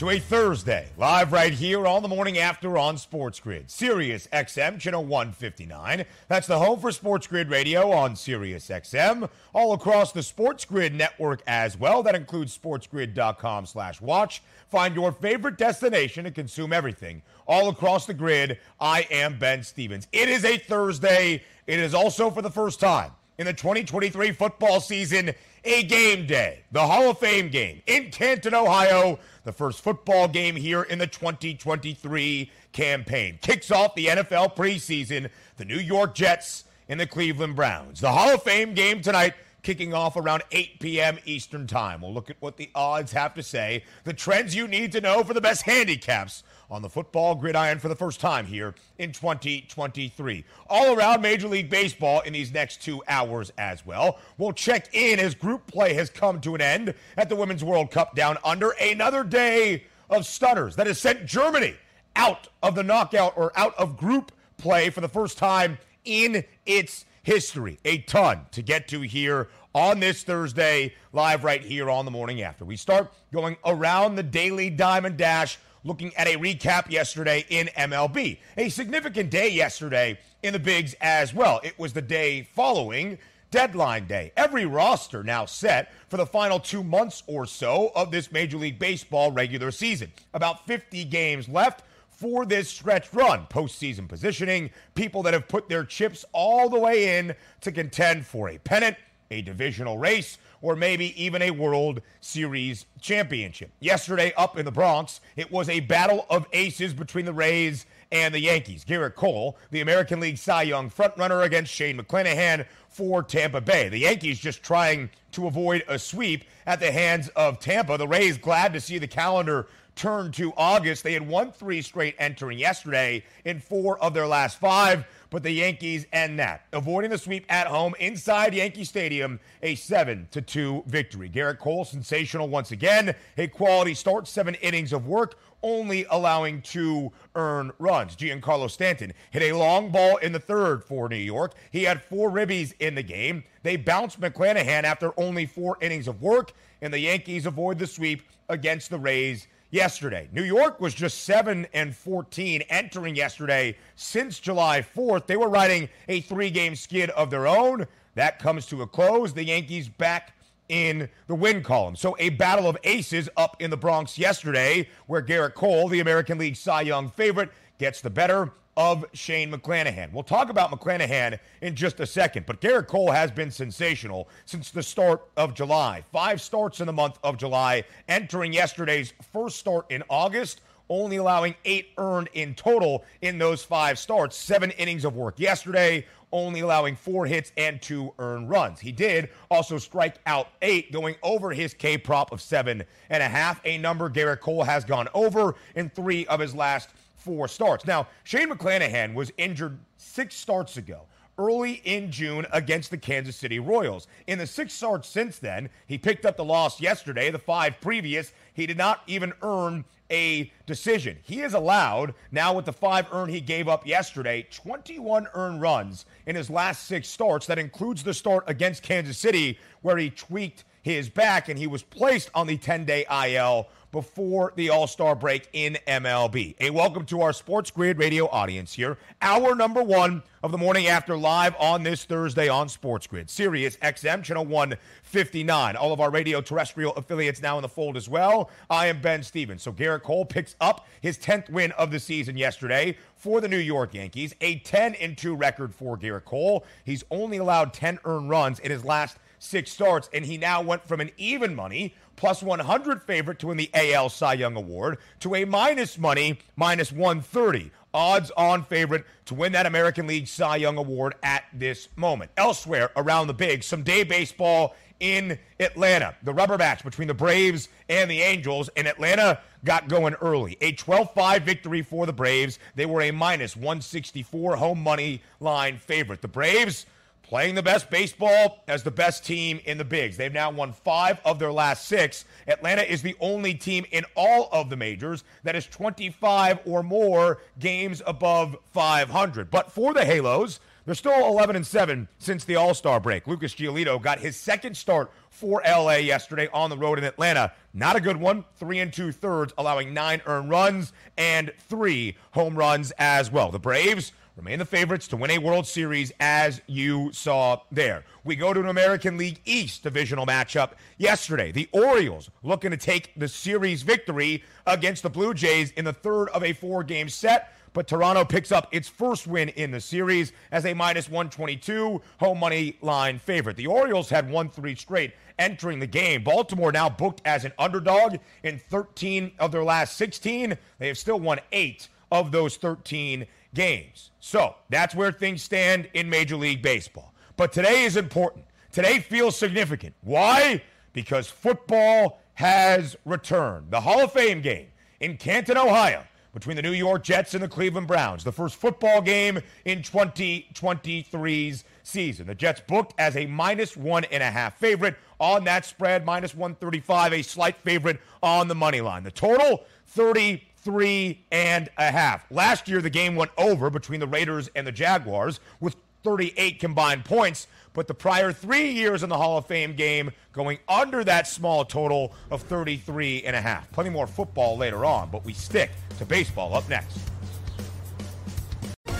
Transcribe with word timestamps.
to 0.00 0.08
a 0.08 0.18
Thursday, 0.18 0.88
live 0.96 1.30
right 1.30 1.52
here 1.52 1.86
on 1.86 2.00
the 2.00 2.08
morning 2.08 2.38
after 2.38 2.78
on 2.78 2.96
Sports 2.96 3.38
Grid. 3.38 3.70
Sirius 3.70 4.26
XM, 4.32 4.80
channel 4.80 5.04
159. 5.04 6.06
That's 6.26 6.46
the 6.46 6.58
home 6.58 6.80
for 6.80 6.90
Sports 6.90 7.26
Grid 7.26 7.50
Radio 7.50 7.90
on 7.90 8.16
Sirius 8.16 8.70
XM. 8.70 9.28
All 9.52 9.74
across 9.74 10.12
the 10.12 10.22
Sports 10.22 10.64
Grid 10.64 10.94
network 10.94 11.42
as 11.46 11.78
well. 11.78 12.02
That 12.02 12.14
includes 12.14 12.56
sportsgrid.com 12.56 13.66
slash 13.66 14.00
watch. 14.00 14.42
Find 14.70 14.94
your 14.94 15.12
favorite 15.12 15.58
destination 15.58 16.24
to 16.24 16.30
consume 16.30 16.72
everything 16.72 17.20
all 17.46 17.68
across 17.68 18.06
the 18.06 18.14
grid. 18.14 18.58
I 18.80 19.06
am 19.10 19.38
Ben 19.38 19.62
Stevens. 19.62 20.08
It 20.12 20.30
is 20.30 20.46
a 20.46 20.56
Thursday. 20.56 21.42
It 21.66 21.78
is 21.78 21.92
also 21.92 22.30
for 22.30 22.40
the 22.40 22.50
first 22.50 22.80
time 22.80 23.10
in 23.36 23.44
the 23.44 23.52
2023 23.52 24.32
football 24.32 24.80
season 24.80 25.32
a 25.64 25.82
game 25.82 26.26
day, 26.26 26.62
the 26.72 26.86
Hall 26.86 27.10
of 27.10 27.18
Fame 27.18 27.48
game 27.48 27.82
in 27.86 28.10
Canton, 28.10 28.54
Ohio. 28.54 29.18
The 29.44 29.52
first 29.52 29.80
football 29.80 30.28
game 30.28 30.56
here 30.56 30.82
in 30.82 30.98
the 30.98 31.06
2023 31.06 32.50
campaign 32.72 33.38
kicks 33.40 33.70
off 33.70 33.94
the 33.94 34.06
NFL 34.06 34.54
preseason. 34.54 35.30
The 35.56 35.64
New 35.64 35.78
York 35.78 36.14
Jets 36.14 36.64
and 36.88 37.00
the 37.00 37.06
Cleveland 37.06 37.56
Browns. 37.56 38.00
The 38.00 38.12
Hall 38.12 38.34
of 38.34 38.42
Fame 38.42 38.74
game 38.74 39.00
tonight 39.00 39.34
kicking 39.62 39.94
off 39.94 40.16
around 40.16 40.42
8 40.52 40.80
p.m. 40.80 41.18
Eastern 41.24 41.66
Time. 41.66 42.00
We'll 42.00 42.14
look 42.14 42.30
at 42.30 42.36
what 42.40 42.56
the 42.56 42.70
odds 42.74 43.12
have 43.12 43.34
to 43.34 43.42
say, 43.42 43.84
the 44.04 44.12
trends 44.12 44.54
you 44.54 44.66
need 44.66 44.92
to 44.92 45.00
know 45.00 45.22
for 45.22 45.34
the 45.34 45.40
best 45.40 45.62
handicaps 45.62 46.42
on 46.70 46.82
the 46.82 46.88
football 46.88 47.34
gridiron 47.34 47.78
for 47.78 47.88
the 47.88 47.96
first 47.96 48.20
time 48.20 48.46
here 48.46 48.74
in 48.98 49.12
2023. 49.12 50.44
All 50.68 50.96
around 50.96 51.20
Major 51.20 51.48
League 51.48 51.68
Baseball 51.68 52.20
in 52.20 52.32
these 52.32 52.52
next 52.52 52.80
two 52.82 53.02
hours 53.08 53.52
as 53.58 53.84
well. 53.84 54.18
We'll 54.38 54.52
check 54.52 54.94
in 54.94 55.18
as 55.18 55.34
group 55.34 55.66
play 55.66 55.94
has 55.94 56.10
come 56.10 56.40
to 56.42 56.54
an 56.54 56.60
end 56.60 56.94
at 57.16 57.28
the 57.28 57.36
Women's 57.36 57.64
World 57.64 57.90
Cup 57.90 58.14
down 58.14 58.38
under. 58.44 58.70
Another 58.80 59.24
day 59.24 59.84
of 60.08 60.26
stutters 60.26 60.76
that 60.76 60.86
has 60.86 61.00
sent 61.00 61.26
Germany 61.26 61.74
out 62.14 62.48
of 62.62 62.74
the 62.74 62.82
knockout 62.82 63.36
or 63.36 63.52
out 63.58 63.76
of 63.76 63.96
group 63.96 64.32
play 64.56 64.90
for 64.90 65.00
the 65.00 65.08
first 65.08 65.38
time 65.38 65.78
in 66.04 66.44
its 66.66 67.04
history. 67.22 67.78
A 67.84 67.98
ton 67.98 68.46
to 68.52 68.62
get 68.62 68.88
to 68.88 69.00
here 69.00 69.48
on 69.74 70.00
this 70.00 70.24
Thursday, 70.24 70.94
live 71.12 71.44
right 71.44 71.62
here 71.62 71.88
on 71.88 72.04
the 72.04 72.10
morning 72.10 72.42
after. 72.42 72.64
We 72.64 72.76
start 72.76 73.12
going 73.32 73.56
around 73.64 74.16
the 74.16 74.22
daily 74.22 74.68
diamond 74.68 75.16
dash 75.16 75.58
looking 75.84 76.14
at 76.16 76.26
a 76.26 76.36
recap 76.36 76.90
yesterday 76.90 77.44
in 77.48 77.68
MLB. 77.68 78.38
A 78.56 78.68
significant 78.68 79.30
day 79.30 79.48
yesterday 79.48 80.18
in 80.42 80.52
the 80.52 80.58
Bigs 80.58 80.94
as 81.00 81.34
well. 81.34 81.60
It 81.62 81.78
was 81.78 81.92
the 81.92 82.02
day 82.02 82.42
following 82.42 83.18
deadline 83.50 84.06
day. 84.06 84.32
Every 84.36 84.64
roster 84.64 85.22
now 85.22 85.44
set 85.44 85.92
for 86.08 86.16
the 86.16 86.26
final 86.26 86.60
two 86.60 86.84
months 86.84 87.22
or 87.26 87.46
so 87.46 87.90
of 87.94 88.10
this 88.10 88.30
Major 88.30 88.56
League 88.56 88.78
Baseball 88.78 89.32
regular 89.32 89.70
season. 89.70 90.12
About 90.34 90.66
50 90.66 91.04
games 91.06 91.48
left 91.48 91.82
for 92.08 92.44
this 92.44 92.68
stretch 92.68 93.12
run. 93.12 93.46
Postseason 93.50 94.06
positioning, 94.06 94.70
people 94.94 95.22
that 95.22 95.34
have 95.34 95.48
put 95.48 95.68
their 95.68 95.84
chips 95.84 96.24
all 96.32 96.68
the 96.68 96.78
way 96.78 97.18
in 97.18 97.34
to 97.62 97.72
contend 97.72 98.26
for 98.26 98.50
a 98.50 98.58
pennant, 98.58 98.96
a 99.30 99.42
divisional 99.42 99.96
race, 99.96 100.38
or 100.60 100.76
maybe 100.76 101.22
even 101.22 101.40
a 101.42 101.50
World 101.50 102.02
Series 102.20 102.86
championship. 103.00 103.70
Yesterday, 103.80 104.32
up 104.36 104.58
in 104.58 104.64
the 104.64 104.72
Bronx, 104.72 105.20
it 105.36 105.50
was 105.50 105.68
a 105.68 105.80
battle 105.80 106.26
of 106.28 106.46
aces 106.52 106.92
between 106.92 107.24
the 107.24 107.32
Rays 107.32 107.86
and 108.12 108.34
the 108.34 108.40
Yankees. 108.40 108.84
Gerrit 108.84 109.14
Cole, 109.14 109.56
the 109.70 109.80
American 109.80 110.20
League 110.20 110.38
Cy 110.38 110.62
Young 110.62 110.90
frontrunner 110.90 111.44
against 111.44 111.72
Shane 111.72 111.98
McClanahan 111.98 112.66
for 112.88 113.22
Tampa 113.22 113.60
Bay. 113.60 113.88
The 113.88 113.98
Yankees 113.98 114.40
just 114.40 114.62
trying 114.62 115.10
to 115.32 115.46
avoid 115.46 115.84
a 115.86 115.98
sweep 115.98 116.44
at 116.66 116.80
the 116.80 116.90
hands 116.90 117.28
of 117.36 117.60
Tampa. 117.60 117.96
The 117.96 118.08
Rays 118.08 118.36
glad 118.36 118.72
to 118.72 118.80
see 118.80 118.98
the 118.98 119.06
calendar 119.06 119.68
turn 119.94 120.32
to 120.32 120.52
August. 120.56 121.04
They 121.04 121.12
had 121.12 121.26
won 121.26 121.52
three 121.52 121.82
straight 121.82 122.16
entering 122.18 122.58
yesterday 122.58 123.22
in 123.44 123.60
four 123.60 124.02
of 124.02 124.12
their 124.12 124.26
last 124.26 124.58
five 124.58 125.04
but 125.30 125.42
the 125.42 125.50
Yankees 125.50 126.06
end 126.12 126.38
that, 126.38 126.66
avoiding 126.72 127.10
the 127.10 127.18
sweep 127.18 127.46
at 127.48 127.66
home 127.66 127.94
inside 128.00 128.52
Yankee 128.52 128.84
Stadium, 128.84 129.40
a 129.62 129.76
7 129.76 130.28
to 130.32 130.42
2 130.42 130.84
victory. 130.86 131.30
Gerrit 131.30 131.58
Cole, 131.58 131.84
sensational 131.84 132.48
once 132.48 132.72
again, 132.72 133.14
a 133.38 133.46
quality 133.46 133.94
start, 133.94 134.26
seven 134.28 134.54
innings 134.56 134.92
of 134.92 135.06
work, 135.06 135.38
only 135.62 136.06
allowing 136.10 136.62
two 136.62 137.12
earned 137.34 137.72
runs. 137.78 138.16
Giancarlo 138.16 138.70
Stanton 138.70 139.12
hit 139.30 139.42
a 139.42 139.56
long 139.56 139.90
ball 139.90 140.16
in 140.18 140.32
the 140.32 140.40
third 140.40 140.84
for 140.84 141.08
New 141.08 141.16
York. 141.16 141.54
He 141.70 141.84
had 141.84 142.02
four 142.02 142.30
ribbies 142.30 142.74
in 142.80 142.94
the 142.94 143.02
game. 143.02 143.44
They 143.62 143.76
bounced 143.76 144.20
McClanahan 144.20 144.84
after 144.84 145.12
only 145.18 145.46
four 145.46 145.76
innings 145.80 146.08
of 146.08 146.22
work, 146.22 146.52
and 146.80 146.92
the 146.92 147.00
Yankees 147.00 147.46
avoid 147.46 147.78
the 147.78 147.86
sweep 147.86 148.22
against 148.48 148.90
the 148.90 148.98
Rays 148.98 149.46
yesterday. 149.70 150.28
New 150.32 150.42
York 150.42 150.80
was 150.80 150.94
just 150.94 151.24
7 151.24 151.66
and 151.72 151.94
14 151.94 152.62
entering 152.68 153.16
yesterday 153.16 153.76
since 153.96 154.38
July 154.38 154.82
4th. 154.82 155.26
They 155.26 155.36
were 155.36 155.48
riding 155.48 155.88
a 156.08 156.20
three-game 156.20 156.76
skid 156.76 157.10
of 157.10 157.30
their 157.30 157.46
own. 157.46 157.86
That 158.14 158.38
comes 158.38 158.66
to 158.66 158.82
a 158.82 158.86
close. 158.86 159.32
The 159.32 159.44
Yankees 159.44 159.88
back 159.88 160.34
in 160.68 161.08
the 161.26 161.34
win 161.34 161.62
column. 161.62 161.96
So 161.96 162.16
a 162.18 162.30
battle 162.30 162.68
of 162.68 162.78
aces 162.84 163.28
up 163.36 163.60
in 163.60 163.70
the 163.70 163.76
Bronx 163.76 164.18
yesterday 164.18 164.88
where 165.06 165.22
Gerrit 165.22 165.54
Cole, 165.54 165.88
the 165.88 166.00
American 166.00 166.38
League 166.38 166.56
Cy 166.56 166.82
Young 166.82 167.10
favorite, 167.10 167.50
gets 167.78 168.00
the 168.00 168.10
better 168.10 168.52
of 168.80 169.04
Shane 169.12 169.52
McClanahan. 169.52 170.10
We'll 170.10 170.22
talk 170.22 170.48
about 170.48 170.70
McClanahan 170.70 171.38
in 171.60 171.76
just 171.76 172.00
a 172.00 172.06
second, 172.06 172.46
but 172.46 172.62
Gerrit 172.62 172.86
Cole 172.86 173.10
has 173.10 173.30
been 173.30 173.50
sensational 173.50 174.26
since 174.46 174.70
the 174.70 174.82
start 174.82 175.20
of 175.36 175.52
July. 175.52 176.02
Five 176.10 176.40
starts 176.40 176.80
in 176.80 176.86
the 176.86 176.92
month 176.94 177.18
of 177.22 177.36
July, 177.36 177.84
entering 178.08 178.54
yesterday's 178.54 179.12
first 179.34 179.58
start 179.58 179.84
in 179.90 180.02
August 180.08 180.62
only 180.88 181.18
allowing 181.18 181.54
eight 181.64 181.90
earned 181.98 182.28
in 182.32 182.54
total 182.54 183.04
in 183.20 183.38
those 183.38 183.62
five 183.62 183.98
starts. 183.98 184.36
Seven 184.36 184.72
innings 184.72 185.04
of 185.04 185.14
work 185.14 185.38
yesterday, 185.38 186.04
only 186.32 186.60
allowing 186.60 186.96
four 186.96 187.26
hits 187.26 187.52
and 187.56 187.80
two 187.80 188.12
earned 188.18 188.48
runs. 188.48 188.80
He 188.80 188.92
did 188.92 189.28
also 189.50 189.78
strike 189.78 190.16
out 190.26 190.48
eight, 190.62 190.90
going 190.90 191.16
over 191.22 191.50
his 191.50 191.74
K 191.74 191.96
prop 191.96 192.32
of 192.32 192.40
seven 192.40 192.82
and 193.08 193.22
a 193.22 193.28
half, 193.28 193.60
a 193.64 193.78
number 193.78 194.10
Gerrit 194.10 194.40
Cole 194.40 194.64
has 194.64 194.84
gone 194.84 195.08
over 195.14 195.54
in 195.76 195.90
three 195.90 196.26
of 196.26 196.40
his 196.40 196.54
last 196.54 196.90
four 197.20 197.48
starts. 197.48 197.86
Now, 197.86 198.08
Shane 198.24 198.50
McClanahan 198.50 199.14
was 199.14 199.32
injured 199.36 199.78
six 199.96 200.34
starts 200.34 200.76
ago 200.76 201.02
early 201.40 201.80
in 201.84 202.10
June 202.10 202.46
against 202.52 202.90
the 202.90 202.98
Kansas 202.98 203.34
City 203.34 203.58
Royals. 203.58 204.06
In 204.26 204.38
the 204.38 204.46
six 204.46 204.74
starts 204.74 205.08
since 205.08 205.38
then, 205.38 205.70
he 205.86 205.96
picked 205.96 206.26
up 206.26 206.36
the 206.36 206.44
loss 206.44 206.80
yesterday. 206.80 207.30
The 207.30 207.38
five 207.38 207.80
previous, 207.80 208.32
he 208.52 208.66
did 208.66 208.76
not 208.76 209.02
even 209.06 209.32
earn 209.42 209.84
a 210.10 210.52
decision. 210.66 211.18
He 211.22 211.40
is 211.40 211.54
allowed, 211.54 212.14
now 212.30 212.52
with 212.52 212.66
the 212.66 212.72
five 212.72 213.06
earned 213.12 213.30
he 213.30 213.40
gave 213.40 213.68
up 213.68 213.86
yesterday, 213.86 214.46
21 214.50 215.28
earned 215.34 215.62
runs 215.62 216.04
in 216.26 216.36
his 216.36 216.50
last 216.50 216.86
six 216.86 217.08
starts. 217.08 217.46
That 217.46 217.58
includes 217.58 218.02
the 218.02 218.12
start 218.12 218.44
against 218.46 218.82
Kansas 218.82 219.16
City, 219.16 219.58
where 219.82 219.96
he 219.96 220.10
tweaked 220.10 220.64
his 220.82 221.08
back 221.08 221.48
and 221.48 221.58
he 221.58 221.66
was 221.66 221.82
placed 221.82 222.30
on 222.34 222.46
the 222.46 222.56
10 222.56 222.84
day 222.84 223.06
IL 223.10 223.68
before 223.92 224.52
the 224.56 224.70
All 224.70 224.86
Star 224.86 225.14
break 225.14 225.48
in 225.52 225.76
MLB. 225.86 226.54
A 226.60 226.70
welcome 226.70 227.04
to 227.06 227.22
our 227.22 227.32
Sports 227.32 227.70
Grid 227.70 227.98
radio 227.98 228.28
audience 228.28 228.72
here. 228.74 228.98
Hour 229.20 229.54
number 229.54 229.82
one 229.82 230.22
of 230.42 230.52
the 230.52 230.58
morning 230.58 230.86
after 230.86 231.16
live 231.16 231.54
on 231.58 231.82
this 231.82 232.04
Thursday 232.04 232.48
on 232.48 232.68
Sports 232.68 233.06
Grid. 233.06 233.28
Sirius 233.28 233.76
XM, 233.78 234.22
channel 234.22 234.44
159. 234.46 235.76
All 235.76 235.92
of 235.92 236.00
our 236.00 236.10
radio 236.10 236.40
terrestrial 236.40 236.92
affiliates 236.94 237.42
now 237.42 237.58
in 237.58 237.62
the 237.62 237.68
fold 237.68 237.96
as 237.96 238.08
well. 238.08 238.50
I 238.68 238.86
am 238.86 239.00
Ben 239.00 239.22
Stevens. 239.22 239.62
So 239.62 239.72
Gerrit 239.72 240.02
Cole 240.02 240.24
picks 240.24 240.56
up 240.60 240.86
his 241.00 241.18
10th 241.18 241.50
win 241.50 241.72
of 241.72 241.90
the 241.90 242.00
season 242.00 242.36
yesterday 242.36 242.96
for 243.16 243.40
the 243.40 243.48
New 243.48 243.58
York 243.58 243.94
Yankees. 243.94 244.34
A 244.40 244.60
10 244.60 245.16
2 245.16 245.34
record 245.34 245.74
for 245.74 245.98
Gerrit 245.98 246.24
Cole. 246.24 246.64
He's 246.84 247.04
only 247.10 247.38
allowed 247.38 247.72
10 247.72 247.98
earned 248.04 248.30
runs 248.30 248.60
in 248.60 248.70
his 248.70 248.84
last 248.84 249.18
six 249.40 249.72
starts, 249.72 250.08
and 250.12 250.24
he 250.24 250.36
now 250.36 250.62
went 250.62 250.86
from 250.86 251.00
an 251.00 251.10
even 251.16 251.54
money 251.54 251.94
plus 252.20 252.42
100 252.42 253.02
favorite 253.02 253.38
to 253.38 253.46
win 253.46 253.56
the 253.56 253.70
AL 253.72 254.10
Cy 254.10 254.34
Young 254.34 254.54
Award 254.54 254.98
to 255.20 255.34
a 255.34 255.46
minus 255.46 255.96
money 255.96 256.38
minus 256.54 256.92
130 256.92 257.70
odds 257.94 258.30
on 258.32 258.62
favorite 258.62 259.06
to 259.24 259.34
win 259.34 259.52
that 259.52 259.64
American 259.64 260.06
League 260.06 260.28
Cy 260.28 260.56
Young 260.56 260.76
Award 260.76 261.14
at 261.22 261.44
this 261.54 261.88
moment. 261.96 262.30
Elsewhere 262.36 262.90
around 262.94 263.26
the 263.26 263.32
big, 263.32 263.62
some 263.62 263.82
day 263.82 264.04
baseball 264.04 264.76
in 265.00 265.38
Atlanta. 265.58 266.14
The 266.22 266.34
rubber 266.34 266.58
match 266.58 266.84
between 266.84 267.08
the 267.08 267.14
Braves 267.14 267.70
and 267.88 268.10
the 268.10 268.20
Angels, 268.20 268.68
and 268.76 268.86
Atlanta 268.86 269.40
got 269.64 269.88
going 269.88 270.12
early. 270.20 270.58
A 270.60 270.72
12 270.72 271.14
5 271.14 271.42
victory 271.42 271.80
for 271.80 272.04
the 272.04 272.12
Braves. 272.12 272.58
They 272.74 272.84
were 272.84 273.00
a 273.00 273.12
minus 273.12 273.56
164 273.56 274.56
home 274.56 274.82
money 274.82 275.22
line 275.40 275.78
favorite. 275.78 276.20
The 276.20 276.28
Braves 276.28 276.84
playing 277.30 277.54
the 277.54 277.62
best 277.62 277.88
baseball 277.90 278.64
as 278.66 278.82
the 278.82 278.90
best 278.90 279.24
team 279.24 279.60
in 279.64 279.78
the 279.78 279.84
bigs. 279.84 280.16
They've 280.16 280.32
now 280.32 280.50
won 280.50 280.72
five 280.72 281.20
of 281.24 281.38
their 281.38 281.52
last 281.52 281.86
six. 281.86 282.24
Atlanta 282.48 282.82
is 282.82 283.02
the 283.02 283.14
only 283.20 283.54
team 283.54 283.86
in 283.92 284.04
all 284.16 284.48
of 284.50 284.68
the 284.68 284.76
majors 284.76 285.22
that 285.44 285.54
is 285.54 285.64
25 285.66 286.58
or 286.64 286.82
more 286.82 287.40
games 287.60 288.02
above 288.04 288.56
500. 288.72 289.48
But 289.48 289.70
for 289.70 289.94
the 289.94 290.04
Halos, 290.04 290.58
they're 290.84 290.96
still 290.96 291.24
11 291.28 291.54
and 291.54 291.64
7 291.64 292.08
since 292.18 292.42
the 292.42 292.56
All 292.56 292.74
Star 292.74 292.98
break. 292.98 293.28
Lucas 293.28 293.54
Giolito 293.54 294.02
got 294.02 294.18
his 294.18 294.36
second 294.36 294.76
start 294.76 295.12
for 295.28 295.62
LA 295.64 295.98
yesterday 295.98 296.48
on 296.52 296.68
the 296.68 296.76
road 296.76 296.98
in 296.98 297.04
Atlanta. 297.04 297.52
Not 297.72 297.94
a 297.94 298.00
good 298.00 298.16
one. 298.16 298.44
Three 298.56 298.80
and 298.80 298.92
two 298.92 299.12
thirds, 299.12 299.54
allowing 299.56 299.94
nine 299.94 300.20
earned 300.26 300.50
runs 300.50 300.92
and 301.16 301.52
three 301.68 302.16
home 302.32 302.56
runs 302.56 302.90
as 302.98 303.30
well. 303.30 303.52
The 303.52 303.60
Braves 303.60 304.10
remain 304.40 304.58
the 304.58 304.64
favorites 304.64 305.06
to 305.06 305.18
win 305.18 305.30
a 305.30 305.36
World 305.36 305.66
Series, 305.66 306.12
as 306.18 306.62
you 306.66 307.12
saw 307.12 307.60
there. 307.70 308.04
We 308.24 308.36
go 308.36 308.54
to 308.54 308.60
an 308.60 308.68
American 308.68 309.18
League 309.18 309.38
East 309.44 309.82
divisional 309.82 310.24
matchup 310.24 310.72
yesterday. 310.96 311.52
The 311.52 311.68
Orioles 311.72 312.30
looking 312.42 312.70
to 312.70 312.78
take 312.78 313.12
the 313.18 313.28
series 313.28 313.82
victory 313.82 314.42
against 314.66 315.02
the 315.02 315.10
Blue 315.10 315.34
Jays 315.34 315.72
in 315.72 315.84
the 315.84 315.92
third 315.92 316.30
of 316.30 316.42
a 316.42 316.54
four 316.54 316.82
game 316.82 317.10
set. 317.10 317.52
But 317.74 317.86
Toronto 317.86 318.24
picks 318.24 318.50
up 318.50 318.68
its 318.72 318.88
first 318.88 319.26
win 319.26 319.50
in 319.50 319.72
the 319.72 319.80
series 319.80 320.32
as 320.50 320.64
a 320.64 320.72
minus 320.72 321.10
122 321.10 322.00
home 322.18 322.40
money 322.40 322.78
line 322.80 323.18
favorite. 323.18 323.58
The 323.58 323.66
Orioles 323.66 324.08
had 324.08 324.30
won 324.30 324.48
three 324.48 324.74
straight 324.74 325.12
entering 325.38 325.80
the 325.80 325.86
game. 325.86 326.24
Baltimore 326.24 326.72
now 326.72 326.88
booked 326.88 327.20
as 327.26 327.44
an 327.44 327.52
underdog 327.58 328.16
in 328.42 328.58
13 328.58 329.32
of 329.38 329.52
their 329.52 329.64
last 329.64 329.98
16. 329.98 330.56
They 330.78 330.88
have 330.88 330.96
still 330.96 331.20
won 331.20 331.40
eight 331.52 331.88
of 332.10 332.32
those 332.32 332.56
13 332.56 333.26
games. 333.54 334.10
So 334.20 334.54
that's 334.68 334.94
where 334.94 335.12
things 335.12 335.42
stand 335.42 335.88
in 335.94 336.08
Major 336.08 336.36
League 336.36 336.62
Baseball. 336.62 337.12
But 337.36 337.52
today 337.52 337.84
is 337.84 337.96
important. 337.96 338.44
Today 338.72 339.00
feels 339.00 339.36
significant. 339.36 339.94
Why? 340.02 340.62
Because 340.92 341.28
football 341.28 342.20
has 342.34 342.96
returned. 343.04 343.70
The 343.70 343.80
Hall 343.80 344.04
of 344.04 344.12
Fame 344.12 344.40
game 344.42 344.68
in 345.00 345.16
Canton, 345.16 345.56
Ohio, 345.56 346.04
between 346.32 346.56
the 346.56 346.62
New 346.62 346.72
York 346.72 347.02
Jets 347.02 347.34
and 347.34 347.42
the 347.42 347.48
Cleveland 347.48 347.86
Browns, 347.86 348.22
the 348.22 348.32
first 348.32 348.56
football 348.56 349.00
game 349.02 349.40
in 349.64 349.80
2023's 349.80 351.64
season. 351.82 352.26
The 352.26 352.34
Jets 352.34 352.60
booked 352.66 352.94
as 352.98 353.16
a 353.16 353.26
minus 353.26 353.76
one 353.76 354.04
and 354.04 354.22
a 354.22 354.30
half 354.30 354.58
favorite 354.58 354.96
on 355.18 355.44
that 355.44 355.64
spread, 355.64 356.04
minus 356.06 356.34
135, 356.34 357.12
a 357.12 357.22
slight 357.22 357.56
favorite 357.58 358.00
on 358.22 358.48
the 358.48 358.54
money 358.54 358.80
line. 358.80 359.02
The 359.02 359.10
total, 359.10 359.64
30 359.86 360.42
three 360.62 361.24
and 361.30 361.68
a 361.76 361.90
half. 361.90 362.30
Last 362.30 362.68
year, 362.68 362.80
the 362.80 362.90
game 362.90 363.16
went 363.16 363.30
over 363.38 363.70
between 363.70 364.00
the 364.00 364.06
Raiders 364.06 364.48
and 364.54 364.66
the 364.66 364.72
Jaguars 364.72 365.40
with 365.60 365.76
38 366.02 366.58
combined 366.58 367.04
points, 367.04 367.46
but 367.72 367.86
the 367.86 367.94
prior 367.94 368.32
three 368.32 368.70
years 368.70 369.02
in 369.02 369.08
the 369.08 369.16
Hall 369.16 369.38
of 369.38 369.46
Fame 369.46 369.74
game 369.74 370.10
going 370.32 370.58
under 370.68 371.04
that 371.04 371.26
small 371.26 371.64
total 371.64 372.12
of 372.30 372.42
33 372.42 373.22
and 373.24 373.36
a 373.36 373.40
half. 373.40 373.70
Plenty 373.72 373.90
more 373.90 374.06
football 374.06 374.56
later 374.56 374.84
on, 374.84 375.10
but 375.10 375.24
we 375.24 375.32
stick 375.32 375.70
to 375.98 376.06
baseball 376.06 376.54
up 376.54 376.68
next. 376.68 376.98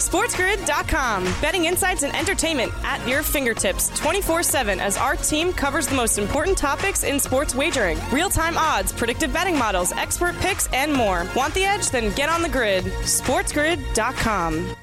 SportsGrid.com. 0.00 1.24
Betting 1.42 1.66
insights 1.66 2.02
and 2.02 2.16
entertainment 2.16 2.72
at 2.82 3.06
your 3.06 3.22
fingertips 3.22 3.88
24 3.98 4.42
7 4.42 4.80
as 4.80 4.96
our 4.96 5.14
team 5.14 5.52
covers 5.52 5.86
the 5.86 5.94
most 5.94 6.18
important 6.18 6.56
topics 6.56 7.04
in 7.04 7.20
sports 7.20 7.54
wagering 7.54 7.98
real 8.10 8.30
time 8.30 8.56
odds, 8.56 8.92
predictive 8.92 9.32
betting 9.32 9.58
models, 9.58 9.92
expert 9.92 10.34
picks, 10.36 10.66
and 10.72 10.92
more. 10.92 11.26
Want 11.36 11.52
the 11.54 11.64
edge? 11.64 11.90
Then 11.90 12.14
get 12.14 12.28
on 12.28 12.42
the 12.42 12.48
grid. 12.48 12.84
SportsGrid.com. 12.84 14.74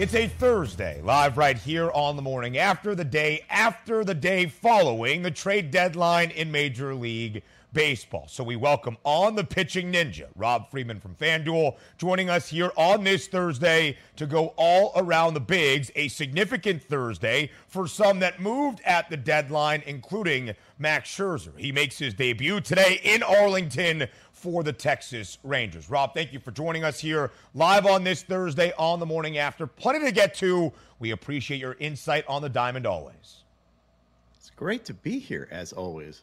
It's 0.00 0.14
a 0.14 0.28
Thursday, 0.28 1.02
live 1.02 1.36
right 1.36 1.58
here 1.58 1.90
on 1.90 2.16
the 2.16 2.22
morning 2.22 2.56
after 2.56 2.94
the 2.94 3.04
day 3.04 3.44
after 3.50 4.02
the 4.02 4.14
day 4.14 4.46
following 4.46 5.20
the 5.20 5.30
trade 5.30 5.70
deadline 5.70 6.30
in 6.30 6.50
Major 6.50 6.94
League 6.94 7.42
baseball. 7.72 8.26
So 8.28 8.42
we 8.42 8.56
welcome 8.56 8.96
on 9.04 9.36
the 9.36 9.44
pitching 9.44 9.92
ninja, 9.92 10.26
Rob 10.36 10.70
Friedman 10.70 11.00
from 11.00 11.14
FanDuel, 11.14 11.76
joining 11.98 12.28
us 12.30 12.48
here 12.48 12.72
on 12.76 13.04
this 13.04 13.28
Thursday 13.28 13.96
to 14.16 14.26
go 14.26 14.54
all 14.56 14.92
around 14.96 15.34
the 15.34 15.40
bigs. 15.40 15.90
A 15.94 16.08
significant 16.08 16.82
Thursday 16.82 17.50
for 17.68 17.86
some 17.86 18.18
that 18.20 18.40
moved 18.40 18.80
at 18.84 19.08
the 19.10 19.16
deadline, 19.16 19.82
including 19.86 20.54
Max 20.78 21.10
Scherzer. 21.10 21.56
He 21.58 21.72
makes 21.72 21.98
his 21.98 22.14
debut 22.14 22.60
today 22.60 23.00
in 23.04 23.22
Arlington 23.22 24.08
for 24.32 24.62
the 24.62 24.72
Texas 24.72 25.38
Rangers. 25.44 25.90
Rob, 25.90 26.14
thank 26.14 26.32
you 26.32 26.40
for 26.40 26.50
joining 26.50 26.82
us 26.82 26.98
here 26.98 27.30
live 27.54 27.84
on 27.86 28.04
this 28.04 28.22
Thursday 28.22 28.72
on 28.78 28.98
the 28.98 29.06
morning 29.06 29.38
after. 29.38 29.66
Plenty 29.66 30.06
to 30.06 30.12
get 30.12 30.34
to. 30.36 30.72
We 30.98 31.10
appreciate 31.10 31.60
your 31.60 31.76
insight 31.78 32.24
on 32.26 32.40
the 32.42 32.48
diamond 32.48 32.86
always. 32.86 33.44
It's 34.38 34.50
great 34.50 34.84
to 34.86 34.94
be 34.94 35.18
here 35.18 35.46
as 35.50 35.72
always. 35.72 36.22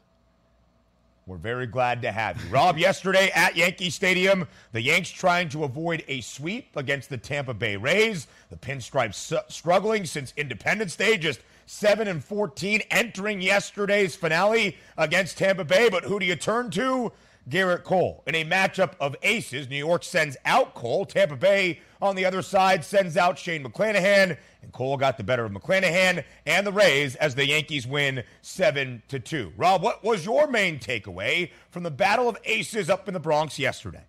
We're 1.27 1.35
very 1.35 1.67
glad 1.67 2.03
to 2.03 2.11
have 2.13 2.41
you. 2.41 2.49
Rob, 2.49 2.77
yesterday 2.77 3.29
at 3.35 3.57
Yankee 3.57 3.89
Stadium, 3.89 4.47
the 4.71 4.81
Yanks 4.81 5.09
trying 5.09 5.49
to 5.49 5.65
avoid 5.65 6.05
a 6.07 6.21
sweep 6.21 6.73
against 6.77 7.09
the 7.09 7.17
Tampa 7.17 7.53
Bay 7.53 7.75
Rays. 7.75 8.27
The 8.49 8.55
Pinstripes 8.55 9.33
struggling 9.51 10.05
since 10.05 10.33
Independence 10.37 10.95
Day, 10.95 11.17
just 11.17 11.41
7 11.65 12.07
and 12.07 12.23
14 12.23 12.81
entering 12.91 13.41
yesterday's 13.41 14.15
finale 14.15 14.77
against 14.97 15.37
Tampa 15.37 15.65
Bay. 15.65 15.89
But 15.89 16.05
who 16.05 16.17
do 16.17 16.25
you 16.25 16.37
turn 16.37 16.71
to? 16.71 17.11
Gerrit 17.49 17.83
Cole. 17.83 18.23
In 18.27 18.35
a 18.35 18.43
matchup 18.43 18.93
of 18.99 19.15
aces, 19.23 19.69
New 19.69 19.77
York 19.77 20.03
sends 20.03 20.35
out 20.45 20.73
Cole. 20.73 21.05
Tampa 21.05 21.37
Bay 21.37 21.79
on 22.01 22.15
the 22.15 22.25
other 22.25 22.41
side 22.41 22.83
sends 22.83 23.15
out 23.15 23.39
Shane 23.39 23.63
McClanahan, 23.63 24.37
and 24.61 24.71
Cole 24.73 24.97
got 24.97 25.17
the 25.17 25.23
better 25.23 25.45
of 25.45 25.51
McClanahan 25.51 26.23
and 26.45 26.67
the 26.67 26.71
Rays 26.71 27.15
as 27.15 27.35
the 27.35 27.47
Yankees 27.47 27.87
win 27.87 28.23
7 28.41 29.01
to 29.07 29.19
2. 29.19 29.53
Rob, 29.55 29.81
what 29.81 30.03
was 30.03 30.25
your 30.25 30.47
main 30.47 30.79
takeaway 30.79 31.51
from 31.69 31.83
the 31.83 31.91
battle 31.91 32.27
of 32.27 32.37
aces 32.43 32.89
up 32.89 33.07
in 33.07 33.13
the 33.13 33.19
Bronx 33.19 33.57
yesterday? 33.57 34.03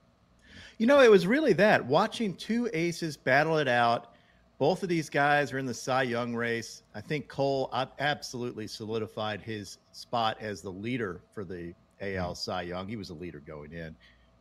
You 0.79 0.87
know, 0.87 1.01
it 1.01 1.11
was 1.11 1.27
really 1.27 1.53
that 1.55 1.85
watching 1.85 2.35
two 2.35 2.69
aces 2.73 3.17
battle 3.17 3.59
it 3.59 3.69
out. 3.69 4.15
Both 4.59 4.83
of 4.83 4.89
these 4.89 5.09
guys 5.09 5.53
are 5.53 5.59
in 5.59 5.67
the 5.67 5.75
Cy 5.75 6.03
Young 6.03 6.35
race. 6.35 6.83
I 6.95 7.01
think 7.01 7.29
Cole 7.29 7.69
uh, 7.73 7.87
absolutely 8.01 8.67
solidified 8.67 9.41
his 9.41 9.79
spot 9.93 10.37
as 10.41 10.63
the 10.63 10.71
leader 10.71 11.21
for 11.33 11.45
the 11.45 11.75
AL 12.01 12.09
mm-hmm. 12.09 12.35
Cy 12.35 12.63
Young. 12.63 12.89
He 12.89 12.97
was 12.97 13.11
a 13.11 13.15
leader 13.15 13.41
going 13.41 13.73
in, 13.73 13.95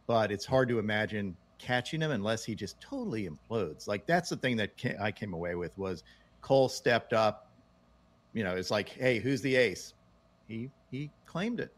but 0.05 0.31
it's 0.31 0.45
hard 0.45 0.69
to 0.69 0.79
imagine 0.79 1.35
catching 1.57 2.01
him 2.01 2.11
unless 2.11 2.43
he 2.43 2.55
just 2.55 2.79
totally 2.79 3.27
implodes. 3.27 3.87
Like 3.87 4.05
that's 4.05 4.29
the 4.29 4.37
thing 4.37 4.57
that 4.57 4.71
I 4.99 5.11
came 5.11 5.33
away 5.33 5.55
with 5.55 5.77
was 5.77 6.03
Cole 6.41 6.69
stepped 6.69 7.13
up. 7.13 7.51
You 8.33 8.43
know, 8.43 8.55
it's 8.55 8.71
like, 8.71 8.89
hey, 8.89 9.19
who's 9.19 9.41
the 9.41 9.55
ace? 9.55 9.93
He 10.47 10.69
he 10.91 11.11
claimed 11.25 11.59
it. 11.59 11.73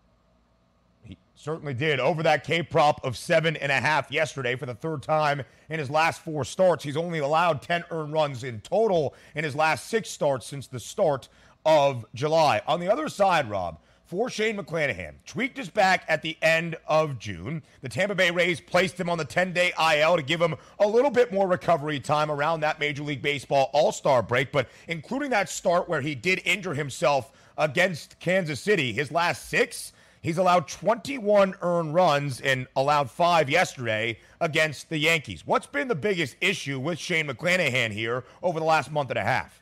He 1.03 1.17
certainly 1.35 1.73
did. 1.73 1.99
Over 1.99 2.23
that 2.23 2.43
K 2.43 2.61
prop 2.61 3.03
of 3.03 3.17
seven 3.17 3.55
and 3.55 3.71
a 3.71 3.79
half 3.79 4.11
yesterday 4.11 4.55
for 4.55 4.65
the 4.65 4.75
third 4.75 5.01
time 5.01 5.41
in 5.69 5.79
his 5.79 5.89
last 5.89 6.21
four 6.21 6.43
starts. 6.43 6.83
He's 6.83 6.97
only 6.97 7.19
allowed 7.19 7.61
10 7.61 7.85
earned 7.91 8.13
runs 8.13 8.43
in 8.43 8.61
total 8.61 9.15
in 9.35 9.43
his 9.43 9.55
last 9.55 9.87
six 9.87 10.09
starts 10.09 10.45
since 10.45 10.67
the 10.67 10.79
start 10.79 11.29
of 11.65 12.05
July. 12.13 12.61
On 12.67 12.79
the 12.79 12.91
other 12.91 13.09
side, 13.09 13.49
Rob, 13.49 13.79
for 14.09 14.27
Shane 14.27 14.57
McClanahan. 14.57 15.13
Tweaked 15.27 15.55
his 15.55 15.69
back 15.69 16.03
at 16.07 16.23
the 16.23 16.35
end 16.41 16.75
of 16.87 17.19
June. 17.19 17.61
The 17.81 17.89
Tampa 17.89 18.15
Bay 18.15 18.31
Rays 18.31 18.59
placed 18.59 18.99
him 18.99 19.07
on 19.07 19.19
the 19.19 19.25
10 19.25 19.53
day 19.53 19.71
IL 19.79 20.15
to 20.15 20.23
give 20.23 20.41
him 20.41 20.55
a 20.79 20.87
little 20.87 21.11
bit 21.11 21.31
more 21.31 21.47
recovery 21.47 21.99
time 21.99 22.31
around 22.31 22.61
that 22.61 22.79
Major 22.79 23.03
League 23.03 23.21
Baseball 23.21 23.69
All 23.71 23.91
Star 23.91 24.23
break, 24.23 24.51
but 24.51 24.67
including 24.87 25.29
that 25.29 25.47
start 25.47 25.87
where 25.87 26.01
he 26.01 26.15
did 26.15 26.41
injure 26.43 26.73
himself 26.73 27.31
against 27.55 28.19
Kansas 28.19 28.59
City, 28.59 28.93
his 28.93 29.11
last 29.11 29.47
six. 29.47 29.93
He's 30.21 30.39
allowed 30.39 30.67
21 30.67 31.53
earned 31.61 31.93
runs 31.93 32.41
and 32.41 32.65
allowed 32.75 33.11
five 33.11 33.47
yesterday 33.47 34.17
against 34.41 34.89
the 34.89 34.97
Yankees. 34.97 35.45
What's 35.45 35.67
been 35.67 35.87
the 35.87 35.95
biggest 35.95 36.35
issue 36.41 36.79
with 36.79 36.97
Shane 36.97 37.27
McClanahan 37.27 37.91
here 37.91 38.23
over 38.41 38.59
the 38.59 38.65
last 38.65 38.91
month 38.91 39.11
and 39.11 39.19
a 39.19 39.23
half? 39.23 39.61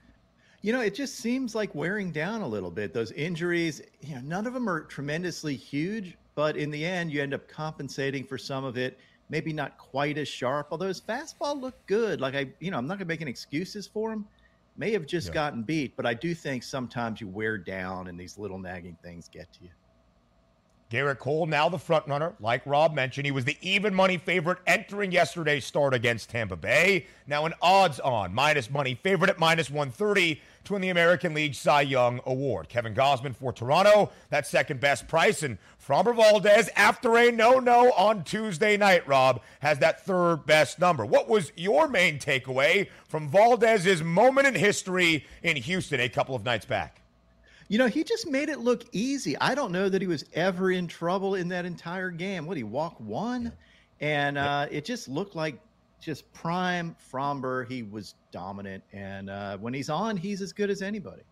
You 0.61 0.73
know, 0.73 0.81
it 0.81 0.95
just 0.95 1.15
seems 1.15 1.53
like 1.53 1.73
wearing 1.75 2.11
down 2.11 2.41
a 2.41 2.47
little 2.47 2.71
bit. 2.71 2.93
Those 2.93 3.11
injuries, 3.11 3.81
you 4.01 4.15
know, 4.15 4.21
none 4.21 4.47
of 4.47 4.53
them 4.53 4.67
are 4.67 4.81
tremendously 4.81 5.55
huge, 5.55 6.17
but 6.35 6.57
in 6.57 6.71
the 6.71 6.83
end, 6.83 7.11
you 7.11 7.21
end 7.21 7.33
up 7.33 7.47
compensating 7.47 8.23
for 8.23 8.37
some 8.37 8.63
of 8.63 8.77
it. 8.77 8.97
Maybe 9.29 9.53
not 9.53 9.77
quite 9.77 10.17
as 10.17 10.27
sharp, 10.27 10.67
although 10.71 10.87
his 10.87 11.01
fastball 11.01 11.59
looked 11.59 11.85
good. 11.85 12.21
Like 12.21 12.33
I, 12.33 12.47
you 12.59 12.71
know, 12.71 12.77
I'm 12.77 12.87
not 12.87 12.97
going 12.97 13.07
to 13.07 13.13
make 13.13 13.21
any 13.21 13.31
excuses 13.31 13.85
for 13.85 14.11
him. 14.11 14.25
May 14.77 14.91
have 14.91 15.05
just 15.05 15.27
yeah. 15.27 15.33
gotten 15.33 15.63
beat, 15.63 15.95
but 15.95 16.05
I 16.05 16.13
do 16.13 16.33
think 16.33 16.63
sometimes 16.63 17.19
you 17.19 17.27
wear 17.27 17.57
down 17.57 18.07
and 18.07 18.19
these 18.19 18.37
little 18.37 18.59
nagging 18.59 18.97
things 19.03 19.27
get 19.27 19.51
to 19.53 19.63
you. 19.63 19.69
Gerrit 20.89 21.19
Cole, 21.19 21.45
now 21.47 21.67
the 21.67 21.77
front 21.77 22.07
runner, 22.07 22.33
like 22.39 22.65
Rob 22.65 22.93
mentioned, 22.93 23.25
he 23.25 23.31
was 23.31 23.43
the 23.43 23.57
even 23.61 23.93
money 23.93 24.17
favorite 24.17 24.59
entering 24.65 25.11
yesterday's 25.11 25.65
start 25.65 25.93
against 25.93 26.29
Tampa 26.29 26.55
Bay. 26.55 27.07
Now 27.27 27.45
an 27.45 27.53
odds 27.61 27.99
on 27.99 28.33
minus 28.33 28.69
money 28.69 28.97
favorite 29.03 29.29
at 29.29 29.37
minus 29.37 29.69
130 29.69 30.41
to 30.63 30.73
win 30.73 30.81
the 30.81 30.87
American 30.87 31.33
League 31.33 31.55
Cy 31.55 31.81
Young 31.81 32.21
Award. 32.25 32.69
Kevin 32.69 32.93
Gausman 32.93 33.35
for 33.35 33.51
Toronto, 33.51 34.11
that 34.29 34.47
second 34.47 34.79
best 34.79 35.09
price. 35.09 35.43
And 35.43 35.57
Framber 35.85 36.15
Valdez, 36.15 36.69
after 36.77 37.17
a 37.17 37.31
no 37.33 37.59
no 37.59 37.91
on 37.91 38.23
Tuesday 38.23 38.77
night, 38.77 39.05
Rob, 39.05 39.41
has 39.59 39.79
that 39.79 40.05
third 40.05 40.45
best 40.45 40.79
number. 40.79 41.05
What 41.05 41.27
was 41.27 41.51
your 41.57 41.89
main 41.89 42.17
takeaway 42.17 42.87
from 43.09 43.27
Valdez's 43.27 44.01
moment 44.01 44.47
in 44.47 44.55
history 44.55 45.25
in 45.43 45.57
Houston 45.57 45.99
a 45.99 46.07
couple 46.07 46.33
of 46.33 46.45
nights 46.45 46.65
back? 46.65 47.01
You 47.69 47.77
know, 47.77 47.87
he 47.87 48.03
just 48.03 48.27
made 48.27 48.47
it 48.49 48.59
look 48.59 48.85
easy. 48.93 49.37
I 49.39 49.53
don't 49.53 49.71
know 49.71 49.89
that 49.89 50.01
he 50.01 50.07
was 50.07 50.23
ever 50.33 50.71
in 50.71 50.87
trouble 50.87 51.35
in 51.35 51.49
that 51.49 51.65
entire 51.65 52.09
game. 52.09 52.45
What 52.45 52.55
he 52.55 52.63
walk 52.63 52.97
one, 52.99 53.51
and 53.99 54.37
uh, 54.37 54.67
it 54.71 54.85
just 54.85 55.09
looked 55.09 55.35
like 55.35 55.59
just 55.99 56.31
prime 56.33 56.95
Framber. 57.11 57.67
He 57.67 57.83
was 57.83 58.15
dominant, 58.31 58.83
and 58.93 59.29
uh, 59.29 59.57
when 59.57 59.73
he's 59.73 59.89
on, 59.89 60.15
he's 60.15 60.41
as 60.41 60.53
good 60.53 60.69
as 60.69 60.81
anybody. 60.81 61.23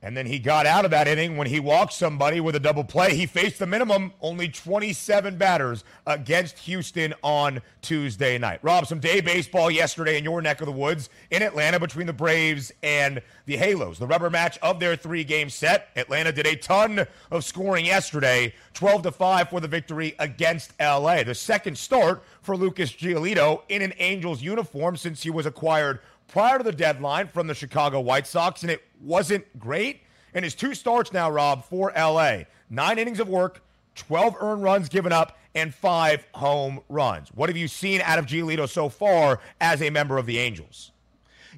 And 0.00 0.16
then 0.16 0.26
he 0.26 0.38
got 0.38 0.64
out 0.64 0.84
of 0.84 0.92
that 0.92 1.08
inning 1.08 1.36
when 1.36 1.48
he 1.48 1.58
walked 1.58 1.92
somebody 1.92 2.40
with 2.40 2.54
a 2.54 2.60
double 2.60 2.84
play. 2.84 3.16
He 3.16 3.26
faced 3.26 3.58
the 3.58 3.66
minimum, 3.66 4.12
only 4.20 4.48
27 4.48 5.36
batters 5.36 5.82
against 6.06 6.56
Houston 6.60 7.14
on 7.22 7.60
Tuesday 7.82 8.38
night. 8.38 8.60
Rob, 8.62 8.86
some 8.86 9.00
day 9.00 9.20
baseball 9.20 9.72
yesterday 9.72 10.16
in 10.16 10.22
your 10.22 10.40
neck 10.40 10.60
of 10.60 10.66
the 10.66 10.72
woods 10.72 11.10
in 11.32 11.42
Atlanta 11.42 11.80
between 11.80 12.06
the 12.06 12.12
Braves 12.12 12.70
and 12.80 13.20
the 13.46 13.56
Halos. 13.56 13.98
The 13.98 14.06
rubber 14.06 14.30
match 14.30 14.56
of 14.58 14.78
their 14.78 14.94
three 14.94 15.24
game 15.24 15.50
set. 15.50 15.88
Atlanta 15.96 16.30
did 16.30 16.46
a 16.46 16.54
ton 16.54 17.04
of 17.32 17.44
scoring 17.44 17.84
yesterday, 17.84 18.54
12 18.74 19.02
to 19.02 19.10
5 19.10 19.50
for 19.50 19.58
the 19.58 19.66
victory 19.66 20.14
against 20.20 20.74
LA. 20.80 21.24
The 21.24 21.34
second 21.34 21.76
start 21.76 22.22
for 22.40 22.56
Lucas 22.56 22.92
Giolito 22.92 23.62
in 23.68 23.82
an 23.82 23.94
Angels 23.98 24.42
uniform 24.42 24.96
since 24.96 25.24
he 25.24 25.30
was 25.30 25.44
acquired 25.44 25.98
prior 26.28 26.58
to 26.58 26.64
the 26.64 26.72
deadline 26.72 27.28
from 27.28 27.46
the 27.46 27.54
Chicago 27.54 28.00
White 28.00 28.26
Sox, 28.26 28.62
and 28.62 28.70
it 28.70 28.82
wasn't 29.00 29.58
great. 29.58 30.02
And 30.34 30.44
his 30.44 30.54
two 30.54 30.74
starts 30.74 31.12
now, 31.12 31.30
Rob, 31.30 31.64
for 31.64 31.92
LA 31.96 32.42
nine 32.70 32.98
innings 32.98 33.18
of 33.18 33.28
work, 33.28 33.62
12 33.96 34.36
earned 34.40 34.62
runs 34.62 34.88
given 34.88 35.10
up, 35.10 35.38
and 35.54 35.74
five 35.74 36.26
home 36.34 36.80
runs. 36.88 37.30
What 37.34 37.48
have 37.48 37.56
you 37.56 37.66
seen 37.66 38.00
out 38.02 38.18
of 38.18 38.26
Giolito 38.26 38.68
so 38.68 38.88
far 38.88 39.40
as 39.60 39.82
a 39.82 39.90
member 39.90 40.18
of 40.18 40.26
the 40.26 40.38
Angels? 40.38 40.92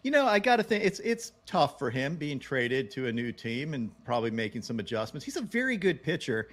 You 0.03 0.11
know, 0.11 0.27
I 0.27 0.39
got 0.39 0.57
to 0.57 0.62
think 0.62 0.85
it's 0.85 1.00
it's 1.00 1.33
tough 1.45 1.79
for 1.79 1.91
him 1.91 2.17
being 2.17 2.39
traded 2.39 2.91
to 2.93 3.09
a 3.09 3.12
new 3.12 3.33
team 3.33 3.75
and 3.75 3.91
probably 4.05 4.31
making 4.31 4.62
some 4.62 4.79
adjustments. 4.79 5.25
He's 5.25 5.37
a 5.37 5.43
very 5.43 5.77
good 5.77 6.03
pitcher. 6.03 6.49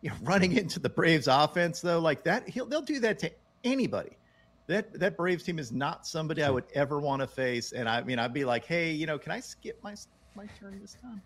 You 0.00 0.10
know, 0.10 0.16
running 0.22 0.52
into 0.56 0.80
the 0.80 0.88
Braves 0.88 1.28
offense 1.28 1.80
though, 1.80 2.00
like 2.00 2.24
that, 2.24 2.48
he'll 2.48 2.66
they'll 2.66 2.82
do 2.82 2.98
that 3.00 3.18
to 3.20 3.30
anybody 3.62 4.16
that 4.68 4.92
that 5.00 5.16
Braves 5.16 5.42
team 5.42 5.58
is 5.58 5.72
not 5.72 6.06
somebody 6.06 6.42
I 6.42 6.48
hmm. 6.48 6.54
would 6.54 6.64
ever 6.74 7.00
want 7.00 7.20
to 7.20 7.26
face. 7.26 7.72
And 7.72 7.88
I 7.88 8.02
mean, 8.02 8.18
I'd 8.18 8.32
be 8.32 8.44
like, 8.44 8.64
hey, 8.64 8.92
you 8.92 9.06
know, 9.06 9.18
can 9.18 9.32
I 9.32 9.40
skip 9.40 9.82
my 9.82 9.94
my 10.36 10.46
turn 10.60 10.78
this 10.80 10.96
time? 11.02 11.20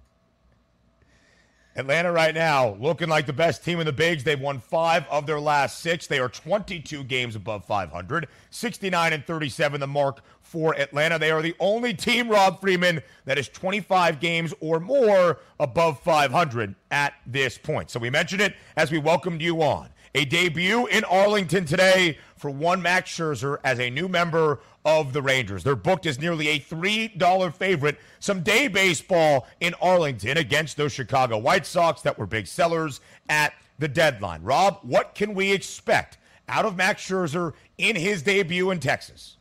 Atlanta 1.75 2.13
right 2.13 2.35
now 2.35 2.75
looking 2.75 3.09
like 3.09 3.25
the 3.25 3.33
best 3.33 3.65
team 3.65 3.81
in 3.81 3.87
the 3.87 3.93
bigs. 3.93 4.23
They've 4.23 4.39
won 4.39 4.61
five 4.61 5.07
of 5.11 5.27
their 5.27 5.41
last 5.41 5.81
six. 5.81 6.07
They 6.07 6.19
are 6.19 6.29
22 6.29 7.05
games 7.05 7.35
above 7.35 7.65
500, 7.65 8.29
69 8.51 9.13
and 9.15 9.27
37 9.27 9.81
the 9.81 9.87
mark 9.87 10.21
for 10.43 10.79
Atlanta. 10.79 11.19
They 11.19 11.31
are 11.31 11.41
the 11.41 11.55
only 11.59 11.95
team, 11.95 12.29
Rob 12.29 12.61
Friedman, 12.61 13.01
that 13.25 13.39
is 13.39 13.49
25 13.49 14.21
games 14.21 14.53
or 14.61 14.81
more 14.81 15.39
above 15.59 15.99
500 16.01 16.75
at 16.91 17.15
this 17.27 17.57
point. 17.57 17.91
So 17.91 17.99
we 17.99 18.11
mentioned 18.11 18.43
it 18.43 18.55
as 18.77 18.91
we 18.91 18.99
welcomed 18.99 19.41
you 19.41 19.63
on. 19.63 19.89
A 20.15 20.27
debut 20.27 20.87
in 20.89 21.05
Arlington 21.05 21.65
today 21.65 22.19
for 22.43 22.51
one 22.51 22.83
Max 22.83 23.09
Scherzer 23.09 23.59
as 23.63 23.79
a 23.79 23.89
new 23.89 24.09
member 24.09 24.59
of 24.85 25.13
the 25.13 25.23
Rangers. 25.23 25.63
They're 25.63 25.77
booked 25.77 26.07
as 26.07 26.19
nearly 26.19 26.49
a 26.49 26.59
$3 26.59 27.55
favorite. 27.55 27.99
Some 28.19 28.43
day 28.43 28.67
baseball 28.67 29.47
in 29.61 29.75
Arlington 29.81 30.37
against 30.37 30.77
those 30.77 30.93
Chicago 30.93 31.39
White 31.39 31.65
Sox 31.65 32.03
that 32.03 32.19
were 32.19 32.27
big 32.27 32.49
sellers 32.49 33.01
at 33.29 33.55
the 33.79 33.87
deadline. 33.87 34.43
Rob, 34.43 34.81
what 34.83 35.15
can 35.15 35.35
we 35.35 35.53
expect 35.53 36.19
out 36.49 36.65
of 36.65 36.77
Max 36.77 37.09
Scherzer 37.09 37.53
in 37.79 37.95
his 37.95 38.23
debut 38.23 38.73
in 38.73 38.81
Texas? 38.81 39.37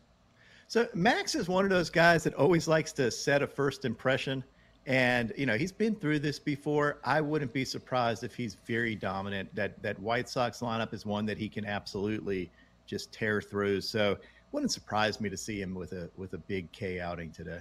So, 0.68 0.88
Max 0.94 1.34
is 1.34 1.50
one 1.50 1.66
of 1.66 1.72
those 1.72 1.90
guys 1.90 2.24
that 2.24 2.36
always 2.36 2.68
likes 2.68 2.94
to 2.94 3.10
set 3.10 3.42
a 3.42 3.48
first 3.48 3.84
impression. 3.84 4.44
And 4.86 5.34
you 5.38 5.46
know 5.46 5.58
he's 5.58 5.72
been 5.72 5.96
through 5.96 6.20
this 6.20 6.40
before. 6.40 6.98
I 7.04 7.22
wouldn't 7.22 7.54
be 7.54 7.66
surprised 7.66 8.24
if 8.24 8.34
he's 8.34 8.56
very 8.66 8.96
dominant. 8.96 9.54
That 9.54 9.82
that 9.84 10.00
White 10.00 10.28
Sox 10.28 10.60
lineup 10.60 10.94
is 10.94 11.06
one 11.06 11.26
that 11.28 11.38
he 11.38 11.50
can 11.50 11.66
absolutely 11.66 12.50
just 12.92 13.12
tear 13.14 13.42
through. 13.42 13.80
So 13.82 14.18
wouldn't 14.52 14.72
surprise 14.72 15.22
me 15.22 15.30
to 15.30 15.38
see 15.38 15.62
him 15.62 15.74
with 15.74 15.94
a 15.94 16.10
with 16.18 16.34
a 16.34 16.38
big 16.38 16.72
K 16.74 17.00
outing 17.00 17.32
today. 17.32 17.60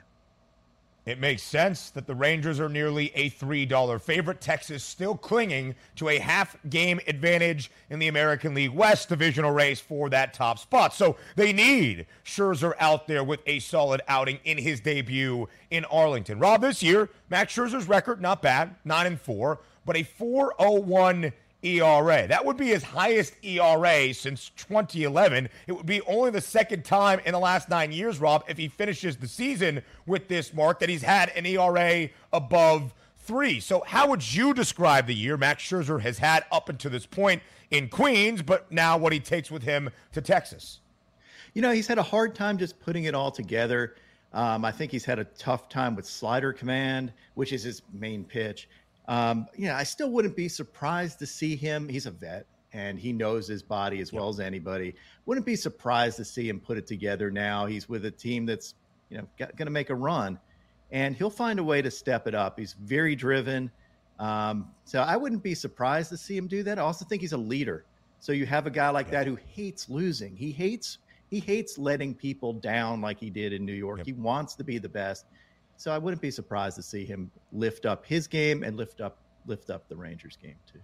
It 1.07 1.19
makes 1.19 1.43
sense 1.43 1.89
that 1.91 2.07
the 2.07 2.15
Rangers 2.15 2.61
are 2.61 2.69
nearly 2.69 3.11
a 3.15 3.31
$3 3.31 4.01
favorite. 4.03 4.41
Texas 4.43 4.85
still 4.85 5.17
clinging 5.17 5.75
to 5.97 6.11
a 6.11 6.19
half 6.19 6.57
game 6.69 7.01
advantage 7.07 7.71
in 7.89 7.99
the 7.99 8.09
American 8.09 8.55
League 8.55 8.73
West 8.75 9.09
divisional 9.09 9.51
race 9.51 9.81
for 9.81 10.11
that 10.11 10.35
top 10.35 10.59
spot. 10.59 10.93
So 10.93 11.17
they 11.37 11.55
need 11.55 12.07
Scherzer 12.23 12.75
out 12.79 13.09
there 13.09 13.25
with 13.25 13.41
a 13.47 13.61
solid 13.61 14.03
outing 14.09 14.41
in 14.45 14.59
his 14.59 14.81
debut 14.81 15.49
in 15.71 15.87
Arlington. 15.87 16.39
Rob, 16.39 16.61
this 16.61 16.83
year, 16.83 17.09
Max 17.31 17.57
Scherzer's 17.57 17.89
record, 17.89 18.21
not 18.21 18.43
bad, 18.43 18.77
9 18.85 19.07
and 19.07 19.21
4, 19.21 19.59
but 19.87 19.97
a 19.97 20.03
401 20.03 21.33
ERA. 21.63 22.27
That 22.27 22.45
would 22.45 22.57
be 22.57 22.69
his 22.69 22.83
highest 22.83 23.35
ERA 23.43 24.15
since 24.15 24.51
2011. 24.57 25.49
It 25.67 25.73
would 25.73 25.87
be 25.87 26.01
only 26.03 26.31
the 26.31 26.41
second 26.41 26.85
time 26.85 27.21
in 27.25 27.33
the 27.33 27.39
last 27.39 27.69
nine 27.69 27.93
years, 27.93 28.19
Rob, 28.19 28.45
if 28.49 28.57
he 28.57 28.69
finishes 28.69 29.17
the 29.17 29.29
season 29.29 29.83
with 30.07 30.29
this 30.29 30.55
mark, 30.55 30.81
that 30.81 30.89
he's 30.89 31.03
had 31.03 31.31
an 31.31 31.47
ERA 31.47 32.09
above 32.33 32.95
three. 33.25 33.61
So, 33.61 33.83
how 33.87 34.09
would 34.09 34.35
you 34.35 34.55
describe 34.55 35.07
the 35.07 35.15
year 35.15 35.37
Max 35.37 35.63
Scherzer 35.63 36.01
has 36.01 36.19
had 36.19 36.45
up 36.51 36.69
until 36.69 36.91
this 36.91 37.07
point 37.07 37.43
in 37.71 37.89
Queens, 37.89 38.43
but 38.43 38.71
now 38.73 38.97
what 38.97 39.13
he 39.13 39.21
takes 39.21 39.51
with 39.51 39.63
him 39.63 39.91
to 40.13 40.21
Texas? 40.21 40.81
You 41.55 41.63
know, 41.63 41.73
he's 41.73 41.87
had 41.87 41.99
a 41.99 42.03
hard 42.03 42.35
time 42.35 42.59
just 42.59 42.81
putting 42.81 43.05
it 43.05 43.15
all 43.15 43.31
together. 43.31 43.95
Um, 44.33 44.65
I 44.65 44.71
think 44.71 44.93
he's 44.93 45.05
had 45.05 45.19
a 45.19 45.25
tough 45.25 45.69
time 45.69 45.97
with 45.97 46.07
slider 46.07 46.53
command, 46.53 47.13
which 47.35 47.53
is 47.53 47.65
his 47.65 47.83
main 47.93 48.25
pitch. 48.25 48.69
Um, 49.11 49.49
yeah, 49.59 49.77
I 49.77 49.83
still 49.83 50.11
wouldn't 50.11 50.37
be 50.37 50.49
surprised 50.49 51.19
to 51.19 51.27
see 51.27 51.57
him. 51.57 51.89
He's 51.89 52.07
a 52.07 52.13
vet 52.13 52.47
and 52.73 52.99
he 52.99 53.13
knows 53.13 53.49
his 53.49 53.63
body 53.63 54.01
as 54.01 54.13
well 54.13 54.29
as 54.29 54.41
anybody. 54.41 54.95
Wouldn't 55.27 55.47
be 55.47 55.57
surprised 55.57 56.17
to 56.19 56.25
see 56.25 56.49
him 56.49 56.61
put 56.61 56.79
it 56.79 56.87
together 56.87 57.31
now. 57.31 57.67
He's 57.67 57.89
with 57.89 58.05
a 58.05 58.11
team 58.11 58.47
that's 58.47 58.75
you 59.11 59.19
know 59.19 59.27
going 59.39 59.67
to 59.67 59.71
make 59.71 59.91
a 59.91 59.95
run, 59.95 60.39
and 60.93 61.17
he'll 61.17 61.31
find 61.31 61.59
a 61.59 61.65
way 61.65 61.83
to 61.83 61.91
step 61.91 62.27
it 62.27 62.35
up. 62.35 62.59
He's 62.59 62.75
very 62.75 63.17
driven, 63.17 63.71
um, 64.19 64.71
so 64.85 65.01
I 65.01 65.17
wouldn't 65.17 65.43
be 65.43 65.55
surprised 65.55 66.11
to 66.11 66.17
see 66.17 66.37
him 66.37 66.47
do 66.47 66.63
that. 66.63 66.79
I 66.79 66.83
also 66.83 67.05
think 67.05 67.23
he's 67.23 67.33
a 67.33 67.39
leader. 67.39 67.85
So 68.21 68.33
you 68.33 68.47
have 68.47 68.67
a 68.67 68.71
guy 68.71 68.91
like 68.91 69.11
that 69.11 69.27
who 69.27 69.37
hates 69.55 69.89
losing. 69.89 70.37
He 70.37 70.53
hates 70.53 70.99
he 71.31 71.41
hates 71.41 71.79
letting 71.79 72.15
people 72.15 72.53
down 72.53 73.01
like 73.01 73.19
he 73.19 73.31
did 73.31 73.53
in 73.53 73.65
New 73.65 73.73
York. 73.73 73.99
Yep. 73.99 74.07
He 74.07 74.13
wants 74.13 74.55
to 74.57 74.65
be 74.65 74.79
the 74.79 74.89
best. 74.89 75.27
So 75.81 75.91
I 75.91 75.97
wouldn't 75.97 76.21
be 76.21 76.31
surprised 76.31 76.77
to 76.77 76.83
see 76.83 77.07
him 77.07 77.31
lift 77.53 77.87
up 77.87 78.05
his 78.05 78.27
game 78.27 78.63
and 78.65 78.77
lift 78.77 79.01
up 79.01 79.17
lift 79.47 79.71
up 79.71 79.89
the 79.89 79.97
Rangers 79.97 80.37
game 80.37 80.57
too. 80.71 80.79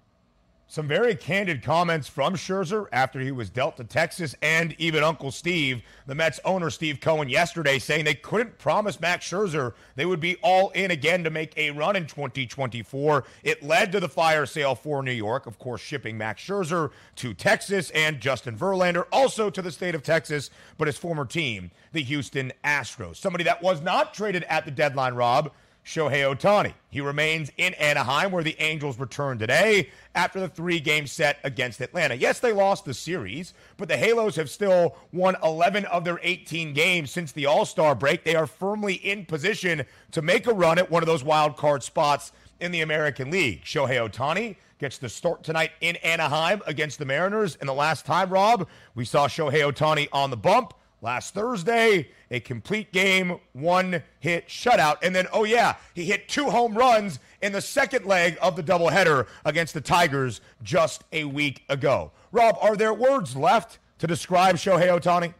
Some 0.69 0.89
very 0.89 1.15
candid 1.15 1.63
comments 1.63 2.09
from 2.09 2.35
Scherzer 2.35 2.89
after 2.91 3.21
he 3.21 3.31
was 3.31 3.51
dealt 3.51 3.77
to 3.77 3.85
Texas 3.85 4.35
and 4.43 4.75
even 4.79 5.05
Uncle 5.05 5.31
Steve, 5.31 5.81
the 6.07 6.15
Mets 6.17 6.41
owner 6.45 6.71
Steve 6.71 6.99
Cohen, 7.01 7.29
yesterday 7.29 7.79
saying 7.79 8.05
they 8.05 8.15
couldn't 8.15 8.59
promise 8.59 8.99
Max 8.99 9.31
Scherzer 9.31 9.75
they 9.95 10.05
would 10.05 10.19
be 10.19 10.35
all 10.43 10.71
in 10.71 10.91
again 10.91 11.23
to 11.23 11.31
make 11.31 11.57
a 11.57 11.71
run 11.71 11.95
in 11.95 12.07
2024. 12.07 13.25
It 13.45 13.63
led 13.63 13.93
to 13.93 14.01
the 14.01 14.09
fire 14.09 14.45
sale 14.45 14.75
for 14.75 15.05
New 15.05 15.13
York, 15.13 15.47
of 15.47 15.57
course, 15.61 15.81
shipping 15.81 16.19
Max 16.19 16.43
Scherzer 16.43 16.91
to 17.15 17.33
Texas 17.33 17.91
and 17.91 18.19
Justin 18.19 18.59
Verlander 18.59 19.07
also 19.13 19.49
to 19.51 19.63
the 19.63 19.71
state 19.71 19.95
of 19.95 20.03
Texas, 20.03 20.51
but 20.79 20.89
his 20.89 20.99
former 20.99 21.25
team, 21.25 21.71
the 21.93 22.03
Houston 22.03 22.53
Astros. 22.65 23.17
Somebody 23.17 23.45
that 23.45 23.63
was 23.63 23.83
not 23.83 24.15
traded 24.15 24.43
at 24.45 24.65
the 24.65 24.73
deadline, 24.73 25.15
Rob 25.15 25.53
Shohei 25.87 26.35
Ohtani. 26.35 26.75
He 26.91 27.01
remains 27.01 27.53
in 27.57 27.73
Anaheim, 27.75 28.33
where 28.33 28.43
the 28.43 28.57
Angels 28.59 28.99
return 28.99 29.39
today 29.39 29.91
after 30.17 30.41
the 30.41 30.49
three 30.49 30.81
game 30.81 31.07
set 31.07 31.39
against 31.45 31.81
Atlanta. 31.81 32.17
Yes, 32.17 32.41
they 32.41 32.53
lost 32.53 32.85
the 32.85 32.93
series, 32.93 33.55
but 33.77 33.87
the 33.87 33.97
Halos 33.97 34.35
have 34.35 34.51
still 34.51 34.97
won 35.13 35.37
11 35.45 35.85
of 35.85 36.05
their 36.05 36.19
18 36.25 36.73
games 36.73 37.13
since 37.13 37.31
the 37.31 37.47
All 37.47 37.65
Star 37.65 37.95
break. 37.95 38.25
They 38.25 38.35
are 38.35 38.49
firmly 38.49 38.95
in 38.95 39.27
position 39.27 39.85
to 40.11 40.23
make 40.23 40.49
a 40.49 40.53
run 40.53 40.79
at 40.79 40.91
one 40.91 41.05
of 41.05 41.07
those 41.07 41.23
wild 41.23 41.57
card 41.57 41.85
spots 41.85 42.33
in 42.59 42.73
the 42.73 42.81
American 42.81 43.31
League. 43.31 43.63
Shohei 43.63 44.11
Ohtani 44.11 44.57
gets 44.79 44.99
the 44.99 45.09
start 45.09 45.45
tonight 45.45 45.71
in 45.81 45.95
Anaheim 45.97 46.63
against 46.67 46.99
the 46.99 47.05
Mariners. 47.05 47.57
And 47.61 47.69
the 47.69 47.75
last 47.75 48.05
time, 48.05 48.31
Rob, 48.31 48.69
we 48.97 49.05
saw 49.05 49.29
Shohei 49.29 49.73
Ohtani 49.73 50.09
on 50.13 50.31
the 50.31 50.37
bump 50.37 50.75
last 51.01 51.35
Thursday, 51.35 52.09
a 52.31 52.41
complete 52.41 52.93
game, 52.93 53.39
one 53.53 54.03
hit 54.21 54.49
shutout. 54.49 54.97
And 55.03 55.15
then, 55.15 55.27
oh, 55.33 55.45
yeah, 55.45 55.77
he 55.95 56.05
hit 56.05 56.29
two 56.29 56.51
home 56.51 56.77
runs 56.77 57.19
in 57.43 57.53
the 57.53 57.61
second 57.61 58.07
leg 58.07 58.39
of 58.41 58.57
the 58.57 58.63
doubleheader 58.63 59.27
against 59.45 59.75
the 59.75 59.81
Tigers 59.81 60.41
just 60.63 61.05
a 61.13 61.25
week 61.25 61.63
ago. 61.69 62.13
Rob, 62.33 62.57
are 62.61 62.77
there 62.77 62.95
words 62.95 63.37
left 63.37 63.79
to 63.99 64.07
describe 64.07 64.57
Shohei 64.57 64.89
Ohtani? 64.89 65.35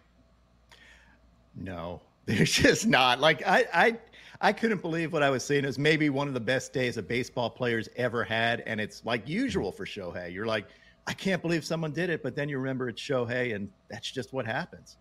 No, 1.55 2.01
there's 2.27 2.53
just 2.53 2.87
not. 2.87 3.21
Like, 3.21 3.43
I, 3.47 3.65
I, 3.73 3.99
I 4.41 4.53
couldn't 4.53 4.83
believe 4.83 5.13
what 5.13 5.23
I 5.23 5.31
was 5.31 5.45
seeing. 5.45 5.65
It 5.65 5.69
was 5.69 5.79
maybe 5.79 6.11
one 6.11 6.29
of 6.29 6.35
the 6.35 6.41
best 6.41 6.73
days 6.73 6.97
a 6.97 7.03
baseball 7.03 7.51
players 7.51 7.89
ever 7.97 8.23
had. 8.23 8.63
And 8.67 8.81
it's 8.81 9.05
like 9.05 9.29
usual 9.29 9.73
for 9.73 9.87
Shohei. 9.87 10.33
You're 10.33 10.47
like, 10.47 10.67
I 11.07 11.13
can't 11.13 11.41
believe 11.41 11.65
someone 11.65 11.93
did 11.93 12.11
it. 12.11 12.23
But 12.23 12.37
then 12.37 12.49
you 12.49 12.59
remember 12.59 12.89
it's 12.89 13.01
Shohei, 13.01 13.55
and 13.55 13.71
that's 13.89 14.11
just 14.11 14.33
what 14.33 14.47
happens. 14.47 14.99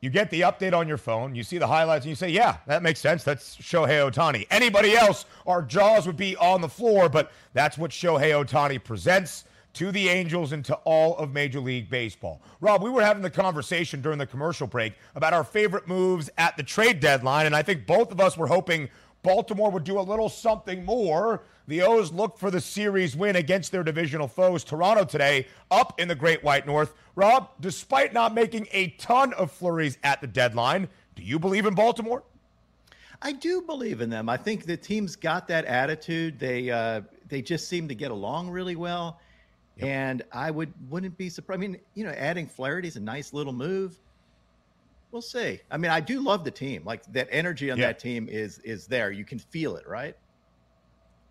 You 0.00 0.08
get 0.08 0.30
the 0.30 0.42
update 0.42 0.72
on 0.72 0.88
your 0.88 0.96
phone, 0.96 1.34
you 1.34 1.42
see 1.42 1.58
the 1.58 1.66
highlights, 1.66 2.04
and 2.04 2.10
you 2.10 2.16
say, 2.16 2.30
Yeah, 2.30 2.56
that 2.66 2.82
makes 2.82 3.00
sense. 3.00 3.22
That's 3.22 3.56
Shohei 3.56 4.10
Ohtani. 4.10 4.46
Anybody 4.50 4.96
else, 4.96 5.26
our 5.46 5.62
jaws 5.62 6.06
would 6.06 6.16
be 6.16 6.36
on 6.36 6.60
the 6.60 6.68
floor, 6.68 7.08
but 7.08 7.32
that's 7.52 7.76
what 7.76 7.90
Shohei 7.90 8.32
Ohtani 8.32 8.82
presents 8.82 9.44
to 9.74 9.92
the 9.92 10.08
Angels 10.08 10.52
and 10.52 10.64
to 10.64 10.74
all 10.84 11.16
of 11.18 11.32
Major 11.32 11.60
League 11.60 11.90
Baseball. 11.90 12.40
Rob, 12.60 12.82
we 12.82 12.90
were 12.90 13.02
having 13.02 13.22
the 13.22 13.30
conversation 13.30 14.00
during 14.00 14.18
the 14.18 14.26
commercial 14.26 14.66
break 14.66 14.94
about 15.14 15.32
our 15.32 15.44
favorite 15.44 15.86
moves 15.86 16.30
at 16.38 16.56
the 16.56 16.62
trade 16.62 16.98
deadline, 17.00 17.46
and 17.46 17.54
I 17.54 17.62
think 17.62 17.86
both 17.86 18.10
of 18.10 18.20
us 18.20 18.36
were 18.36 18.48
hoping 18.48 18.88
Baltimore 19.22 19.70
would 19.70 19.84
do 19.84 19.98
a 19.98 20.02
little 20.02 20.28
something 20.28 20.84
more. 20.84 21.42
The 21.68 21.82
O's 21.82 22.10
look 22.10 22.38
for 22.38 22.50
the 22.50 22.60
series 22.60 23.14
win 23.14 23.36
against 23.36 23.70
their 23.70 23.84
divisional 23.84 24.26
foes, 24.26 24.64
Toronto, 24.64 25.04
today, 25.04 25.46
up 25.70 26.00
in 26.00 26.08
the 26.08 26.14
Great 26.14 26.42
White 26.42 26.66
North. 26.66 26.94
Rob, 27.14 27.50
despite 27.60 28.12
not 28.12 28.34
making 28.34 28.66
a 28.72 28.88
ton 28.98 29.32
of 29.34 29.52
flurries 29.52 29.98
at 30.02 30.20
the 30.20 30.26
deadline, 30.26 30.88
do 31.14 31.22
you 31.22 31.38
believe 31.38 31.66
in 31.66 31.74
Baltimore? 31.74 32.22
I 33.22 33.32
do 33.32 33.62
believe 33.62 34.00
in 34.00 34.08
them. 34.08 34.28
I 34.28 34.36
think 34.36 34.64
the 34.64 34.76
team's 34.76 35.14
got 35.14 35.46
that 35.48 35.66
attitude. 35.66 36.38
They 36.38 36.70
uh, 36.70 37.02
they 37.28 37.42
just 37.42 37.68
seem 37.68 37.86
to 37.88 37.94
get 37.94 38.10
along 38.10 38.50
really 38.50 38.76
well. 38.76 39.20
Yep. 39.76 39.86
And 39.86 40.22
I 40.32 40.50
would 40.50 40.72
wouldn't 40.88 41.16
be 41.18 41.28
surprised. 41.28 41.58
I 41.58 41.60
mean, 41.60 41.80
you 41.94 42.04
know, 42.04 42.10
adding 42.10 42.46
Flaherty 42.46 42.88
is 42.88 42.96
a 42.96 43.00
nice 43.00 43.32
little 43.32 43.52
move. 43.52 43.98
We'll 45.12 45.22
see. 45.22 45.60
I 45.70 45.76
mean, 45.76 45.90
I 45.90 46.00
do 46.00 46.20
love 46.20 46.44
the 46.44 46.50
team. 46.50 46.84
Like 46.84 47.04
that 47.12 47.28
energy 47.30 47.70
on 47.70 47.78
yeah. 47.78 47.88
that 47.88 47.98
team 47.98 48.28
is 48.30 48.58
is 48.60 48.86
there. 48.86 49.10
You 49.10 49.24
can 49.24 49.38
feel 49.38 49.76
it, 49.76 49.88
right? 49.88 50.16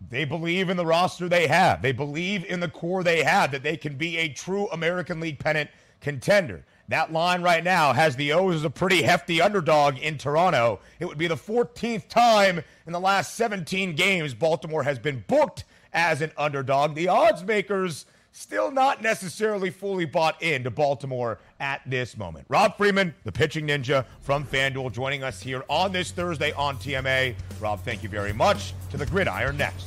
They 0.08 0.24
believe 0.24 0.70
in 0.70 0.76
the 0.76 0.86
roster 0.86 1.28
they 1.28 1.46
have. 1.46 1.82
They 1.82 1.92
believe 1.92 2.44
in 2.44 2.60
the 2.60 2.68
core 2.68 3.02
they 3.02 3.22
have 3.22 3.52
that 3.52 3.62
they 3.62 3.76
can 3.76 3.96
be 3.96 4.18
a 4.18 4.28
true 4.28 4.68
American 4.68 5.20
League 5.20 5.38
pennant 5.38 5.70
contender. 6.00 6.64
That 6.88 7.12
line 7.12 7.42
right 7.42 7.62
now 7.62 7.92
has 7.92 8.16
the 8.16 8.32
O's 8.32 8.56
as 8.56 8.64
a 8.64 8.70
pretty 8.70 9.02
hefty 9.02 9.40
underdog 9.40 9.98
in 9.98 10.18
Toronto. 10.18 10.80
It 10.98 11.04
would 11.04 11.18
be 11.18 11.28
the 11.28 11.36
14th 11.36 12.08
time 12.08 12.62
in 12.86 12.92
the 12.92 13.00
last 13.00 13.36
17 13.36 13.94
games 13.94 14.34
Baltimore 14.34 14.82
has 14.82 14.98
been 14.98 15.22
booked 15.28 15.64
as 15.92 16.22
an 16.22 16.32
underdog. 16.36 16.94
The 16.94 17.08
odds 17.08 17.44
makers 17.44 18.06
still 18.32 18.70
not 18.70 19.02
necessarily 19.02 19.70
fully 19.70 20.04
bought 20.04 20.40
into 20.42 20.70
Baltimore 20.70 21.38
at 21.58 21.82
this 21.86 22.16
moment. 22.16 22.46
Rob 22.48 22.76
Friedman, 22.76 23.14
the 23.24 23.32
pitching 23.32 23.66
ninja 23.66 24.04
from 24.20 24.44
FanDuel, 24.44 24.92
joining 24.92 25.22
us 25.22 25.40
here 25.40 25.64
on 25.68 25.92
this 25.92 26.10
Thursday 26.10 26.52
on 26.52 26.76
TMA. 26.76 27.34
Rob, 27.60 27.80
thank 27.82 28.02
you 28.02 28.08
very 28.08 28.32
much. 28.32 28.74
To 28.90 28.96
the 28.96 29.06
gridiron 29.06 29.56
next. 29.56 29.86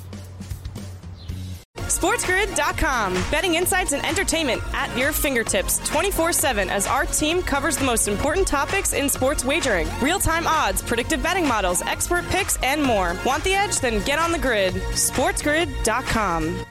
SportsGrid.com. 1.75 3.13
Betting 3.29 3.55
insights 3.55 3.93
and 3.93 4.05
entertainment 4.05 4.62
at 4.73 4.95
your 4.97 5.12
fingertips 5.12 5.79
24 5.88 6.33
7 6.33 6.69
as 6.69 6.88
our 6.88 7.05
team 7.05 7.41
covers 7.41 7.77
the 7.77 7.85
most 7.85 8.07
important 8.07 8.47
topics 8.47 8.93
in 8.93 9.07
sports 9.09 9.45
wagering 9.45 9.88
real 10.01 10.19
time 10.19 10.47
odds, 10.47 10.81
predictive 10.81 11.21
betting 11.21 11.47
models, 11.47 11.81
expert 11.83 12.25
picks, 12.29 12.57
and 12.63 12.81
more. 12.81 13.15
Want 13.25 13.43
the 13.43 13.53
edge? 13.53 13.79
Then 13.79 14.03
get 14.05 14.19
on 14.19 14.31
the 14.31 14.39
grid. 14.39 14.73
SportsGrid.com. 14.73 16.65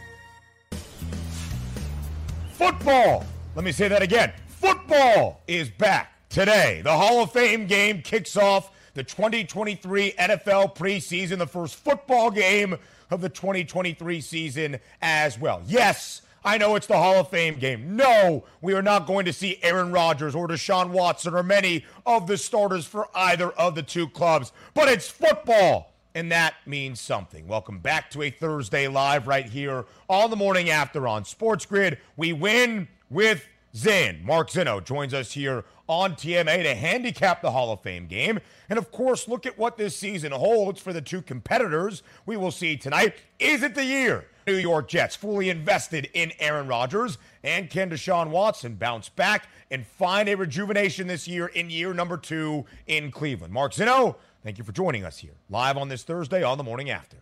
Football. 2.62 3.26
Let 3.56 3.64
me 3.64 3.72
say 3.72 3.88
that 3.88 4.02
again. 4.02 4.32
Football 4.46 5.42
is 5.48 5.68
back 5.68 6.12
today. 6.28 6.80
The 6.84 6.92
Hall 6.92 7.20
of 7.20 7.32
Fame 7.32 7.66
game 7.66 8.02
kicks 8.02 8.36
off 8.36 8.70
the 8.94 9.02
2023 9.02 10.12
NFL 10.12 10.76
preseason, 10.76 11.38
the 11.38 11.46
first 11.48 11.74
football 11.74 12.30
game 12.30 12.76
of 13.10 13.20
the 13.20 13.28
2023 13.28 14.20
season 14.20 14.78
as 15.02 15.40
well. 15.40 15.60
Yes, 15.66 16.22
I 16.44 16.56
know 16.56 16.76
it's 16.76 16.86
the 16.86 16.96
Hall 16.96 17.16
of 17.16 17.30
Fame 17.30 17.56
game. 17.56 17.96
No, 17.96 18.44
we 18.60 18.74
are 18.74 18.82
not 18.82 19.08
going 19.08 19.24
to 19.24 19.32
see 19.32 19.58
Aaron 19.64 19.90
Rodgers 19.90 20.36
or 20.36 20.46
Deshaun 20.46 20.90
Watson 20.90 21.34
or 21.34 21.42
many 21.42 21.84
of 22.06 22.28
the 22.28 22.38
starters 22.38 22.86
for 22.86 23.08
either 23.12 23.50
of 23.50 23.74
the 23.74 23.82
two 23.82 24.08
clubs, 24.08 24.52
but 24.72 24.88
it's 24.88 25.08
football 25.08 25.91
and 26.14 26.30
that 26.30 26.54
means 26.66 27.00
something. 27.00 27.46
Welcome 27.46 27.78
back 27.78 28.10
to 28.10 28.22
a 28.22 28.30
Thursday 28.30 28.88
live 28.88 29.26
right 29.26 29.46
here 29.46 29.84
on 30.08 30.30
the 30.30 30.36
morning 30.36 30.70
after 30.70 31.08
on 31.08 31.24
Sports 31.24 31.66
Grid. 31.66 31.98
We 32.16 32.32
win 32.32 32.88
with 33.10 33.46
Zin. 33.74 34.20
Mark 34.22 34.50
Zinno 34.50 34.84
joins 34.84 35.14
us 35.14 35.32
here 35.32 35.64
on 35.88 36.14
TMA 36.14 36.62
to 36.62 36.74
handicap 36.74 37.40
the 37.40 37.50
Hall 37.50 37.72
of 37.72 37.80
Fame 37.80 38.06
game. 38.06 38.40
And 38.68 38.78
of 38.78 38.92
course, 38.92 39.28
look 39.28 39.46
at 39.46 39.58
what 39.58 39.76
this 39.76 39.96
season 39.96 40.32
holds 40.32 40.80
for 40.80 40.92
the 40.92 41.00
two 41.00 41.22
competitors 41.22 42.02
we 42.26 42.36
will 42.36 42.50
see 42.50 42.76
tonight. 42.76 43.14
Is 43.38 43.62
it 43.62 43.74
the 43.74 43.84
year? 43.84 44.26
New 44.46 44.54
York 44.54 44.88
Jets 44.88 45.14
fully 45.14 45.50
invested 45.50 46.08
in 46.14 46.32
Aaron 46.40 46.66
Rodgers 46.66 47.16
and 47.44 47.70
can 47.70 47.90
Deshaun 47.90 48.30
Watson 48.30 48.74
bounce 48.74 49.08
back 49.08 49.48
and 49.70 49.86
find 49.86 50.28
a 50.28 50.34
rejuvenation 50.34 51.06
this 51.06 51.28
year 51.28 51.46
in 51.46 51.70
year 51.70 51.94
number 51.94 52.16
two 52.16 52.64
in 52.86 53.10
Cleveland? 53.10 53.52
Mark 53.52 53.72
Zinno, 53.72 54.16
Thank 54.42 54.58
you 54.58 54.64
for 54.64 54.72
joining 54.72 55.04
us 55.04 55.18
here 55.18 55.34
live 55.50 55.76
on 55.76 55.88
this 55.88 56.02
Thursday 56.02 56.42
on 56.42 56.58
the 56.58 56.64
morning 56.64 56.90
after. 56.90 57.16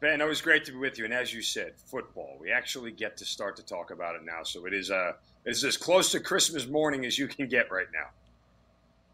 Ben, 0.00 0.20
it 0.20 0.26
was 0.26 0.40
great 0.40 0.64
to 0.64 0.72
be 0.72 0.78
with 0.78 0.98
you. 0.98 1.04
And 1.04 1.14
as 1.14 1.32
you 1.32 1.40
said, 1.40 1.72
football. 1.76 2.36
We 2.40 2.50
actually 2.50 2.90
get 2.90 3.16
to 3.18 3.24
start 3.24 3.56
to 3.56 3.62
talk 3.64 3.92
about 3.92 4.16
it 4.16 4.24
now. 4.24 4.42
So 4.42 4.66
it 4.66 4.74
is 4.74 4.90
uh, 4.90 5.12
it's 5.44 5.62
as 5.62 5.76
close 5.76 6.10
to 6.12 6.20
Christmas 6.20 6.66
morning 6.66 7.06
as 7.06 7.16
you 7.16 7.28
can 7.28 7.48
get 7.48 7.70
right 7.70 7.86
now. 7.92 8.08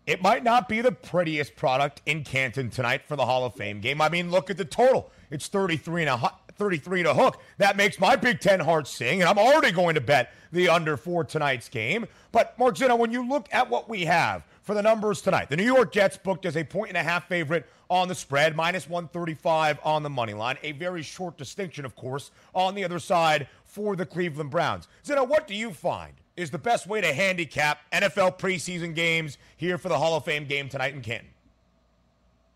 It 0.07 0.20
might 0.22 0.42
not 0.42 0.68
be 0.68 0.81
the 0.81 0.90
prettiest 0.90 1.55
product 1.55 2.03
in 2.07 2.25
Canton 2.25 2.70
tonight 2.70 3.03
for 3.07 3.14
the 3.14 3.27
Hall 3.27 3.44
of 3.44 3.55
Fame 3.55 3.81
game. 3.81 4.01
I 4.01 4.09
mean, 4.09 4.31
look 4.31 4.51
at 4.51 4.57
the 4.57 4.64
total. 4.64 5.12
It's 5.31 5.46
33 5.46 6.07
and 6.07 6.22
a 6.22 6.33
33 6.57 7.01
and 7.01 7.09
a 7.09 7.14
hook. 7.14 7.40
That 7.59 7.77
makes 7.77 8.01
my 8.01 8.16
Big 8.16 8.40
Ten 8.40 8.59
heart 8.59 8.88
sing, 8.88 9.20
and 9.20 9.29
I'm 9.29 9.38
already 9.38 9.70
going 9.70 9.94
to 9.94 10.01
bet 10.01 10.33
the 10.51 10.68
under 10.68 10.96
for 10.96 11.25
tonight's 11.25 11.68
game. 11.68 12.07
But 12.33 12.59
Mark 12.59 12.77
Zinno, 12.77 12.98
when 12.98 13.12
you 13.12 13.29
look 13.29 13.48
at 13.53 13.70
what 13.70 13.88
we 13.88 14.05
have, 14.07 14.44
for 14.62 14.75
the 14.75 14.83
numbers 14.83 15.20
tonight. 15.20 15.51
The 15.51 15.57
New 15.57 15.64
York 15.64 15.92
Jets 15.92 16.16
booked 16.16 16.46
as 16.46 16.57
a 16.57 16.64
point 16.64 16.88
and 16.88 16.96
a 16.96 17.03
half 17.03 17.29
favorite 17.29 17.66
on 17.90 18.09
the 18.09 18.14
spread, 18.14 18.57
minus 18.57 18.88
135 18.88 19.79
on 19.85 20.03
the 20.03 20.11
money 20.11 20.33
line. 20.33 20.57
A 20.62 20.72
very 20.72 21.03
short 21.03 21.37
distinction, 21.37 21.85
of 21.85 21.94
course, 21.94 22.31
on 22.55 22.75
the 22.75 22.85
other 22.85 22.98
side 22.98 23.48
for 23.64 23.96
the 23.96 24.07
Cleveland 24.07 24.51
Browns. 24.51 24.88
Zinno, 25.05 25.29
what 25.29 25.46
do 25.46 25.55
you 25.55 25.72
find 25.72 26.14
is 26.37 26.51
the 26.51 26.59
best 26.59 26.87
way 26.87 27.01
to 27.01 27.12
handicap 27.12 27.81
NFL 27.92 28.38
preseason 28.38 28.94
games 28.94 29.37
here 29.57 29.77
for 29.77 29.88
the 29.88 29.98
Hall 29.98 30.16
of 30.16 30.25
Fame 30.25 30.46
game 30.46 30.68
tonight 30.68 30.94
in 30.94 31.03
Canton? 31.03 31.29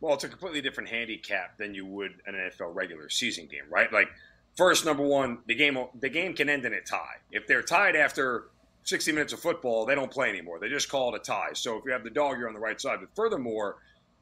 Well, 0.00 0.14
it's 0.14 0.24
a 0.24 0.28
completely 0.28 0.60
different 0.60 0.88
handicap 0.88 1.58
than 1.58 1.74
you 1.74 1.84
would 1.86 2.14
an 2.26 2.34
NFL 2.34 2.74
regular 2.74 3.08
season 3.08 3.46
game, 3.46 3.64
right? 3.70 3.92
Like, 3.92 4.08
first, 4.56 4.84
number 4.84 5.02
one, 5.02 5.38
the 5.46 5.54
game 5.54 5.78
the 5.98 6.08
game 6.08 6.34
can 6.34 6.48
end 6.48 6.64
in 6.64 6.72
a 6.72 6.80
tie. 6.80 7.16
If 7.32 7.46
they're 7.46 7.62
tied 7.62 7.96
after 7.96 8.44
60 8.86 9.10
minutes 9.12 9.32
of 9.32 9.40
football, 9.40 9.84
they 9.84 9.96
don't 9.96 10.10
play 10.10 10.30
anymore. 10.30 10.60
They 10.60 10.68
just 10.68 10.88
call 10.88 11.12
it 11.12 11.20
a 11.20 11.22
tie. 11.22 11.50
So 11.54 11.76
if 11.76 11.84
you 11.84 11.92
have 11.92 12.04
the 12.04 12.10
dog, 12.10 12.38
you're 12.38 12.46
on 12.46 12.54
the 12.54 12.60
right 12.60 12.80
side. 12.80 12.98
But 13.00 13.14
furthermore, 13.16 13.78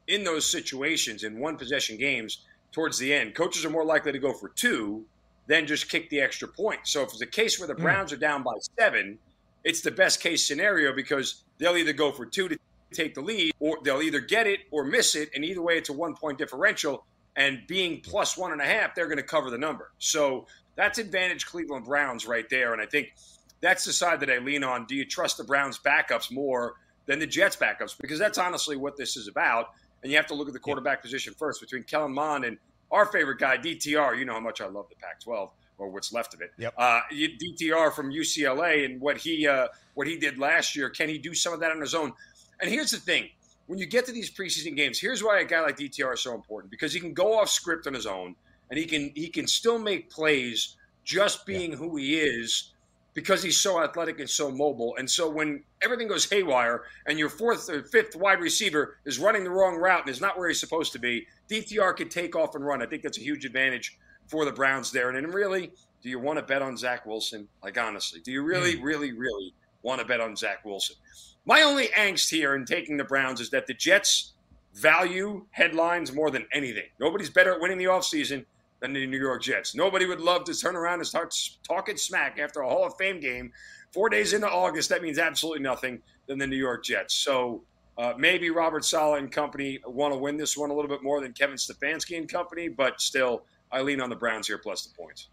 in 0.07 0.23
those 0.23 0.49
situations, 0.49 1.23
in 1.23 1.39
one 1.39 1.55
possession 1.55 1.97
games, 1.97 2.39
towards 2.71 2.97
the 2.97 3.13
end, 3.13 3.35
coaches 3.35 3.63
are 3.63 3.69
more 3.69 3.85
likely 3.85 4.11
to 4.11 4.19
go 4.19 4.33
for 4.33 4.49
two 4.49 5.05
than 5.45 5.67
just 5.67 5.89
kick 5.89 6.09
the 6.09 6.19
extra 6.19 6.47
point. 6.47 6.79
So 6.83 7.03
if 7.03 7.09
it's 7.09 7.21
a 7.21 7.27
case 7.27 7.59
where 7.59 7.67
the 7.67 7.75
hmm. 7.75 7.83
Browns 7.83 8.11
are 8.11 8.17
down 8.17 8.41
by 8.41 8.53
seven, 8.79 9.19
it's 9.63 9.81
the 9.81 9.91
best 9.91 10.19
case 10.19 10.45
scenario 10.45 10.93
because 10.93 11.43
they'll 11.59 11.77
either 11.77 11.93
go 11.93 12.11
for 12.11 12.25
two 12.25 12.49
to 12.49 12.57
take 12.91 13.13
the 13.13 13.21
lead, 13.21 13.53
or 13.59 13.77
they'll 13.83 14.01
either 14.01 14.19
get 14.19 14.47
it 14.47 14.61
or 14.71 14.83
miss 14.83 15.15
it. 15.15 15.29
And 15.35 15.45
either 15.45 15.61
way, 15.61 15.77
it's 15.77 15.89
a 15.89 15.93
one 15.93 16.15
point 16.15 16.39
differential. 16.39 17.05
And 17.35 17.59
being 17.67 18.01
plus 18.01 18.35
one 18.35 18.51
and 18.51 18.61
a 18.61 18.65
half, 18.65 18.95
they're 18.95 19.07
going 19.07 19.17
to 19.17 19.23
cover 19.23 19.51
the 19.51 19.57
number. 19.57 19.91
So 19.99 20.47
that's 20.75 20.97
advantage 20.97 21.45
Cleveland 21.45 21.85
Browns 21.85 22.25
right 22.25 22.49
there. 22.49 22.73
And 22.73 22.81
I 22.81 22.85
think 22.85 23.13
that's 23.61 23.85
the 23.85 23.93
side 23.93 24.19
that 24.19 24.29
I 24.29 24.37
lean 24.37 24.63
on. 24.63 24.85
Do 24.85 24.95
you 24.95 25.05
trust 25.05 25.37
the 25.37 25.43
Browns 25.43 25.79
backups 25.79 26.31
more 26.31 26.75
than 27.05 27.19
the 27.19 27.27
Jets 27.27 27.55
backups? 27.55 27.97
Because 27.99 28.19
that's 28.19 28.37
honestly 28.37 28.75
what 28.75 28.97
this 28.97 29.17
is 29.17 29.27
about. 29.27 29.69
And 30.03 30.11
you 30.11 30.17
have 30.17 30.27
to 30.27 30.35
look 30.35 30.47
at 30.47 30.53
the 30.53 30.59
quarterback 30.59 31.01
position 31.01 31.33
first 31.33 31.61
between 31.61 31.83
Kellen 31.83 32.13
Mond 32.13 32.45
and 32.45 32.57
our 32.91 33.05
favorite 33.05 33.39
guy, 33.39 33.57
DTR. 33.57 34.17
You 34.17 34.25
know 34.25 34.33
how 34.33 34.39
much 34.39 34.61
I 34.61 34.67
love 34.67 34.87
the 34.89 34.95
Pac 34.95 35.21
12 35.21 35.49
or 35.77 35.89
what's 35.89 36.13
left 36.13 36.33
of 36.33 36.41
it. 36.41 36.51
Yep. 36.57 36.73
Uh, 36.77 37.01
DTR 37.11 37.93
from 37.93 38.11
UCLA 38.11 38.85
and 38.85 39.01
what 39.01 39.17
he 39.17 39.47
uh, 39.47 39.67
what 39.93 40.07
he 40.07 40.17
did 40.17 40.37
last 40.37 40.75
year. 40.75 40.89
Can 40.89 41.09
he 41.09 41.17
do 41.17 41.33
some 41.33 41.53
of 41.53 41.59
that 41.61 41.71
on 41.71 41.81
his 41.81 41.95
own? 41.95 42.13
And 42.61 42.69
here's 42.69 42.91
the 42.91 42.97
thing: 42.97 43.29
when 43.67 43.79
you 43.79 43.85
get 43.85 44.05
to 44.05 44.11
these 44.11 44.31
preseason 44.31 44.75
games, 44.75 44.99
here's 44.99 45.23
why 45.23 45.39
a 45.39 45.45
guy 45.45 45.61
like 45.61 45.77
DTR 45.77 46.13
is 46.13 46.21
so 46.21 46.33
important 46.33 46.71
because 46.71 46.93
he 46.93 46.99
can 46.99 47.13
go 47.13 47.39
off 47.39 47.49
script 47.49 47.87
on 47.87 47.93
his 47.93 48.05
own 48.05 48.35
and 48.69 48.79
he 48.79 48.85
can 48.85 49.11
he 49.15 49.27
can 49.27 49.47
still 49.47 49.79
make 49.79 50.09
plays 50.09 50.75
just 51.03 51.45
being 51.45 51.71
yeah. 51.71 51.77
who 51.77 51.95
he 51.97 52.19
is 52.19 52.71
because 53.15 53.41
he's 53.41 53.57
so 53.57 53.81
athletic 53.81 54.19
and 54.19 54.29
so 54.29 54.51
mobile. 54.51 54.95
And 54.99 55.09
so 55.09 55.27
when 55.27 55.63
everything 55.81 56.07
goes 56.07 56.29
haywire 56.29 56.83
and 57.07 57.17
your 57.17 57.29
fourth 57.29 57.69
or 57.69 57.81
fifth 57.81 58.15
wide 58.15 58.41
receiver 58.41 58.97
is 59.05 59.17
running 59.17 59.45
the 59.45 59.49
wrong 59.49 59.77
route 59.77 60.01
and 60.01 60.09
is 60.09 60.21
not 60.21 60.37
where 60.37 60.49
he's 60.49 60.59
supposed 60.59 60.91
to 60.93 60.99
be, 60.99 61.25
DTR 61.49 61.95
could 61.95 62.11
take 62.11 62.35
off 62.35 62.53
and 62.55 62.65
run. 62.65 62.83
I 62.83 62.85
think 62.85 63.01
that's 63.01 63.17
a 63.17 63.21
huge 63.21 63.45
advantage 63.45 63.97
for 64.27 64.43
the 64.43 64.51
Browns 64.51 64.91
there. 64.91 65.09
And 65.09 65.17
then 65.17 65.31
really, 65.31 65.71
do 66.03 66.09
you 66.09 66.19
want 66.19 66.37
to 66.39 66.45
bet 66.45 66.61
on 66.61 66.75
Zach 66.75 67.05
Wilson? 67.05 67.47
Like 67.63 67.79
honestly, 67.79 68.19
do 68.19 68.31
you 68.31 68.43
really, 68.43 68.75
mm. 68.75 68.83
really, 68.83 69.13
really 69.13 69.53
want 69.81 70.01
to 70.01 70.05
bet 70.05 70.19
on 70.19 70.35
Zach 70.35 70.65
Wilson? 70.65 70.97
My 71.45 71.61
only 71.61 71.87
angst 71.97 72.29
here 72.29 72.53
in 72.53 72.65
taking 72.65 72.97
the 72.97 73.03
Browns 73.05 73.39
is 73.39 73.49
that 73.51 73.65
the 73.65 73.73
Jets 73.73 74.33
value 74.73 75.45
headlines 75.51 76.11
more 76.11 76.31
than 76.31 76.45
anything. 76.51 76.89
Nobody's 76.99 77.29
better 77.29 77.53
at 77.53 77.61
winning 77.61 77.77
the 77.77 77.85
offseason 77.85 78.45
than 78.79 78.93
the 78.93 79.05
New 79.07 79.17
York 79.17 79.41
Jets. 79.41 79.75
Nobody 79.75 80.05
would 80.05 80.19
love 80.19 80.43
to 80.45 80.53
turn 80.53 80.75
around 80.75 80.99
and 80.99 81.07
start 81.07 81.35
talking 81.63 81.97
smack 81.97 82.39
after 82.39 82.61
a 82.61 82.69
Hall 82.69 82.85
of 82.85 82.95
Fame 82.97 83.19
game 83.19 83.51
four 83.91 84.09
days 84.09 84.33
into 84.33 84.49
August. 84.49 84.89
That 84.89 85.01
means 85.01 85.17
absolutely 85.17 85.63
nothing 85.63 86.01
than 86.27 86.37
the 86.37 86.47
New 86.47 86.57
York 86.57 86.83
Jets. 86.83 87.15
So 87.15 87.63
uh, 87.97 88.13
maybe 88.17 88.49
Robert 88.49 88.83
Saleh 88.83 89.19
and 89.19 89.31
company 89.31 89.79
want 89.85 90.13
to 90.13 90.19
win 90.19 90.37
this 90.37 90.57
one 90.57 90.69
a 90.69 90.73
little 90.73 90.89
bit 90.89 91.01
more 91.01 91.21
than 91.21 91.31
Kevin 91.31 91.55
Stefanski 91.55 92.17
and 92.17 92.29
company, 92.29 92.67
but 92.67 92.99
still, 92.99 93.43
I 93.71 93.81
lean 93.81 94.01
on 94.01 94.09
the 94.09 94.15
Browns 94.15 94.47
here 94.47 94.57
plus 94.57 94.85
the 94.85 94.93
points. 94.95 95.29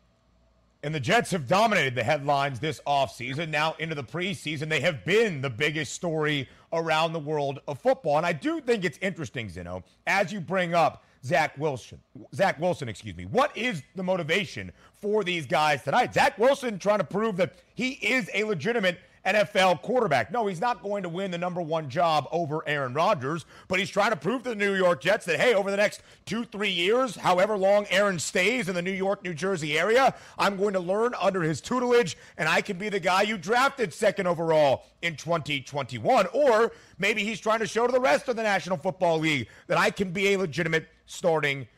And 0.85 0.93
the 0.93 1.01
Jets 1.01 1.31
have 1.31 1.47
dominated 1.47 1.95
the 1.95 2.03
headlines 2.03 2.59
this 2.59 2.81
offseason. 2.87 3.51
Now 3.51 3.77
into 3.79 3.95
the 3.95 4.03
preseason, 4.03 4.69
they 4.69 4.81
have 4.81 5.05
been 5.05 5.41
the 5.41 5.51
biggest 5.51 5.93
story 5.93 6.49
around 6.73 7.13
the 7.13 7.21
world 7.21 7.61
of 7.69 7.81
football. 7.81 8.17
And 8.17 8.27
I 8.27 8.33
do 8.33 8.61
think 8.61 8.85
it's 8.85 8.99
interesting, 8.99 9.49
Zinno, 9.49 9.85
as 10.09 10.33
you 10.33 10.41
bring 10.41 10.75
up 10.75 11.05
Zach 11.25 11.57
Wilson. 11.57 12.01
Zach 12.35 12.59
Wilson, 12.61 12.89
excuse 12.89 13.17
me. 13.17 13.27
What 13.27 13.57
is 13.57 13.83
the 13.95 14.03
motivation 14.03 14.73
for 14.95 15.23
these 15.23 15.47
guys 15.47 15.83
tonight? 15.83 16.15
Zach 16.15 16.37
Wilson 16.39 16.79
trying 16.79 16.99
to 16.99 17.05
prove 17.05 17.37
that 17.37 17.55
he 17.75 17.93
is 17.93 18.29
a 18.35 18.45
legitimate 18.45 18.99
NFL 19.25 19.83
quarterback. 19.83 20.33
No, 20.33 20.47
he's 20.47 20.61
not 20.61 20.83
going 20.83 21.03
to 21.05 21.09
win 21.09 21.31
the 21.31 21.39
number 21.39 21.63
one 21.63 21.89
job 21.89 22.27
over 22.33 22.67
Aaron 22.67 22.95
Rodgers, 22.95 23.45
but 23.69 23.79
he's 23.79 23.91
trying 23.91 24.11
to 24.11 24.17
prove 24.17 24.43
to 24.43 24.51
the 24.51 24.55
New 24.55 24.75
York 24.75 25.01
Jets 25.01 25.25
that, 25.27 25.39
hey, 25.39 25.55
over 25.55 25.71
the 25.71 25.77
next 25.77 26.03
two, 26.27 26.45
three 26.45 26.71
years, 26.71 27.15
however 27.15 27.57
long 27.57 27.87
Aaron 27.91 28.19
stays 28.19 28.69
in 28.69 28.75
the 28.75 28.83
New 28.83 28.93
York, 28.93 29.23
New 29.23 29.35
Jersey 29.35 29.79
area, 29.79 30.15
I'm 30.39 30.57
going 30.57 30.73
to 30.73 30.81
learn 30.81 31.15
under 31.21 31.43
his 31.43 31.61
tutelage, 31.61 32.17
and 32.37 32.49
I 32.49 32.61
can 32.61 32.79
be 32.79 32.89
the 32.89 33.01
guy 33.01 33.23
you 33.23 33.39
drafted 33.39 33.95
second 33.95 34.27
overall 34.27 34.87
in 35.03 35.17
2021. 35.17 36.27
Or 36.33 36.73
maybe 36.99 37.23
he's 37.23 37.41
trying 37.41 37.61
to 37.61 37.67
show 37.67 37.87
to 37.87 37.93
the 37.93 38.01
rest 38.01 38.29
of 38.29 38.37
the 38.37 38.43
National 38.43 38.77
Football 38.77 39.19
League 39.19 39.49
that 39.69 39.79
I 39.79 39.91
can 39.91 40.11
be 40.11 40.35
a 40.35 40.39
legitimate 40.39 40.89
starting 41.07 41.61
quarterback. 41.61 41.73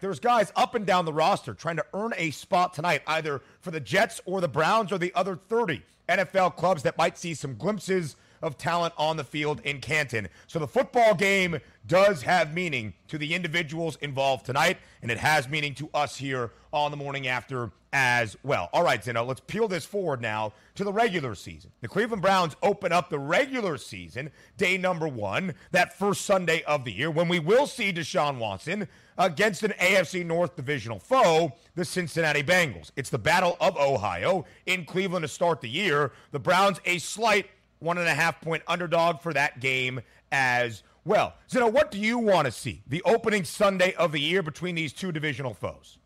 There's 0.00 0.20
guys 0.20 0.52
up 0.56 0.74
and 0.74 0.86
down 0.86 1.04
the 1.04 1.12
roster 1.12 1.54
trying 1.54 1.76
to 1.76 1.86
earn 1.94 2.12
a 2.16 2.30
spot 2.30 2.74
tonight, 2.74 3.02
either 3.06 3.42
for 3.60 3.70
the 3.70 3.80
Jets 3.80 4.20
or 4.24 4.40
the 4.40 4.48
Browns 4.48 4.92
or 4.92 4.98
the 4.98 5.12
other 5.14 5.36
30 5.36 5.82
NFL 6.08 6.56
clubs 6.56 6.82
that 6.82 6.98
might 6.98 7.18
see 7.18 7.34
some 7.34 7.56
glimpses 7.56 8.16
of 8.42 8.58
talent 8.58 8.92
on 8.98 9.16
the 9.16 9.24
field 9.24 9.60
in 9.64 9.80
Canton. 9.80 10.28
So 10.48 10.58
the 10.58 10.66
football 10.66 11.14
game 11.14 11.60
does 11.86 12.22
have 12.22 12.52
meaning 12.52 12.92
to 13.08 13.18
the 13.18 13.34
individuals 13.34 13.96
involved 13.96 14.44
tonight, 14.44 14.78
and 15.00 15.10
it 15.10 15.18
has 15.18 15.48
meaning 15.48 15.74
to 15.76 15.88
us 15.94 16.16
here 16.16 16.50
on 16.72 16.90
the 16.90 16.96
morning 16.96 17.28
after 17.28 17.70
as 17.92 18.36
well. 18.42 18.70
All 18.72 18.82
right, 18.82 19.02
Zinno, 19.02 19.26
let's 19.26 19.40
peel 19.40 19.68
this 19.68 19.84
forward 19.84 20.20
now 20.20 20.54
to 20.74 20.84
the 20.84 20.92
regular 20.92 21.34
season. 21.34 21.70
The 21.82 21.88
Cleveland 21.88 22.22
Browns 22.22 22.56
open 22.62 22.90
up 22.90 23.10
the 23.10 23.18
regular 23.18 23.76
season, 23.76 24.30
day 24.56 24.78
number 24.78 25.06
one, 25.06 25.54
that 25.72 25.96
first 25.98 26.22
Sunday 26.22 26.62
of 26.62 26.84
the 26.84 26.92
year, 26.92 27.10
when 27.10 27.28
we 27.28 27.38
will 27.38 27.66
see 27.66 27.92
Deshaun 27.92 28.38
Watson 28.38 28.88
against 29.18 29.62
an 29.62 29.72
AFC 29.80 30.24
North 30.24 30.56
divisional 30.56 30.98
foe, 30.98 31.52
the 31.74 31.84
Cincinnati 31.84 32.42
Bengals. 32.42 32.90
It's 32.96 33.10
the 33.10 33.18
Battle 33.18 33.56
of 33.60 33.76
Ohio 33.76 34.44
in 34.66 34.84
Cleveland 34.84 35.22
to 35.22 35.28
start 35.28 35.60
the 35.60 35.68
year. 35.68 36.12
The 36.30 36.38
Browns, 36.38 36.80
a 36.84 36.98
slight 36.98 37.46
one 37.78 37.98
and 37.98 38.08
a 38.08 38.14
half 38.14 38.40
point 38.40 38.62
underdog 38.66 39.20
for 39.20 39.32
that 39.32 39.60
game 39.60 40.00
as 40.30 40.82
well. 41.04 41.34
Zinno, 41.50 41.72
what 41.72 41.90
do 41.90 41.98
you 41.98 42.18
want 42.18 42.46
to 42.46 42.52
see 42.52 42.82
the 42.86 43.02
opening 43.04 43.44
Sunday 43.44 43.92
of 43.94 44.12
the 44.12 44.20
year 44.20 44.42
between 44.42 44.74
these 44.74 44.92
two 44.92 45.12
divisional 45.12 45.54
foes? 45.54 45.98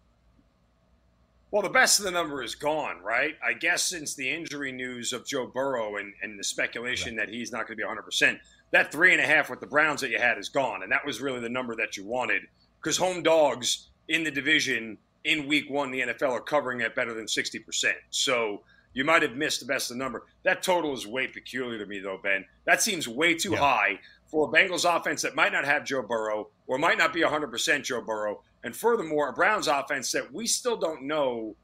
Well, 1.51 1.62
the 1.62 1.69
best 1.69 2.01
of 2.01 2.05
the 2.05 2.11
number 2.11 2.42
is 2.42 2.55
gone, 2.55 3.01
right? 3.03 3.37
I 3.42 3.53
guess 3.53 3.83
since 3.83 4.14
the 4.14 4.29
injury 4.29 4.73
news 4.73 5.12
of 5.12 5.25
Joe 5.25 5.47
Burrow 5.47 5.97
and, 5.97 6.12
and 6.23 6.38
the 6.38 6.45
speculation 6.45 7.16
right. 7.16 7.29
that 7.29 7.35
he's 7.35 7.53
not 7.53 7.66
going 7.66 7.79
to 7.79 7.85
be 7.85 7.88
100%, 7.88 8.38
that 8.73 8.90
three 8.90 9.12
and 9.12 9.21
a 9.21 9.27
half 9.27 9.49
with 9.49 9.61
the 9.61 9.66
Browns 9.66 10.01
that 10.01 10.11
you 10.11 10.19
had 10.19 10.38
is 10.38 10.49
gone. 10.49 10.83
And 10.83 10.90
that 10.90 11.07
was 11.07 11.21
really 11.21 11.40
the 11.40 11.49
number 11.49 11.77
that 11.77 11.97
you 11.97 12.05
wanted 12.05 12.42
because 12.87 12.99
home 12.99 13.20
dogs 13.20 13.88
in 14.07 14.22
the 14.22 14.31
division 14.31 14.96
in 15.25 15.49
week 15.49 15.68
one, 15.68 15.90
the 15.90 16.03
NFL 16.03 16.31
are 16.31 16.40
covering 16.40 16.83
at 16.83 16.94
better 16.94 17.12
than 17.14 17.25
60%. 17.27 17.92
So 18.11 18.62
you 18.92 19.05
might 19.05 19.22
have 19.22 19.35
missed 19.35 19.59
the 19.59 19.66
best 19.66 19.90
of 19.90 19.96
the 19.96 20.05
number. 20.05 20.22
That 20.44 20.62
total 20.62 20.94
is 20.94 21.05
way 21.05 21.27
peculiar 21.27 21.81
to 21.81 21.87
me, 21.87 21.99
though, 21.99 22.20
Ben. 22.22 22.44
That 22.64 22.81
seems 22.81 23.09
way 23.09 23.35
too 23.35 23.55
yeah. 23.55 23.59
high 23.59 24.01
for 24.29 24.49
a 24.49 24.53
Bengals 24.53 24.85
offense 24.85 25.22
that 25.22 25.35
might 25.35 25.51
not 25.51 25.64
have 25.64 25.85
Joe 25.85 26.03
Burrow 26.03 26.46
or 26.68 26.79
might 26.79 26.96
not 26.96 27.12
be 27.12 27.22
100% 27.22 27.83
Joe 27.83 28.03
Burrow. 28.03 28.42
And 28.62 28.77
furthermore, 28.77 29.31
a 29.31 29.33
Browns 29.33 29.66
offense 29.66 30.12
that 30.12 30.33
we 30.33 30.46
still 30.46 30.77
don't 30.77 31.03
know 31.03 31.57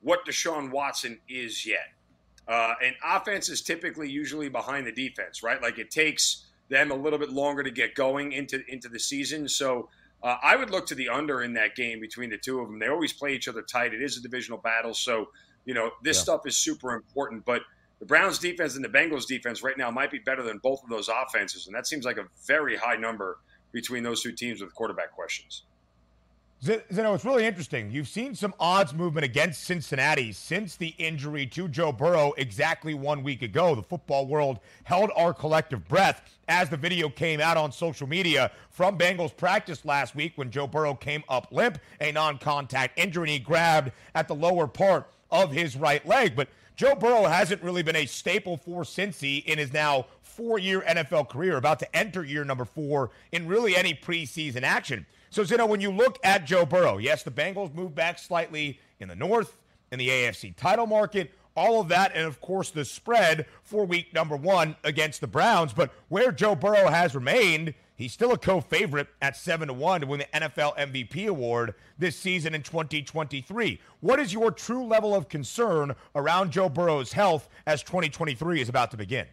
what 0.00 0.24
Deshaun 0.24 0.70
Watson 0.70 1.18
is 1.28 1.66
yet. 1.66 1.92
Uh, 2.48 2.72
and 2.82 2.94
offense 3.04 3.50
is 3.50 3.60
typically 3.60 4.08
usually 4.08 4.48
behind 4.48 4.86
the 4.86 4.92
defense, 4.92 5.42
right? 5.42 5.60
Like 5.60 5.78
it 5.78 5.90
takes 5.90 6.46
them 6.70 6.90
a 6.90 6.94
little 6.94 7.18
bit 7.18 7.28
longer 7.28 7.62
to 7.62 7.70
get 7.70 7.94
going 7.94 8.32
into 8.32 8.64
into 8.68 8.88
the 8.88 8.98
season. 8.98 9.46
So 9.46 9.90
uh, 10.22 10.36
I 10.42 10.56
would 10.56 10.70
look 10.70 10.86
to 10.86 10.94
the 10.94 11.08
under 11.08 11.42
in 11.42 11.54
that 11.54 11.74
game 11.76 12.00
between 12.00 12.30
the 12.30 12.38
two 12.38 12.60
of 12.60 12.68
them. 12.68 12.78
They 12.78 12.88
always 12.88 13.12
play 13.12 13.34
each 13.34 13.48
other 13.48 13.62
tight. 13.62 13.94
It 13.94 14.02
is 14.02 14.16
a 14.16 14.22
divisional 14.22 14.58
battle, 14.58 14.94
so 14.94 15.28
you 15.64 15.74
know 15.74 15.90
this 16.02 16.18
yeah. 16.18 16.22
stuff 16.22 16.46
is 16.46 16.56
super 16.56 16.94
important. 16.94 17.44
But 17.44 17.62
the 18.00 18.06
Browns 18.06 18.38
defense 18.38 18.76
and 18.76 18.84
the 18.84 18.88
Bengals 18.88 19.26
defense 19.26 19.62
right 19.62 19.76
now 19.76 19.90
might 19.90 20.10
be 20.10 20.18
better 20.18 20.42
than 20.42 20.58
both 20.58 20.82
of 20.82 20.90
those 20.90 21.08
offenses, 21.08 21.66
and 21.66 21.74
that 21.74 21.86
seems 21.86 22.04
like 22.04 22.18
a 22.18 22.26
very 22.46 22.76
high 22.76 22.96
number 22.96 23.38
between 23.72 24.02
those 24.02 24.22
two 24.22 24.32
teams 24.32 24.60
with 24.60 24.74
quarterback 24.74 25.12
questions. 25.12 25.64
Zinno, 26.62 27.14
it's 27.14 27.24
really 27.24 27.46
interesting. 27.46 27.90
You've 27.90 28.06
seen 28.06 28.34
some 28.34 28.52
odds 28.60 28.92
movement 28.92 29.24
against 29.24 29.64
Cincinnati 29.64 30.30
since 30.30 30.76
the 30.76 30.88
injury 30.98 31.46
to 31.46 31.68
Joe 31.68 31.90
Burrow 31.90 32.34
exactly 32.36 32.92
one 32.92 33.22
week 33.22 33.40
ago. 33.40 33.74
The 33.74 33.82
football 33.82 34.26
world 34.26 34.60
held 34.84 35.10
our 35.16 35.32
collective 35.32 35.88
breath 35.88 36.20
as 36.48 36.68
the 36.68 36.76
video 36.76 37.08
came 37.08 37.40
out 37.40 37.56
on 37.56 37.72
social 37.72 38.06
media 38.06 38.50
from 38.68 38.98
Bengals 38.98 39.34
practice 39.34 39.86
last 39.86 40.14
week 40.14 40.34
when 40.36 40.50
Joe 40.50 40.66
Burrow 40.66 40.92
came 40.92 41.24
up 41.30 41.50
limp, 41.50 41.78
a 41.98 42.12
non 42.12 42.36
contact 42.36 42.98
injury, 42.98 43.22
and 43.22 43.30
he 43.30 43.38
grabbed 43.38 43.92
at 44.14 44.28
the 44.28 44.34
lower 44.34 44.66
part 44.66 45.10
of 45.30 45.52
his 45.52 45.76
right 45.76 46.06
leg. 46.06 46.36
But 46.36 46.48
Joe 46.76 46.94
Burrow 46.94 47.24
hasn't 47.24 47.62
really 47.62 47.82
been 47.82 47.96
a 47.96 48.04
staple 48.04 48.58
for 48.58 48.82
Cincy 48.82 49.42
in 49.46 49.56
his 49.56 49.72
now 49.72 50.08
four 50.20 50.58
year 50.58 50.82
NFL 50.82 51.30
career, 51.30 51.56
about 51.56 51.78
to 51.78 51.96
enter 51.96 52.22
year 52.22 52.44
number 52.44 52.66
four 52.66 53.12
in 53.32 53.46
really 53.46 53.74
any 53.74 53.94
preseason 53.94 54.62
action. 54.62 55.06
So, 55.32 55.44
Zinno, 55.44 55.68
when 55.68 55.80
you 55.80 55.92
look 55.92 56.18
at 56.24 56.44
Joe 56.44 56.66
Burrow, 56.66 56.98
yes, 56.98 57.22
the 57.22 57.30
Bengals 57.30 57.72
moved 57.72 57.94
back 57.94 58.18
slightly 58.18 58.80
in 58.98 59.06
the 59.06 59.14
North, 59.14 59.56
in 59.92 60.00
the 60.00 60.08
AFC 60.08 60.56
title 60.56 60.88
market, 60.88 61.32
all 61.56 61.80
of 61.80 61.88
that, 61.88 62.12
and 62.16 62.26
of 62.26 62.40
course 62.40 62.70
the 62.70 62.84
spread 62.84 63.46
for 63.62 63.84
week 63.84 64.12
number 64.12 64.34
one 64.34 64.74
against 64.82 65.20
the 65.20 65.28
Browns. 65.28 65.72
But 65.72 65.92
where 66.08 66.32
Joe 66.32 66.56
Burrow 66.56 66.88
has 66.88 67.14
remained, 67.14 67.74
he's 67.94 68.12
still 68.12 68.32
a 68.32 68.38
co-favorite 68.38 69.06
at 69.22 69.36
seven 69.36 69.68
to 69.68 69.74
one 69.74 70.00
to 70.00 70.06
win 70.08 70.18
the 70.18 70.40
NFL 70.40 70.76
MVP 70.76 71.28
award 71.28 71.74
this 71.96 72.16
season 72.16 72.52
in 72.52 72.62
2023. 72.62 73.80
What 74.00 74.18
is 74.18 74.32
your 74.32 74.50
true 74.50 74.84
level 74.84 75.14
of 75.14 75.28
concern 75.28 75.94
around 76.16 76.50
Joe 76.50 76.68
Burrow's 76.68 77.12
health 77.12 77.48
as 77.66 77.84
2023 77.84 78.60
is 78.60 78.68
about 78.68 78.90
to 78.90 78.96
begin? 78.96 79.26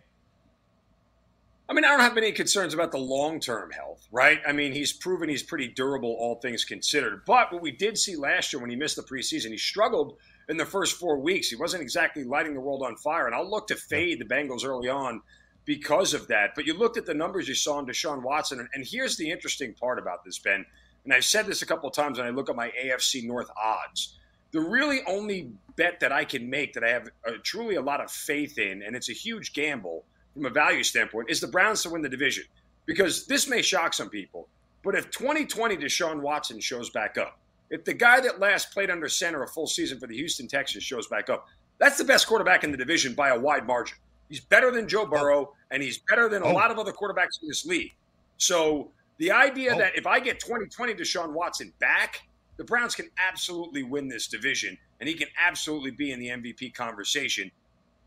I 1.70 1.74
mean, 1.74 1.84
I 1.84 1.90
don't 1.90 2.00
have 2.00 2.18
any 2.18 2.32
concerns 2.32 2.74
about 2.74 2.92
the 2.92 2.98
long 2.98 3.42
term 3.42 3.72
health, 3.72 4.08
right? 4.12 4.40
I 4.48 4.54
mean, 4.54 4.72
he's 4.72 4.94
proven 4.94 5.28
he's 5.28 5.44
pretty 5.44 5.68
durable, 5.68 6.16
all 6.18 6.36
things 6.36 6.64
considered. 6.64 7.24
But 7.26 7.52
what 7.52 7.62
we 7.62 7.72
did 7.72 7.98
see 7.98 8.16
last 8.16 8.54
year 8.54 8.62
when 8.62 8.70
he 8.70 8.78
missed 8.78 8.96
the 8.96 9.04
preseason, 9.04 9.50
he 9.50 9.58
struggled 9.58 10.18
in 10.48 10.56
the 10.56 10.66
first 10.66 10.98
four 10.98 11.20
weeks. 11.20 11.50
He 11.50 11.58
wasn't 11.58 11.84
exactly 11.84 12.24
lighting 12.24 12.54
the 12.54 12.62
world 12.62 12.84
on 12.84 12.96
fire. 12.96 13.26
And 13.26 13.36
I'll 13.36 13.50
look 13.50 13.68
to 13.68 13.76
fade 13.76 14.20
the 14.20 14.26
Bengals 14.26 14.64
early 14.64 14.88
on 14.88 15.22
because 15.66 16.14
of 16.14 16.28
that. 16.30 16.52
But 16.56 16.66
you 16.66 16.74
looked 16.74 16.96
at 16.96 17.06
the 17.06 17.14
numbers 17.14 17.50
you 17.50 17.56
saw 17.56 17.80
in 17.80 17.86
Deshaun 17.86 18.22
Watson. 18.22 18.60
And, 18.60 18.70
and 18.74 18.88
here's 18.88 19.18
the 19.18 19.30
interesting 19.30 19.74
part 19.74 20.00
about 20.00 20.24
this, 20.24 20.40
Ben. 20.40 20.66
And 21.04 21.14
I've 21.14 21.26
said 21.26 21.48
this 21.48 21.64
a 21.64 21.66
couple 21.66 21.90
of 21.90 21.96
times 21.96 22.18
when 22.18 22.28
I 22.28 22.32
look 22.32 22.50
at 22.50 22.56
my 22.56 22.72
AFC 22.82 23.26
North 23.26 23.50
odds. 23.62 24.18
The 24.52 24.62
really 24.62 25.02
only 25.06 25.52
bet 25.76 26.00
that 26.00 26.14
I 26.14 26.24
can 26.24 26.50
make 26.50 26.74
that 26.74 26.86
I 26.86 26.92
have 26.92 27.10
uh, 27.28 27.32
truly 27.44 27.76
a 27.76 27.82
lot 27.82 28.00
of 28.00 28.10
faith 28.10 28.58
in, 28.58 28.82
and 28.82 28.96
it's 28.96 29.10
a 29.10 29.14
huge 29.14 29.52
gamble– 29.52 30.06
from 30.38 30.46
a 30.46 30.50
value 30.52 30.84
standpoint 30.84 31.30
is 31.30 31.42
the 31.42 31.48
Browns 31.48 31.84
to 31.84 31.90
win 31.90 32.02
the 32.02 32.10
division. 32.10 32.46
Because 32.86 33.26
this 33.26 33.50
may 33.50 33.62
shock 33.62 33.94
some 33.94 34.10
people, 34.10 34.48
but 34.84 34.96
if 34.96 35.10
2020 35.12 35.76
Deshaun 35.76 36.22
Watson 36.22 36.60
shows 36.62 36.90
back 36.90 37.18
up, 37.18 37.38
if 37.70 37.84
the 37.84 37.94
guy 37.94 38.22
that 38.22 38.40
last 38.40 38.72
played 38.72 38.90
under 38.90 39.10
center 39.10 39.44
a 39.44 39.48
full 39.48 39.68
season 39.68 40.00
for 40.00 40.08
the 40.08 40.16
Houston 40.16 40.48
Texans 40.48 40.84
shows 40.84 41.08
back 41.08 41.30
up, 41.30 41.48
that's 41.80 41.98
the 41.98 42.06
best 42.06 42.28
quarterback 42.28 42.64
in 42.64 42.72
the 42.72 42.78
division 42.78 43.14
by 43.14 43.30
a 43.30 43.40
wide 43.40 43.68
margin. 43.68 43.98
He's 44.30 44.40
better 44.40 44.72
than 44.72 44.88
Joe 44.88 45.06
Burrow, 45.06 45.54
and 45.72 45.84
he's 45.84 45.98
better 45.98 46.30
than 46.30 46.44
a 46.44 46.46
oh. 46.46 46.54
lot 46.54 46.72
of 46.72 46.80
other 46.80 46.94
quarterbacks 46.94 47.42
in 47.42 47.48
this 47.48 47.66
league. 47.66 47.94
So 48.38 48.92
the 49.18 49.32
idea 49.32 49.74
oh. 49.76 49.78
that 49.80 49.98
if 49.98 50.08
I 50.08 50.20
get 50.20 50.40
2020 50.40 50.94
Deshaun 50.94 51.34
Watson 51.34 51.74
back, 51.80 52.22
the 52.58 52.64
Browns 52.64 52.96
can 52.96 53.10
absolutely 53.18 53.84
win 53.84 54.08
this 54.08 54.28
division, 54.28 54.78
and 55.00 55.10
he 55.10 55.16
can 55.16 55.28
absolutely 55.38 55.92
be 55.92 56.12
in 56.12 56.20
the 56.20 56.30
MVP 56.30 56.74
conversation. 56.74 57.52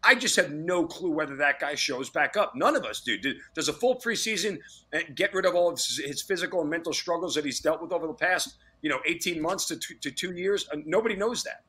I 0.03 0.15
just 0.15 0.37
have 0.37 0.51
no 0.51 0.87
clue 0.87 1.11
whether 1.11 1.37
that 1.37 1.61
guy 1.61 1.75
shows 1.75 2.09
back 2.09 2.37
up. 2.37 2.55
None 2.55 2.75
of 2.75 2.85
us 2.85 3.01
do. 3.01 3.19
Does 3.55 3.69
a 3.69 3.73
full 3.73 3.97
preseason 3.97 4.59
uh, 4.95 5.01
get 5.15 5.35
rid 5.35 5.45
of 5.45 5.55
all 5.55 5.71
of 5.71 5.79
his 5.79 6.23
physical 6.23 6.63
and 6.63 6.71
mental 6.71 6.93
struggles 6.93 7.35
that 7.35 7.45
he's 7.45 7.61
dealt 7.61 7.83
with 7.83 7.93
over 7.93 8.07
the 8.07 8.15
past, 8.15 8.57
you 8.81 8.89
know, 8.89 8.99
18 9.07 9.41
months 9.43 9.67
to 9.67 9.77
two, 9.77 9.95
to 9.97 10.11
two 10.11 10.33
years? 10.33 10.67
Uh, 10.73 10.79
nobody 10.87 11.17
knows 11.17 11.43
that. 11.43 11.63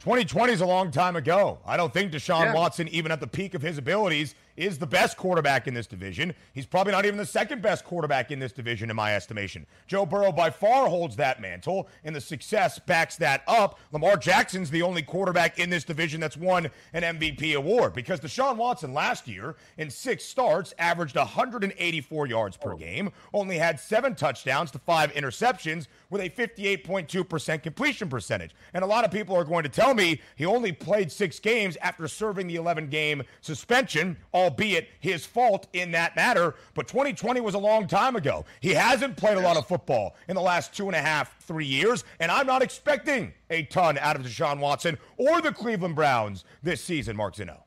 2020 0.00 0.52
is 0.52 0.60
a 0.60 0.66
long 0.66 0.90
time 0.90 1.16
ago. 1.16 1.58
I 1.66 1.76
don't 1.76 1.92
think 1.92 2.12
Deshaun 2.12 2.44
yeah. 2.44 2.54
Watson, 2.54 2.88
even 2.88 3.12
at 3.12 3.20
the 3.20 3.26
peak 3.26 3.54
of 3.54 3.60
his 3.60 3.78
abilities, 3.78 4.34
is 4.58 4.78
the 4.78 4.86
best 4.86 5.16
quarterback 5.16 5.68
in 5.68 5.74
this 5.74 5.86
division. 5.86 6.34
He's 6.52 6.66
probably 6.66 6.92
not 6.92 7.06
even 7.06 7.16
the 7.16 7.24
second 7.24 7.62
best 7.62 7.84
quarterback 7.84 8.30
in 8.30 8.38
this 8.38 8.52
division, 8.52 8.90
in 8.90 8.96
my 8.96 9.14
estimation. 9.14 9.66
Joe 9.86 10.04
Burrow 10.04 10.32
by 10.32 10.50
far 10.50 10.88
holds 10.88 11.16
that 11.16 11.40
mantle, 11.40 11.88
and 12.04 12.14
the 12.14 12.20
success 12.20 12.78
backs 12.78 13.16
that 13.16 13.42
up. 13.46 13.78
Lamar 13.92 14.16
Jackson's 14.16 14.70
the 14.70 14.82
only 14.82 15.02
quarterback 15.02 15.58
in 15.58 15.70
this 15.70 15.84
division 15.84 16.20
that's 16.20 16.36
won 16.36 16.68
an 16.92 17.18
MVP 17.18 17.54
award 17.54 17.94
because 17.94 18.20
Deshaun 18.20 18.56
Watson 18.56 18.92
last 18.92 19.28
year 19.28 19.54
in 19.76 19.90
six 19.90 20.24
starts 20.24 20.74
averaged 20.78 21.16
184 21.16 22.26
yards 22.26 22.56
per 22.56 22.72
oh. 22.72 22.76
game, 22.76 23.12
only 23.32 23.58
had 23.58 23.78
seven 23.78 24.14
touchdowns 24.14 24.70
to 24.72 24.78
five 24.78 25.12
interceptions 25.14 25.86
with 26.10 26.20
a 26.20 26.30
58.2% 26.30 27.62
completion 27.62 28.08
percentage. 28.08 28.54
And 28.74 28.82
a 28.82 28.86
lot 28.86 29.04
of 29.04 29.10
people 29.10 29.36
are 29.36 29.44
going 29.44 29.62
to 29.62 29.68
tell 29.68 29.94
me 29.94 30.20
he 30.36 30.46
only 30.46 30.72
played 30.72 31.12
six 31.12 31.38
games 31.38 31.76
after 31.80 32.08
serving 32.08 32.46
the 32.46 32.56
11 32.56 32.88
game 32.88 33.22
suspension, 33.40 34.16
albeit 34.48 34.88
his 35.00 35.26
fault 35.26 35.66
in 35.72 35.92
that 35.92 36.16
matter. 36.16 36.54
But 36.74 36.88
2020 36.88 37.40
was 37.40 37.54
a 37.54 37.58
long 37.58 37.86
time 37.86 38.16
ago. 38.16 38.46
He 38.60 38.70
hasn't 38.70 39.16
played 39.16 39.36
a 39.36 39.40
lot 39.40 39.56
of 39.56 39.66
football 39.66 40.16
in 40.26 40.34
the 40.34 40.40
last 40.40 40.74
two 40.74 40.86
and 40.86 40.96
a 40.96 41.00
half, 41.00 41.38
three 41.42 41.66
years, 41.66 42.04
and 42.18 42.30
I'm 42.30 42.46
not 42.46 42.62
expecting 42.62 43.32
a 43.50 43.62
ton 43.64 43.98
out 43.98 44.16
of 44.16 44.22
Deshaun 44.22 44.58
Watson 44.58 44.98
or 45.16 45.40
the 45.40 45.52
Cleveland 45.52 45.94
Browns 45.96 46.44
this 46.62 46.82
season, 46.82 47.16
Mark 47.16 47.36
Zinno. 47.36 47.58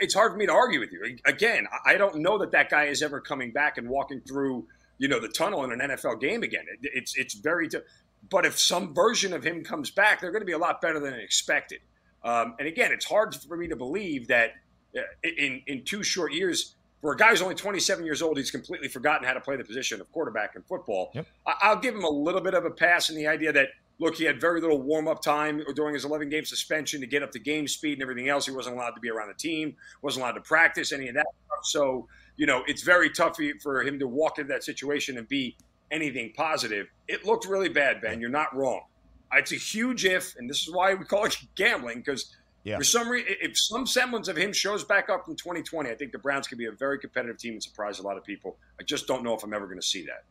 It's 0.00 0.14
hard 0.14 0.32
for 0.32 0.38
me 0.38 0.46
to 0.46 0.52
argue 0.52 0.80
with 0.80 0.90
you. 0.90 1.18
Again, 1.24 1.68
I 1.86 1.96
don't 1.96 2.16
know 2.16 2.38
that 2.38 2.50
that 2.50 2.68
guy 2.68 2.84
is 2.84 3.00
ever 3.02 3.20
coming 3.20 3.52
back 3.52 3.78
and 3.78 3.88
walking 3.88 4.20
through 4.20 4.66
you 4.98 5.06
know 5.06 5.20
the 5.20 5.28
tunnel 5.28 5.62
in 5.64 5.70
an 5.70 5.78
NFL 5.78 6.20
game 6.20 6.42
again. 6.42 6.64
It, 6.82 6.90
it's 6.94 7.16
it's 7.16 7.34
very. 7.34 7.68
But 8.28 8.44
if 8.44 8.58
some 8.58 8.92
version 8.92 9.32
of 9.32 9.44
him 9.44 9.62
comes 9.62 9.90
back, 9.90 10.20
they're 10.20 10.32
going 10.32 10.42
to 10.42 10.46
be 10.46 10.52
a 10.52 10.58
lot 10.58 10.80
better 10.80 10.98
than 10.98 11.14
expected. 11.14 11.78
Um, 12.24 12.56
and 12.58 12.66
again, 12.66 12.90
it's 12.90 13.04
hard 13.04 13.36
for 13.36 13.56
me 13.56 13.68
to 13.68 13.76
believe 13.76 14.26
that 14.26 14.54
Uh, 14.96 15.02
in 15.22 15.62
in 15.66 15.84
two 15.84 16.02
short 16.02 16.32
years, 16.32 16.76
for 17.00 17.12
a 17.12 17.16
guy 17.16 17.30
who's 17.30 17.42
only 17.42 17.54
27 17.54 18.04
years 18.04 18.22
old, 18.22 18.38
he's 18.38 18.50
completely 18.50 18.88
forgotten 18.88 19.26
how 19.26 19.34
to 19.34 19.40
play 19.40 19.56
the 19.56 19.64
position 19.64 20.00
of 20.00 20.10
quarterback 20.12 20.56
in 20.56 20.62
football. 20.62 21.10
Yep. 21.14 21.26
I, 21.46 21.72
will 21.72 21.80
give 21.80 21.94
him 21.94 22.04
a 22.04 22.10
little 22.10 22.40
bit 22.40 22.54
of 22.54 22.64
a 22.64 22.70
pass 22.70 23.10
in 23.10 23.16
the 23.16 23.26
idea 23.26 23.52
that 23.52 23.68
look, 24.00 24.14
he 24.14 24.24
had 24.24 24.40
very 24.40 24.60
little 24.60 24.80
warm 24.80 25.08
up 25.08 25.20
time 25.20 25.62
during 25.74 25.92
his 25.92 26.04
11 26.04 26.28
game 26.28 26.44
suspension 26.44 27.00
to 27.00 27.06
get 27.06 27.22
up 27.22 27.32
to 27.32 27.38
game 27.38 27.66
speed 27.66 27.94
and 27.94 28.02
everything 28.02 28.28
else. 28.28 28.46
He 28.46 28.52
wasn't 28.52 28.76
allowed 28.76 28.92
to 28.92 29.00
be 29.00 29.10
around 29.10 29.28
the 29.28 29.34
team, 29.34 29.74
wasn't 30.02 30.22
allowed 30.22 30.32
to 30.32 30.40
practice 30.40 30.92
any 30.92 31.08
of 31.08 31.14
that. 31.14 31.26
So 31.62 32.06
you 32.38 32.46
know, 32.46 32.62
it's 32.66 32.82
very 32.82 33.10
tough 33.10 33.36
for 33.60 33.82
him 33.82 33.98
to 33.98 34.06
walk 34.06 34.38
into 34.38 34.50
that 34.52 34.64
situation 34.64 35.18
and 35.18 35.28
be 35.28 35.56
anything 35.90 36.32
positive. 36.34 36.86
It 37.08 37.26
looked 37.26 37.46
really 37.46 37.68
bad, 37.68 38.00
Ben. 38.00 38.20
You're 38.20 38.30
not 38.30 38.54
wrong. 38.56 38.82
It's 39.32 39.52
a 39.52 39.56
huge 39.56 40.04
if, 40.06 40.36
and 40.38 40.48
this 40.48 40.62
is 40.66 40.72
why 40.72 40.94
we 40.94 41.04
call 41.04 41.24
it 41.26 41.36
gambling 41.56 41.98
because 41.98 42.34
yeah. 42.68 42.78
for 42.78 42.84
some 42.84 43.08
reason, 43.08 43.34
if 43.40 43.58
some 43.58 43.86
semblance 43.86 44.28
of 44.28 44.36
him 44.36 44.52
shows 44.52 44.84
back 44.84 45.08
up 45.08 45.28
in 45.28 45.36
2020, 45.36 45.90
I 45.90 45.94
think 45.94 46.12
the 46.12 46.18
Browns 46.18 46.46
could 46.46 46.58
be 46.58 46.66
a 46.66 46.72
very 46.72 46.98
competitive 46.98 47.38
team 47.38 47.54
and 47.54 47.62
surprise 47.62 47.98
a 47.98 48.02
lot 48.02 48.16
of 48.16 48.24
people. 48.24 48.56
I 48.80 48.82
just 48.84 49.06
don't 49.06 49.22
know 49.22 49.34
if 49.34 49.42
I'm 49.42 49.54
ever 49.54 49.66
going 49.66 49.80
to 49.80 49.86
see 49.86 50.04
that. 50.06 50.24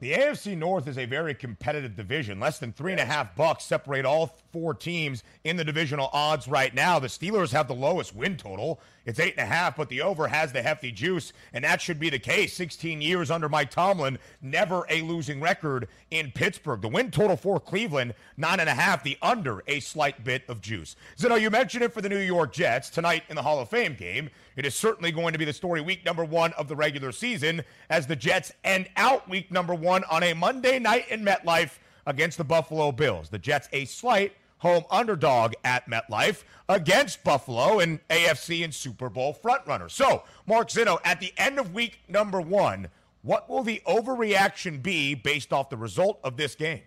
The 0.00 0.12
AFC 0.12 0.56
North 0.56 0.86
is 0.86 0.96
a 0.96 1.06
very 1.06 1.34
competitive 1.34 1.96
division. 1.96 2.38
Less 2.38 2.60
than 2.60 2.72
three 2.72 2.92
and 2.92 3.00
a 3.00 3.04
half 3.04 3.34
bucks 3.34 3.64
separate 3.64 4.04
all 4.04 4.38
four 4.52 4.72
teams 4.72 5.24
in 5.42 5.56
the 5.56 5.64
divisional 5.64 6.08
odds 6.12 6.46
right 6.46 6.72
now. 6.72 7.00
The 7.00 7.08
Steelers 7.08 7.50
have 7.50 7.66
the 7.66 7.74
lowest 7.74 8.14
win 8.14 8.36
total. 8.36 8.80
It's 9.08 9.18
eight 9.18 9.36
and 9.38 9.50
a 9.50 9.50
half, 9.50 9.74
but 9.74 9.88
the 9.88 10.02
over 10.02 10.28
has 10.28 10.52
the 10.52 10.60
hefty 10.60 10.92
juice, 10.92 11.32
and 11.54 11.64
that 11.64 11.80
should 11.80 11.98
be 11.98 12.10
the 12.10 12.18
case. 12.18 12.52
16 12.52 13.00
years 13.00 13.30
under 13.30 13.48
Mike 13.48 13.70
Tomlin, 13.70 14.18
never 14.42 14.84
a 14.90 15.00
losing 15.00 15.40
record 15.40 15.88
in 16.10 16.30
Pittsburgh. 16.30 16.82
The 16.82 16.88
win 16.88 17.10
total 17.10 17.38
for 17.38 17.58
Cleveland, 17.58 18.12
nine 18.36 18.60
and 18.60 18.68
a 18.68 18.74
half. 18.74 19.02
The 19.02 19.16
under, 19.22 19.62
a 19.66 19.80
slight 19.80 20.24
bit 20.24 20.42
of 20.46 20.60
juice. 20.60 20.94
Zinno, 21.16 21.40
you 21.40 21.48
mentioned 21.48 21.84
it 21.84 21.94
for 21.94 22.02
the 22.02 22.10
New 22.10 22.18
York 22.18 22.52
Jets 22.52 22.90
tonight 22.90 23.22
in 23.30 23.36
the 23.36 23.40
Hall 23.40 23.60
of 23.60 23.70
Fame 23.70 23.94
game. 23.94 24.28
It 24.56 24.66
is 24.66 24.74
certainly 24.74 25.10
going 25.10 25.32
to 25.32 25.38
be 25.38 25.46
the 25.46 25.54
story 25.54 25.80
week 25.80 26.04
number 26.04 26.26
one 26.26 26.52
of 26.52 26.68
the 26.68 26.76
regular 26.76 27.10
season 27.10 27.62
as 27.88 28.06
the 28.06 28.16
Jets 28.16 28.52
end 28.62 28.90
out 28.98 29.26
week 29.26 29.50
number 29.50 29.74
one 29.74 30.04
on 30.10 30.22
a 30.22 30.34
Monday 30.34 30.78
night 30.78 31.08
in 31.08 31.24
MetLife 31.24 31.78
against 32.04 32.36
the 32.36 32.44
Buffalo 32.44 32.92
Bills. 32.92 33.30
The 33.30 33.38
Jets, 33.38 33.70
a 33.72 33.86
slight 33.86 34.34
home 34.58 34.84
underdog 34.90 35.54
at 35.64 35.88
MetLife 35.88 36.44
against 36.68 37.24
Buffalo 37.24 37.80
and 37.80 38.06
AFC 38.08 38.64
and 38.64 38.74
Super 38.74 39.08
Bowl 39.08 39.38
frontrunner. 39.42 39.90
So, 39.90 40.24
Mark 40.46 40.68
Zinno, 40.68 40.98
at 41.04 41.20
the 41.20 41.32
end 41.36 41.58
of 41.58 41.74
week 41.74 42.00
number 42.08 42.40
one, 42.40 42.88
what 43.22 43.48
will 43.48 43.62
the 43.62 43.82
overreaction 43.86 44.82
be 44.82 45.14
based 45.14 45.52
off 45.52 45.70
the 45.70 45.76
result 45.76 46.20
of 46.22 46.36
this 46.36 46.54
game? 46.54 46.82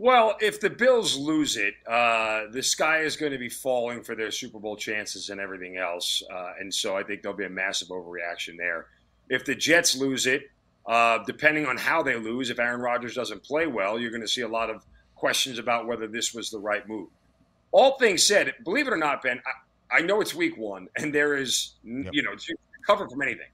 Well, 0.00 0.36
if 0.40 0.60
the 0.60 0.70
Bills 0.70 1.18
lose 1.18 1.58
it, 1.58 1.74
uh, 1.86 2.44
the 2.50 2.62
sky 2.62 3.00
is 3.00 3.16
going 3.16 3.32
to 3.32 3.38
be 3.38 3.50
falling 3.50 4.02
for 4.02 4.14
their 4.14 4.30
Super 4.30 4.58
Bowl 4.58 4.74
chances 4.74 5.28
and 5.28 5.38
everything 5.38 5.76
else. 5.76 6.22
Uh, 6.32 6.52
and 6.58 6.72
so 6.72 6.96
I 6.96 7.02
think 7.02 7.20
there'll 7.20 7.36
be 7.36 7.44
a 7.44 7.50
massive 7.50 7.88
overreaction 7.88 8.56
there. 8.56 8.86
If 9.28 9.44
the 9.44 9.54
Jets 9.54 9.94
lose 9.94 10.26
it, 10.26 10.50
uh, 10.90 11.22
depending 11.24 11.66
on 11.66 11.76
how 11.76 12.02
they 12.02 12.16
lose, 12.16 12.50
if 12.50 12.58
Aaron 12.58 12.80
Rodgers 12.80 13.14
doesn't 13.14 13.44
play 13.44 13.68
well, 13.68 13.96
you're 13.96 14.10
going 14.10 14.22
to 14.22 14.28
see 14.28 14.40
a 14.40 14.48
lot 14.48 14.70
of 14.70 14.84
questions 15.14 15.60
about 15.60 15.86
whether 15.86 16.08
this 16.08 16.34
was 16.34 16.50
the 16.50 16.58
right 16.58 16.86
move. 16.88 17.08
All 17.70 17.96
things 17.96 18.24
said, 18.24 18.52
believe 18.64 18.88
it 18.88 18.92
or 18.92 18.96
not, 18.96 19.22
Ben, 19.22 19.40
I, 19.92 19.98
I 19.98 20.00
know 20.00 20.20
it's 20.20 20.34
week 20.34 20.58
one, 20.58 20.88
and 20.96 21.14
there 21.14 21.36
is, 21.36 21.74
yep. 21.84 22.10
you 22.12 22.24
know, 22.24 22.32
cover 22.84 23.08
from 23.08 23.22
anything. 23.22 23.46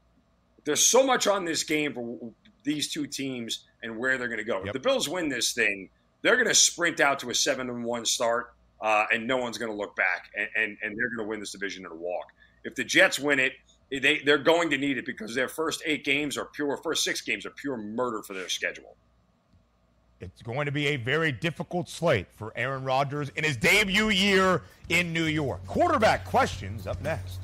There's 0.65 0.81
so 0.81 1.05
much 1.05 1.27
on 1.27 1.45
this 1.45 1.63
game 1.63 1.93
for 1.93 2.19
these 2.65 2.91
two 2.91 3.07
teams 3.07 3.65
and 3.83 3.99
where 3.99 4.17
they're 4.17 4.29
going 4.29 4.39
to 4.39 4.45
go. 4.45 4.61
Yep. 4.61 4.69
If 4.69 4.73
the 4.73 4.81
Bills 4.81 5.07
win 5.07 5.29
this 5.29 5.53
thing, 5.53 5.91
they're 6.23 6.37
going 6.37 6.49
to 6.49 6.55
sprint 6.55 7.01
out 7.01 7.19
to 7.19 7.29
a 7.29 7.35
seven 7.35 7.69
and 7.69 7.85
one 7.85 8.07
start, 8.07 8.55
uh, 8.81 9.05
and 9.13 9.27
no 9.27 9.37
one's 9.37 9.59
going 9.59 9.71
to 9.71 9.77
look 9.77 9.95
back, 9.95 10.31
and, 10.35 10.49
and, 10.57 10.79
and 10.83 10.97
they're 10.97 11.11
going 11.11 11.19
to 11.19 11.29
win 11.29 11.41
this 11.41 11.53
division 11.53 11.85
in 11.85 11.93
a 11.93 11.95
walk. 11.95 12.33
If 12.65 12.75
the 12.75 12.85
Jets 12.85 13.19
win 13.19 13.39
it, 13.41 13.53
they 13.91 14.19
they're 14.19 14.39
going 14.39 14.71
to 14.71 14.79
need 14.79 14.99
it 14.99 15.07
because 15.07 15.35
their 15.35 15.49
first 15.49 15.83
eight 15.85 16.05
games 16.05 16.37
are 16.37 16.45
pure, 16.45 16.77
first 16.77 17.05
six 17.05 17.21
games 17.21 17.47
are 17.47 17.51
pure 17.51 17.77
murder 17.77 18.23
for 18.23 18.35
their 18.35 18.49
schedule. 18.49 18.97
It's 20.21 20.43
going 20.43 20.67
to 20.67 20.73
be 20.73 20.89
a 20.89 20.97
very 20.97 21.31
difficult 21.31 21.89
slate 21.89 22.27
for 22.35 22.53
Aaron 22.57 22.85
Rodgers 22.85 23.29
in 23.37 23.45
his 23.45 23.57
debut 23.57 24.09
year 24.09 24.63
in 24.89 25.13
New 25.13 25.27
York. 25.27 25.65
Quarterback 25.67 26.25
questions 26.25 26.87
up 26.87 27.01
next. 27.03 27.39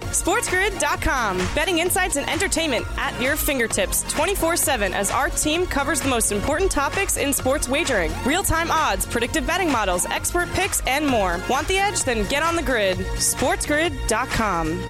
SportsGrid.com. 0.00 1.38
Betting 1.56 1.80
insights 1.80 2.16
and 2.16 2.28
entertainment 2.30 2.86
at 2.96 3.20
your 3.20 3.34
fingertips 3.34 4.04
24 4.12 4.56
7 4.56 4.94
as 4.94 5.10
our 5.10 5.28
team 5.28 5.66
covers 5.66 6.00
the 6.00 6.08
most 6.08 6.30
important 6.30 6.70
topics 6.70 7.16
in 7.16 7.32
sports 7.32 7.68
wagering 7.68 8.12
real 8.24 8.44
time 8.44 8.70
odds, 8.70 9.04
predictive 9.06 9.44
betting 9.44 9.72
models, 9.72 10.06
expert 10.06 10.48
picks, 10.50 10.80
and 10.86 11.04
more. 11.04 11.40
Want 11.50 11.66
the 11.66 11.78
edge? 11.78 12.04
Then 12.04 12.28
get 12.28 12.44
on 12.44 12.54
the 12.54 12.62
grid. 12.62 12.98
SportsGrid.com. 12.98 14.88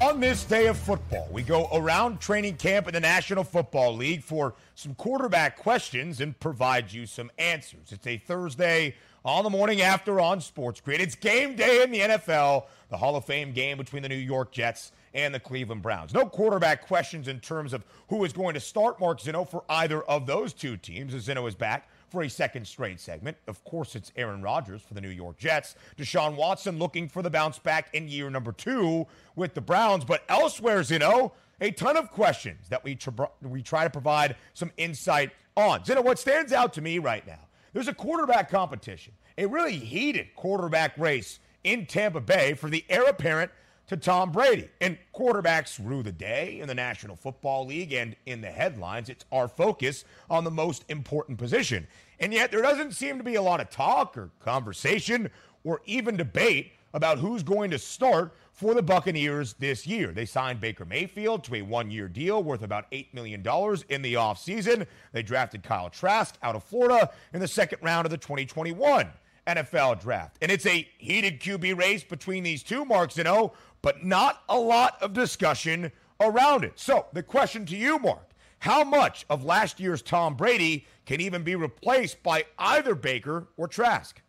On 0.00 0.20
this 0.20 0.44
day 0.44 0.68
of 0.68 0.78
football, 0.78 1.28
we 1.32 1.42
go 1.42 1.68
around 1.72 2.20
training 2.20 2.56
camp 2.56 2.86
in 2.86 2.94
the 2.94 3.00
National 3.00 3.42
Football 3.42 3.96
League 3.96 4.22
for 4.22 4.54
some 4.76 4.94
quarterback 4.94 5.58
questions 5.58 6.20
and 6.20 6.38
provide 6.38 6.92
you 6.92 7.04
some 7.04 7.32
answers. 7.36 7.90
It's 7.90 8.06
a 8.06 8.16
Thursday 8.16 8.94
on 9.24 9.42
the 9.42 9.50
morning 9.50 9.80
after 9.80 10.20
on 10.20 10.40
Sports 10.40 10.80
Grid. 10.80 11.00
It's 11.00 11.16
game 11.16 11.56
day 11.56 11.82
in 11.82 11.90
the 11.90 11.98
NFL, 11.98 12.66
the 12.90 12.96
Hall 12.96 13.16
of 13.16 13.24
Fame 13.24 13.50
game 13.50 13.76
between 13.76 14.04
the 14.04 14.08
New 14.08 14.14
York 14.14 14.52
Jets 14.52 14.92
and 15.14 15.34
the 15.34 15.40
Cleveland 15.40 15.82
Browns. 15.82 16.14
No 16.14 16.26
quarterback 16.26 16.86
questions 16.86 17.26
in 17.26 17.40
terms 17.40 17.72
of 17.72 17.84
who 18.08 18.24
is 18.24 18.32
going 18.32 18.54
to 18.54 18.60
start 18.60 19.00
Mark 19.00 19.20
Zinno 19.20 19.48
for 19.48 19.64
either 19.68 20.02
of 20.02 20.26
those 20.26 20.52
two 20.52 20.76
teams, 20.76 21.12
as 21.12 21.26
Zinno 21.26 21.48
is 21.48 21.56
back 21.56 21.88
for 22.10 22.22
a 22.22 22.30
second 22.30 22.66
straight 22.66 23.00
segment. 23.00 23.36
Of 23.46 23.62
course, 23.64 23.94
it's 23.94 24.12
Aaron 24.16 24.42
Rodgers 24.42 24.82
for 24.82 24.94
the 24.94 25.00
New 25.00 25.08
York 25.08 25.38
Jets. 25.38 25.74
Deshaun 25.96 26.36
Watson 26.36 26.78
looking 26.78 27.08
for 27.08 27.22
the 27.22 27.30
bounce 27.30 27.58
back 27.58 27.94
in 27.94 28.08
year 28.08 28.30
number 28.30 28.52
two 28.52 29.06
with 29.36 29.54
the 29.54 29.60
Browns. 29.60 30.04
But 30.04 30.24
elsewhere, 30.28 30.80
Zinno, 30.80 31.32
a 31.60 31.70
ton 31.70 31.96
of 31.96 32.10
questions 32.10 32.68
that 32.68 32.82
we, 32.84 32.98
we 33.42 33.62
try 33.62 33.84
to 33.84 33.90
provide 33.90 34.36
some 34.54 34.72
insight 34.76 35.32
on. 35.56 35.80
Zinno, 35.80 36.04
what 36.04 36.18
stands 36.18 36.52
out 36.52 36.72
to 36.74 36.80
me 36.80 36.98
right 36.98 37.26
now 37.26 37.40
there's 37.72 37.88
a 37.88 37.94
quarterback 37.94 38.50
competition, 38.50 39.12
a 39.36 39.46
really 39.46 39.78
heated 39.78 40.34
quarterback 40.34 40.96
race 40.98 41.38
in 41.64 41.86
Tampa 41.86 42.20
Bay 42.20 42.54
for 42.54 42.70
the 42.70 42.84
heir 42.88 43.04
apparent 43.04 43.50
to 43.88 43.96
Tom 43.96 44.30
Brady. 44.30 44.68
And 44.80 44.96
quarterbacks 45.14 45.80
rue 45.82 46.02
the 46.02 46.12
day 46.12 46.60
in 46.60 46.68
the 46.68 46.74
National 46.74 47.16
Football 47.16 47.66
League 47.66 47.92
and 47.92 48.14
in 48.26 48.40
the 48.40 48.50
headlines. 48.50 49.08
It's 49.08 49.24
our 49.32 49.48
focus 49.48 50.04
on 50.30 50.44
the 50.44 50.50
most 50.50 50.84
important 50.88 51.38
position. 51.38 51.86
And 52.20 52.32
yet 52.32 52.50
there 52.50 52.62
doesn't 52.62 52.92
seem 52.92 53.18
to 53.18 53.24
be 53.24 53.34
a 53.34 53.42
lot 53.42 53.60
of 53.60 53.70
talk 53.70 54.16
or 54.16 54.30
conversation 54.40 55.30
or 55.64 55.80
even 55.86 56.16
debate 56.16 56.72
about 56.94 57.18
who's 57.18 57.42
going 57.42 57.70
to 57.70 57.78
start 57.78 58.34
for 58.52 58.74
the 58.74 58.82
Buccaneers 58.82 59.54
this 59.54 59.86
year. 59.86 60.12
They 60.12 60.24
signed 60.24 60.60
Baker 60.60 60.84
Mayfield 60.84 61.44
to 61.44 61.56
a 61.56 61.62
one 61.62 61.90
year 61.90 62.08
deal 62.08 62.42
worth 62.42 62.62
about 62.62 62.90
$8 62.90 63.12
million 63.12 63.40
in 63.40 64.02
the 64.02 64.14
offseason. 64.14 64.86
They 65.12 65.22
drafted 65.22 65.62
Kyle 65.62 65.90
Trask 65.90 66.34
out 66.42 66.56
of 66.56 66.64
Florida 66.64 67.10
in 67.32 67.40
the 67.40 67.48
second 67.48 67.78
round 67.82 68.06
of 68.06 68.10
the 68.10 68.16
2021 68.16 69.08
NFL 69.48 70.00
draft. 70.00 70.36
And 70.42 70.52
it's 70.52 70.66
a 70.66 70.86
heated 70.98 71.40
QB 71.40 71.78
race 71.78 72.04
between 72.04 72.42
these 72.42 72.62
two, 72.62 72.84
Mark 72.84 73.10
Zinno, 73.10 73.52
but 73.82 74.04
not 74.04 74.42
a 74.48 74.58
lot 74.58 75.02
of 75.02 75.12
discussion 75.12 75.90
around 76.20 76.64
it. 76.64 76.78
So 76.78 77.06
the 77.12 77.22
question 77.22 77.64
to 77.66 77.76
you, 77.76 77.98
Mark, 77.98 78.30
how 78.60 78.84
much 78.84 79.24
of 79.30 79.44
last 79.44 79.80
year's 79.80 80.02
Tom 80.02 80.34
Brady 80.34 80.86
can 81.06 81.20
even 81.20 81.42
be 81.42 81.56
replaced 81.56 82.22
by 82.22 82.44
either 82.58 82.94
Baker 82.94 83.48
or 83.56 83.68
Trask? 83.68 84.20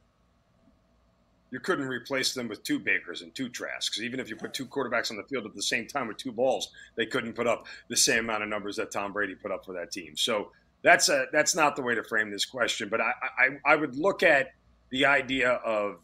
you 1.52 1.60
couldn't 1.60 1.88
replace 1.88 2.34
them 2.34 2.48
with 2.48 2.64
two 2.64 2.80
Bakers 2.80 3.22
and 3.22 3.34
two 3.34 3.50
Trasks. 3.50 4.00
Even 4.00 4.20
if 4.20 4.30
you 4.30 4.36
put 4.36 4.54
two 4.54 4.66
quarterbacks 4.66 5.12
on 5.12 5.18
the 5.18 5.24
field 5.24 5.46
at 5.46 5.56
the 5.56 5.62
same 5.62 5.88
time 5.88 6.08
with 6.08 6.18
two 6.18 6.32
balls, 6.32 6.70
they 6.96 7.06
couldn't 7.06 7.34
put 7.34 7.48
up 7.48 7.66
the 7.88 7.98
same 7.98 8.20
amount 8.26 8.44
of 8.44 8.50
numbers 8.50 8.76
that 8.76 8.92
Tom 8.92 9.14
Brady 9.14 9.36
put 9.36 9.52
up 9.52 9.66
for 9.66 9.74
that 9.74 9.92
team. 9.92 10.16
So 10.16 10.52
that's 10.82 11.10
a 11.10 11.26
that's 11.32 11.56
not 11.56 11.76
the 11.76 11.82
way 11.82 11.96
to 11.96 12.04
frame 12.04 12.32
this 12.32 12.46
question. 12.46 12.90
But 12.90 13.02
I 13.02 13.12
I, 13.38 13.74
I 13.74 13.76
would 13.76 13.96
look 13.96 14.24
at 14.24 14.54
the 14.92 15.06
idea 15.06 15.52
of 15.52 15.98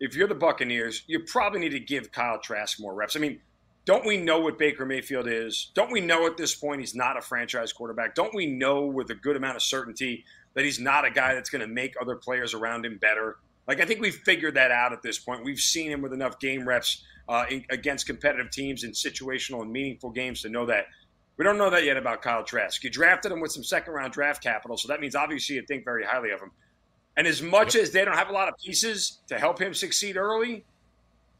if 0.00 0.14
you're 0.14 0.28
the 0.28 0.34
Buccaneers, 0.34 1.02
you 1.06 1.20
probably 1.20 1.60
need 1.60 1.70
to 1.70 1.80
give 1.80 2.12
Kyle 2.12 2.38
Trask 2.38 2.78
more 2.80 2.94
reps. 2.94 3.16
I 3.16 3.20
mean, 3.20 3.40
don't 3.86 4.04
we 4.04 4.16
know 4.16 4.40
what 4.40 4.58
Baker 4.58 4.84
Mayfield 4.84 5.28
is? 5.28 5.70
Don't 5.74 5.92
we 5.92 6.00
know 6.00 6.26
at 6.26 6.36
this 6.36 6.54
point 6.54 6.80
he's 6.80 6.94
not 6.94 7.16
a 7.16 7.22
franchise 7.22 7.72
quarterback? 7.72 8.14
Don't 8.14 8.34
we 8.34 8.46
know 8.46 8.84
with 8.84 9.10
a 9.10 9.14
good 9.14 9.36
amount 9.36 9.56
of 9.56 9.62
certainty 9.62 10.24
that 10.54 10.64
he's 10.64 10.80
not 10.80 11.04
a 11.04 11.10
guy 11.10 11.34
that's 11.34 11.50
going 11.50 11.60
to 11.60 11.72
make 11.72 11.94
other 12.00 12.16
players 12.16 12.52
around 12.52 12.84
him 12.84 12.98
better? 12.98 13.36
Like, 13.68 13.80
I 13.80 13.84
think 13.84 14.00
we've 14.00 14.14
figured 14.14 14.54
that 14.54 14.70
out 14.70 14.92
at 14.92 15.02
this 15.02 15.18
point. 15.18 15.44
We've 15.44 15.60
seen 15.60 15.90
him 15.90 16.02
with 16.02 16.12
enough 16.12 16.38
game 16.40 16.66
reps 16.66 17.04
uh, 17.28 17.44
in, 17.48 17.64
against 17.70 18.06
competitive 18.06 18.50
teams 18.50 18.84
in 18.84 18.90
situational 18.90 19.62
and 19.62 19.72
meaningful 19.72 20.10
games 20.10 20.42
to 20.42 20.48
know 20.48 20.66
that. 20.66 20.86
We 21.36 21.44
don't 21.44 21.58
know 21.58 21.70
that 21.70 21.84
yet 21.84 21.96
about 21.96 22.22
Kyle 22.22 22.42
Trask. 22.42 22.82
You 22.82 22.90
drafted 22.90 23.30
him 23.30 23.40
with 23.40 23.52
some 23.52 23.62
second 23.62 23.92
round 23.92 24.12
draft 24.12 24.42
capital, 24.42 24.76
so 24.76 24.88
that 24.88 25.00
means 25.00 25.14
obviously 25.14 25.56
you 25.56 25.62
think 25.62 25.84
very 25.84 26.04
highly 26.04 26.30
of 26.30 26.40
him. 26.40 26.50
And 27.16 27.26
as 27.26 27.40
much 27.40 27.74
yep. 27.74 27.84
as 27.84 27.90
they 27.90 28.04
don't 28.04 28.16
have 28.16 28.28
a 28.28 28.32
lot 28.32 28.48
of 28.48 28.54
pieces 28.58 29.18
to 29.28 29.38
help 29.38 29.58
him 29.60 29.72
succeed 29.72 30.16
early, 30.16 30.64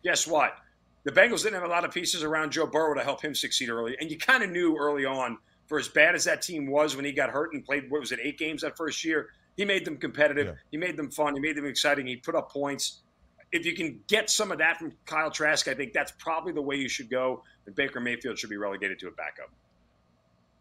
guess 0.03 0.27
what? 0.27 0.57
The 1.05 1.12
Bengals 1.12 1.43
didn't 1.43 1.55
have 1.55 1.65
a 1.65 1.73
lot 1.73 1.85
of 1.85 1.93
pieces 1.93 2.23
around 2.23 2.51
Joe 2.53 2.67
Burrow 2.67 2.95
to 2.95 3.03
help 3.03 3.23
him 3.23 3.35
succeed 3.35 3.69
early. 3.69 3.97
And 4.01 4.11
you 4.11 4.19
kind 4.19 4.43
of 4.43 4.51
knew 4.51 4.77
early 4.77 5.05
on, 5.05 5.39
for 5.67 5.79
as 5.79 5.89
bad 5.89 6.15
as 6.15 6.25
that 6.25 6.43
team 6.43 6.67
was 6.67 6.97
when 6.97 7.05
he 7.05 7.12
got 7.12 7.29
hurt 7.29 7.53
and 7.53 7.65
played, 7.65 7.91
what 7.91 8.01
was 8.01 8.12
it, 8.12 8.21
eight 8.23 8.39
games 8.39 8.62
that 8.62 8.77
first 8.77 9.05
year, 9.05 9.29
he 9.57 9.65
made 9.65 9.85
them 9.85 9.97
competitive. 9.97 10.47
Yeah. 10.47 10.55
He 10.71 10.77
made 10.77 10.97
them 10.97 11.11
fun. 11.11 11.35
He 11.35 11.41
made 11.41 11.57
them 11.57 11.67
exciting. 11.67 12.07
He 12.07 12.17
put 12.17 12.35
up 12.35 12.51
points. 12.51 13.01
If 13.53 13.65
you 13.67 13.75
can 13.75 14.01
get 14.07 14.31
some 14.31 14.53
of 14.53 14.59
that 14.59 14.79
from 14.79 14.93
Kyle 15.07 15.31
Trask, 15.31 15.69
I 15.69 15.75
think 15.75 15.93
that's 15.93 16.12
probably 16.19 16.53
the 16.53 16.62
way 16.62 16.77
you 16.77 16.89
should 16.89 17.11
go. 17.11 17.43
And 17.67 17.75
Baker 17.75 18.01
Mayfield 18.01 18.39
should 18.39 18.51
be 18.51 18.57
relegated 18.57 18.99
to 19.01 19.09
a 19.09 19.12
backup. 19.12 19.51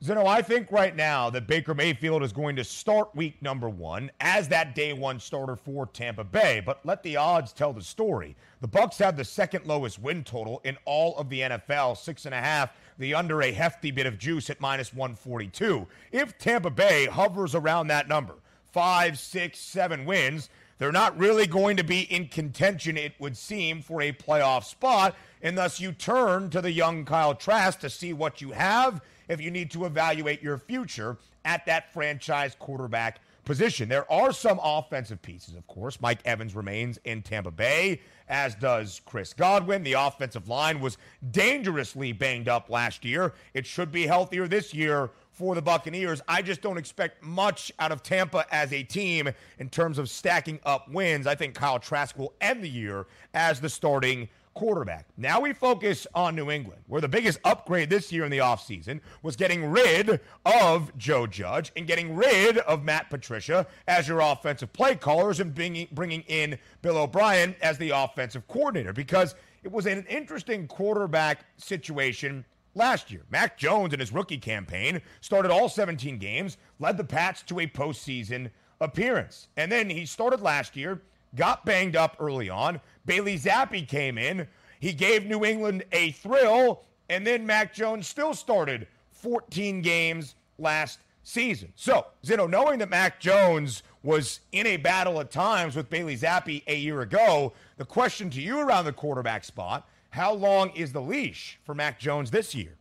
Zinno, 0.06 0.28
I 0.28 0.44
think 0.44 0.72
right 0.72 0.96
now 0.96 1.32
that 1.32 1.48
Baker 1.48 1.74
Mayfield 1.74 2.22
is 2.22 2.32
going 2.32 2.56
to 2.58 2.64
start 2.64 3.16
week 3.16 3.42
number 3.42 3.68
one 3.68 4.12
as 4.20 4.48
that 4.50 4.76
day 4.76 4.94
one 4.94 5.20
starter 5.20 5.56
for 5.56 5.88
Tampa 5.88 6.24
Bay. 6.24 6.62
But 6.64 6.86
let 6.86 7.02
the 7.02 7.18
odds 7.18 7.52
tell 7.52 7.74
the 7.74 7.82
story. 7.82 8.36
The 8.62 8.68
Bucs 8.68 9.00
have 9.00 9.18
the 9.18 9.26
second 9.26 9.66
lowest 9.66 9.98
win 9.98 10.24
total 10.24 10.62
in 10.64 10.78
all 10.86 11.18
of 11.18 11.28
the 11.30 11.40
NFL, 11.40 11.98
six 11.98 12.28
and 12.28 12.36
a 12.36 12.40
half. 12.40 12.70
The 13.00 13.16
under 13.16 13.42
a 13.42 13.52
hefty 13.52 13.90
bit 13.90 14.06
of 14.06 14.20
juice 14.20 14.52
at 14.52 14.62
minus 14.62 14.94
142. 14.94 15.88
If 16.12 16.38
Tampa 16.38 16.70
Bay 16.70 17.08
hovers 17.08 17.56
around 17.56 17.88
that 17.88 18.08
number, 18.08 18.36
five, 18.72 19.18
six, 19.18 19.58
seven 19.58 20.06
wins, 20.06 20.52
they're 20.78 20.92
not 20.92 21.18
really 21.18 21.48
going 21.48 21.78
to 21.78 21.84
be 21.84 22.02
in 22.02 22.28
contention, 22.28 22.96
it 22.96 23.14
would 23.18 23.36
seem, 23.36 23.82
for 23.82 24.04
a 24.04 24.12
playoff 24.12 24.66
spot. 24.66 25.16
And 25.42 25.58
thus 25.58 25.80
you 25.80 25.94
turn 25.94 26.52
to 26.52 26.62
the 26.62 26.72
young 26.72 27.06
Kyle 27.06 27.34
Trask 27.34 27.80
to 27.80 27.90
see 27.90 28.14
what 28.14 28.40
you 28.40 28.52
have 28.52 29.02
if 29.28 29.42
you 29.42 29.52
need 29.52 29.72
to 29.72 29.86
evaluate 29.86 30.42
your 30.42 30.58
future 30.58 31.18
at 31.44 31.66
that 31.66 31.94
franchise 31.94 32.56
quarterback 32.58 33.20
position. 33.46 33.88
There 33.88 34.12
are 34.12 34.34
some 34.34 34.60
offensive 34.62 35.22
pieces, 35.22 35.56
of 35.56 35.66
course. 35.68 36.02
Mike 36.02 36.20
Evans 36.26 36.56
remains 36.56 37.00
in 37.06 37.22
Tampa 37.22 37.52
Bay, 37.52 38.02
as 38.28 38.56
does 38.56 39.02
Chris 39.06 39.34
Godwin. 39.34 39.84
The 39.84 39.94
offensive 39.94 40.50
line 40.50 40.82
was 40.82 40.98
dangerously 41.32 42.12
banged 42.12 42.50
up 42.50 42.70
last 42.70 43.06
year. 43.06 43.34
It 43.54 43.66
should 43.66 43.92
be 43.92 44.08
healthier 44.08 44.48
this 44.48 44.74
year 44.74 45.12
for 45.32 45.54
the 45.54 45.62
Buccaneers. 45.62 46.22
I 46.28 46.42
just 46.42 46.62
don't 46.62 46.78
expect 46.78 47.24
much 47.24 47.72
out 47.78 47.92
of 47.92 48.02
Tampa 48.02 48.46
as 48.52 48.74
a 48.74 48.84
team 48.84 49.30
in 49.60 49.70
terms 49.70 50.00
of 50.00 50.10
stacking 50.10 50.60
up 50.66 50.90
wins. 50.90 51.28
I 51.28 51.36
think 51.36 51.54
Kyle 51.54 51.80
Trask 51.80 52.18
will 52.18 52.34
end 52.42 52.64
the 52.64 52.70
year 52.70 53.06
as 53.34 53.62
the 53.62 53.70
starting 53.70 54.30
quarterback. 54.56 55.06
Now 55.18 55.42
we 55.42 55.54
focus 55.54 56.08
on 56.16 56.36
New 56.36 56.50
England, 56.50 56.82
where 56.88 57.02
the 57.02 57.08
biggest 57.08 57.40
upgrade 57.44 57.90
this 57.90 58.12
year 58.12 58.24
in 58.24 58.32
the 58.32 58.40
offseason 58.40 59.02
was 59.22 59.36
getting 59.36 59.66
rid 59.70 60.20
of 60.46 60.98
Joe 60.98 61.28
Judge 61.28 61.72
and 61.76 61.86
getting 61.86 62.16
rid 62.16 62.58
of 62.60 62.84
Matt 62.84 63.10
Patricia 63.10 63.68
as 63.88 64.08
your 64.08 64.22
offensive 64.22 64.74
play 64.74 64.96
callers 64.96 65.40
and 65.40 65.54
bringing, 65.54 65.88
bringing 65.92 66.22
in 66.22 66.58
Bill 66.82 66.98
O'Brien 66.98 67.54
as 67.62 67.78
the 67.78 67.92
offensive 67.92 68.48
coordinator 68.48 68.94
because 68.94 69.36
it 69.64 69.72
was 69.72 69.86
an 69.86 70.06
interesting 70.10 70.68
quarterback 70.68 71.46
situation 71.58 72.46
last 72.76 73.12
year. 73.12 73.24
Mac 73.30 73.58
Jones 73.58 73.94
in 73.94 74.00
his 74.00 74.14
rookie 74.14 74.38
campaign 74.38 75.02
started 75.22 75.52
all 75.52 75.68
17 75.68 76.18
games, 76.18 76.58
led 76.80 76.98
the 76.98 77.04
Pats 77.04 77.42
to 77.44 77.60
a 77.60 77.68
postseason 77.68 78.50
appearance. 78.80 79.48
And 79.58 79.72
then 79.72 79.90
he 79.90 80.06
started 80.06 80.42
last 80.42 80.76
year, 80.76 81.02
got 81.36 81.66
banged 81.66 81.96
up 81.96 82.16
early 82.20 82.50
on, 82.50 82.80
Bailey 83.06 83.38
Zappe 83.38 83.88
came 83.88 84.18
in. 84.18 84.48
He 84.80 84.94
gave 84.94 85.26
New 85.26 85.46
England 85.46 85.84
a 85.92 86.12
thrill, 86.12 86.84
and 87.10 87.26
then 87.26 87.46
Mac 87.46 87.74
Jones 87.74 88.08
still 88.08 88.34
started 88.34 88.88
14 89.12 89.82
games 89.82 90.36
last 90.58 91.00
season. 91.24 91.72
So, 91.76 92.06
Zinno, 92.24 92.50
knowing 92.50 92.80
that 92.80 92.90
Mac 92.90 93.20
Jones 93.20 93.84
was 94.04 94.42
in 94.52 94.68
a 94.68 94.78
battle 94.78 95.20
at 95.20 95.32
times 95.32 95.76
with 95.76 95.90
Bailey 95.90 96.18
Zappe 96.18 96.64
a 96.68 96.76
year 96.76 97.02
ago, 97.02 97.54
the 97.78 97.86
question 97.86 98.30
to 98.32 98.42
you 98.42 98.60
around 98.60 98.86
the 98.86 98.94
quarterback 98.94 99.44
spot 99.44 99.88
how 100.16 100.34
long 100.34 100.70
is 100.70 100.94
the 100.94 101.02
leash 101.02 101.60
for 101.66 101.76
Mac 101.76 102.00
Jones 102.00 102.32
this 102.32 102.56
year? 102.56 102.78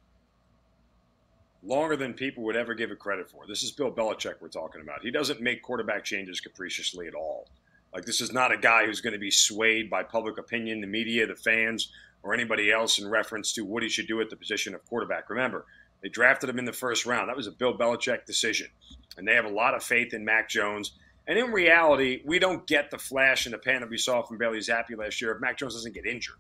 Longer 1.65 1.97
than 1.97 2.15
people 2.15 2.45
would 2.45 2.55
ever 2.55 2.75
give 2.75 2.93
it 2.93 3.01
credit 3.01 3.29
for. 3.29 3.45
This 3.49 3.65
is 3.65 3.73
Bill 3.73 3.91
Belichick 3.91 4.35
we're 4.41 4.47
talking 4.47 4.83
about. 4.83 5.03
He 5.03 5.11
doesn't 5.11 5.41
make 5.41 5.61
quarterback 5.61 6.05
changes 6.05 6.41
capriciously 6.41 7.09
at 7.09 7.15
all. 7.15 7.49
Like 7.94 8.04
this 8.04 8.20
is 8.20 8.33
not 8.33 8.52
a 8.52 8.59
guy 8.59 8.87
who's 8.87 9.00
going 9.00 9.12
to 9.12 9.20
be 9.20 9.30
swayed 9.30 9.88
by 9.88 10.02
public 10.02 10.37
opinion, 10.37 10.80
the 10.80 10.87
media, 10.87 11.26
the 11.26 11.37
fans, 11.37 11.92
or 12.24 12.35
anybody 12.35 12.72
else 12.72 12.98
in 12.98 13.09
reference 13.09 13.52
to 13.52 13.64
what 13.64 13.85
he 13.85 13.88
should 13.88 14.09
do 14.09 14.20
at 14.20 14.30
the 14.30 14.37
position 14.37 14.74
of 14.74 14.85
quarterback. 14.87 15.30
Remember, 15.30 15.64
they 16.02 16.09
drafted 16.09 16.50
him 16.50 16.59
in 16.59 16.64
the 16.64 16.72
first 16.72 17.07
round. 17.07 17.28
That 17.28 17.37
was 17.37 17.46
a 17.46 17.52
Bill 17.52 17.76
Belichick 17.78 18.26
decision, 18.26 18.68
and 19.16 19.26
they 19.26 19.35
have 19.35 19.44
a 19.44 19.50
lot 19.50 19.74
of 19.74 19.85
faith 19.85 20.12
in 20.12 20.24
Mac 20.24 20.48
Jones. 20.48 20.92
And 21.26 21.38
in 21.38 21.52
reality, 21.52 22.20
we 22.26 22.38
don't 22.38 22.66
get 22.66 22.90
the 22.90 22.98
flash 22.98 23.46
in 23.46 23.52
the 23.52 23.59
pan 23.59 23.80
that 23.80 23.88
we 23.88 23.96
saw 23.96 24.22
from 24.22 24.38
Bailey 24.38 24.59
Zappe 24.59 24.98
last 24.98 25.22
year 25.22 25.33
if 25.33 25.40
Mac 25.40 25.57
Jones 25.57 25.74
doesn't 25.74 25.94
get 25.94 26.04
injured. 26.04 26.37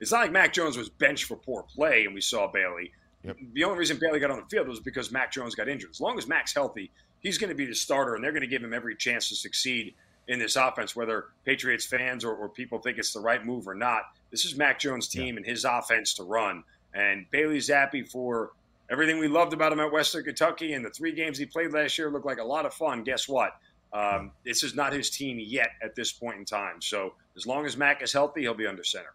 It's 0.00 0.12
not 0.12 0.20
like 0.20 0.32
Mac 0.32 0.52
Jones 0.52 0.76
was 0.76 0.88
benched 0.88 1.24
for 1.24 1.36
poor 1.36 1.64
play 1.64 2.04
and 2.04 2.14
we 2.14 2.20
saw 2.20 2.50
Bailey. 2.50 2.92
Yep. 3.24 3.36
The 3.54 3.64
only 3.64 3.78
reason 3.78 3.98
Bailey 4.00 4.20
got 4.20 4.30
on 4.30 4.38
the 4.38 4.46
field 4.46 4.68
was 4.68 4.78
because 4.78 5.10
Mac 5.10 5.32
Jones 5.32 5.56
got 5.56 5.68
injured. 5.68 5.90
As 5.90 6.00
long 6.00 6.16
as 6.18 6.28
Mac's 6.28 6.54
healthy, 6.54 6.92
he's 7.18 7.36
going 7.36 7.48
to 7.48 7.56
be 7.56 7.66
the 7.66 7.74
starter, 7.74 8.14
and 8.14 8.22
they're 8.22 8.30
going 8.30 8.42
to 8.42 8.46
give 8.46 8.62
him 8.62 8.72
every 8.72 8.94
chance 8.94 9.28
to 9.30 9.34
succeed 9.34 9.96
in 10.28 10.38
this 10.38 10.56
offense, 10.56 10.94
whether 10.94 11.26
Patriots 11.44 11.86
fans 11.86 12.24
or, 12.24 12.34
or 12.34 12.48
people 12.48 12.78
think 12.78 12.98
it's 12.98 13.12
the 13.12 13.20
right 13.20 13.44
move 13.44 13.66
or 13.66 13.74
not. 13.74 14.02
This 14.30 14.44
is 14.44 14.56
Mac 14.56 14.78
Jones' 14.78 15.08
team 15.08 15.34
yeah. 15.34 15.38
and 15.38 15.46
his 15.46 15.64
offense 15.64 16.14
to 16.14 16.22
run. 16.22 16.62
And 16.94 17.26
Bailey 17.30 17.58
Zappe 17.58 18.10
for 18.10 18.52
everything 18.90 19.18
we 19.18 19.28
loved 19.28 19.52
about 19.52 19.72
him 19.72 19.80
at 19.80 19.90
Western 19.90 20.24
Kentucky 20.24 20.74
and 20.74 20.84
the 20.84 20.90
three 20.90 21.12
games 21.12 21.38
he 21.38 21.46
played 21.46 21.72
last 21.72 21.98
year, 21.98 22.10
looked 22.10 22.26
like 22.26 22.38
a 22.38 22.44
lot 22.44 22.66
of 22.66 22.74
fun. 22.74 23.02
Guess 23.02 23.28
what? 23.28 23.52
Um, 23.92 24.32
this 24.44 24.62
is 24.62 24.74
not 24.74 24.92
his 24.92 25.08
team 25.10 25.38
yet 25.40 25.70
at 25.82 25.94
this 25.94 26.12
point 26.12 26.38
in 26.38 26.44
time. 26.44 26.80
So 26.82 27.14
as 27.36 27.46
long 27.46 27.64
as 27.64 27.76
Mac 27.76 28.02
is 28.02 28.12
healthy, 28.12 28.42
he'll 28.42 28.54
be 28.54 28.66
under 28.66 28.84
center. 28.84 29.14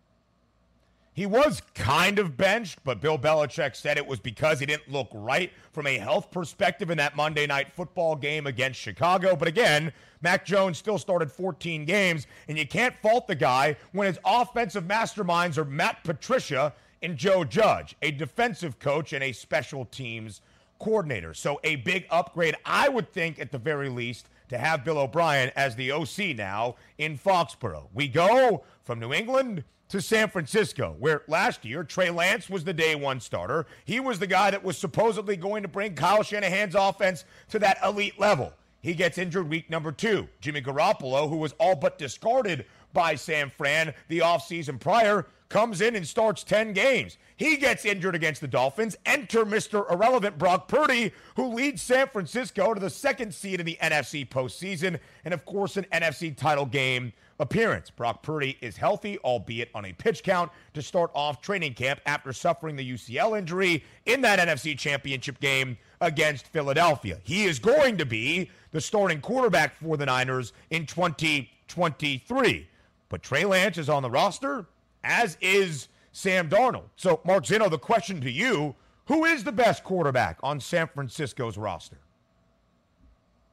He 1.15 1.28
was 1.28 1.62
kind 1.76 2.17
of 2.17 2.36
benched, 2.38 2.80
but 2.84 2.99
Bill 2.99 3.19
Belichick 3.19 3.76
said 3.76 3.97
it 3.97 4.08
was 4.08 4.19
because 4.19 4.60
he 4.60 4.65
didn't 4.65 4.91
look 4.91 5.10
right 5.13 5.52
from 5.71 5.86
a 5.86 5.99
health 5.99 6.32
perspective 6.32 6.89
in 6.89 6.97
that 6.97 7.15
Monday 7.15 7.45
night 7.45 7.71
football 7.71 8.15
game 8.15 8.47
against 8.47 8.80
Chicago. 8.80 9.36
But 9.36 9.47
again, 9.47 9.93
Mac 10.21 10.43
Jones 10.43 10.80
still 10.80 10.97
started 10.97 11.32
14 11.32 11.86
games, 11.86 12.26
and 12.47 12.58
you 12.58 12.67
can't 12.67 12.95
fault 12.97 13.28
the 13.28 13.36
guy 13.36 13.76
when 13.91 14.08
his 14.08 14.17
offensive 14.26 14.86
masterminds 14.86 15.60
are 15.60 15.65
Matt 15.65 16.04
Patricia 16.04 16.73
and 17.04 17.15
Joe 17.15 17.43
Judge, 17.43 17.95
a 18.02 18.10
defensive 18.10 18.80
coach 18.80 19.13
and 19.13 19.23
a 19.23 19.34
special 19.34 19.86
teams 19.86 20.41
coordinator. 20.80 21.36
So 21.36 21.60
a 21.63 21.76
big 21.78 22.08
upgrade, 22.10 22.56
I 22.65 22.89
would 22.89 23.13
think, 23.13 23.39
at 23.39 23.52
the 23.52 23.60
very 23.60 23.89
least, 23.89 24.30
to 24.49 24.58
have 24.58 24.84
Bill 24.84 24.97
O'Brien 24.97 25.52
as 25.56 25.76
the 25.76 25.91
OC 25.91 26.36
now 26.36 26.76
in 26.97 27.17
Foxborough. 27.19 27.88
We 27.93 28.08
go 28.08 28.63
from 28.84 28.99
New 28.99 29.13
England 29.13 29.63
to 29.93 30.01
San 30.01 30.27
Francisco, 30.27 30.95
where 30.97 31.21
last 31.27 31.63
year 31.63 31.84
Trey 31.84 32.10
Lance 32.10 32.49
was 32.49 32.63
the 32.63 32.73
day 32.73 32.95
one 32.95 33.19
starter. 33.19 33.67
He 33.86 33.99
was 33.99 34.17
the 34.17 34.25
guy 34.25 34.49
that 34.49 34.63
was 34.63 34.75
supposedly 34.75 35.38
going 35.38 35.62
to 35.62 35.67
bring 35.67 35.93
Kyle 35.93 36.23
Shanahan's 36.23 36.73
offense 36.73 37.25
to 37.49 37.60
that 37.60 37.77
elite 37.86 38.19
level. 38.19 38.53
He 38.82 38.95
gets 38.95 39.19
injured 39.19 39.47
week 39.47 39.69
number 39.69 39.91
two. 39.91 40.27
Jimmy 40.41 40.63
Garoppolo, 40.63 41.29
who 41.29 41.36
was 41.36 41.53
all 41.60 41.75
but 41.75 41.99
discarded 41.99 42.65
by 42.91 43.13
San 43.13 43.52
Fran 43.52 43.94
the 44.08 44.17
offseason 44.17 44.79
prior, 44.79 45.27
comes 45.48 45.79
in 45.79 45.96
and 45.96 46.08
starts 46.08 46.44
10 46.44 46.73
games. 46.73 47.19
He 47.37 47.56
gets 47.58 47.85
injured 47.85 48.15
against 48.15 48.41
the 48.41 48.48
Dolphins. 48.48 48.96
Enter 49.06 49.46
Mr. 49.46 49.87
Irrelevant 49.91 50.39
Brock 50.39 50.67
Purdy, 50.67 51.12
who 51.35 51.54
leads 51.54 51.83
San 51.83 52.08
Francisco 52.08 52.73
to 52.73 52.79
the 52.79 52.89
second 52.89 53.31
seed 53.31 53.60
in 53.60 53.67
the 53.67 53.77
NFC 53.79 54.27
postseason, 54.27 55.00
and 55.23 55.35
of 55.35 55.46
course, 55.46 55.77
an 55.77 55.85
NFC 55.91 56.35
title 56.35 56.65
game 56.65 57.13
appearance. 57.44 57.89
Brock 57.89 58.23
Purdy 58.23 58.58
is 58.62 58.77
healthy, 58.77 59.19
albeit 59.19 59.69
on 59.75 59.85
a 59.85 59.94
pitch 59.94 60.23
count, 60.23 60.50
to 60.73 60.81
start 60.81 61.12
off 61.13 61.41
training 61.41 61.73
camp 61.73 62.00
after 62.06 62.33
suffering 62.33 62.75
the 62.75 62.94
UCL 62.94 63.37
injury 63.37 63.83
in 64.06 64.21
that 64.21 64.39
NFC 64.39 64.77
championship 64.77 65.39
game 65.39 65.77
against 66.02 66.48
Philadelphia. 66.48 67.19
He 67.23 67.44
is 67.44 67.60
going 67.60 67.98
to 67.98 68.06
be 68.06 68.50
the 68.71 68.81
starting 68.81 69.21
quarterback 69.21 69.75
for 69.75 69.98
the 69.98 70.06
Niners 70.06 70.54
in 70.69 70.85
2023. 70.85 72.67
But 73.10 73.21
Trey 73.21 73.46
Lance 73.46 73.77
is 73.77 73.89
on 73.89 74.02
the 74.02 74.10
roster, 74.10 74.65
as 75.04 75.37
is 75.41 75.89
Sam 76.13 76.50
Darnold. 76.50 76.89
So, 76.96 77.19
Mark 77.25 77.44
Zinno, 77.44 77.69
the 77.69 77.77
question 77.77 78.21
to 78.21 78.31
you 78.31 78.75
who 79.06 79.25
is 79.25 79.44
the 79.44 79.52
best 79.52 79.83
quarterback 79.83 80.39
on 80.41 80.62
San 80.62 80.87
Francisco's 80.87 81.58
roster? 81.58 81.98